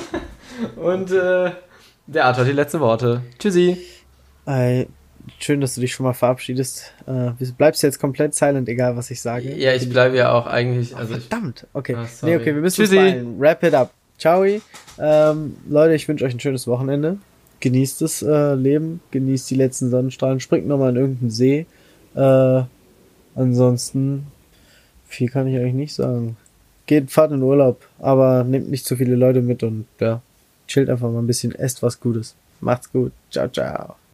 Und 0.76 1.12
äh, 1.12 1.52
der 2.06 2.26
Art 2.26 2.38
hat 2.38 2.46
die 2.46 2.52
letzten 2.52 2.80
Worte. 2.80 3.24
Tschüssi. 3.40 3.78
Ey, 4.46 4.88
schön, 5.40 5.62
dass 5.62 5.76
du 5.76 5.82
dich 5.82 5.94
schon 5.94 6.06
mal 6.06 6.14
verabschiedest. 6.14 6.94
Äh, 7.06 7.32
du 7.40 7.54
bleibst 7.58 7.84
jetzt 7.84 8.00
komplett 8.00 8.36
silent, 8.36 8.68
egal 8.70 8.96
was 8.98 9.12
ich 9.12 9.22
sage. 9.22 9.56
Ja, 9.56 9.74
ich 9.74 9.90
bleibe 9.90 10.18
ja 10.18 10.32
auch 10.32 10.48
eigentlich. 10.48 10.96
Also 10.96 11.16
ich, 11.16 11.26
Verdammt. 11.26 11.68
Okay. 11.74 11.96
Ah, 11.96 12.08
nee, 12.24 12.36
okay, 12.36 12.48
wir 12.48 12.62
müssen 12.62 12.82
uns 12.82 12.90
Tschüssi. 12.90 12.96
beeilen. 12.96 13.40
Wrap 13.40 13.64
it 13.64 13.74
up. 13.74 13.92
Ciao. 14.18 14.44
Ähm, 15.00 15.58
Leute, 15.70 15.94
ich 15.94 16.08
wünsche 16.08 16.26
euch 16.26 16.34
ein 16.34 16.40
schönes 16.40 16.68
Wochenende. 16.68 17.18
Genießt 17.60 18.02
das 18.02 18.22
äh, 18.22 18.54
Leben, 18.56 19.02
genießt 19.12 19.50
die 19.50 19.56
letzten 19.56 19.90
Sonnenstrahlen, 19.90 20.40
springt 20.40 20.68
nochmal 20.68 20.92
in 20.92 20.96
irgendeinen 20.98 21.32
See. 21.32 21.66
Äh, 22.16 22.64
ansonsten, 23.36 24.28
viel 25.08 25.30
kann 25.30 25.48
ich 25.48 25.60
euch 25.60 25.74
nicht 25.74 25.94
sagen. 25.94 26.38
Geht, 26.86 27.12
fahrt 27.12 27.32
in 27.32 27.42
Urlaub, 27.42 27.86
aber 28.00 28.44
nehmt 28.44 28.70
nicht 28.70 28.86
zu 28.86 28.96
viele 28.96 29.16
Leute 29.16 29.42
mit 29.42 29.64
und 29.64 29.86
ja, 30.00 30.22
chillt 30.68 30.90
einfach 30.90 31.12
mal 31.12 31.20
ein 31.20 31.28
bisschen, 31.28 31.54
esst 31.54 31.84
was 31.84 32.00
Gutes. 32.00 32.36
Macht's 32.62 32.92
gut. 32.92 33.12
Ciao, 33.30 33.48
ciao. 33.50 34.07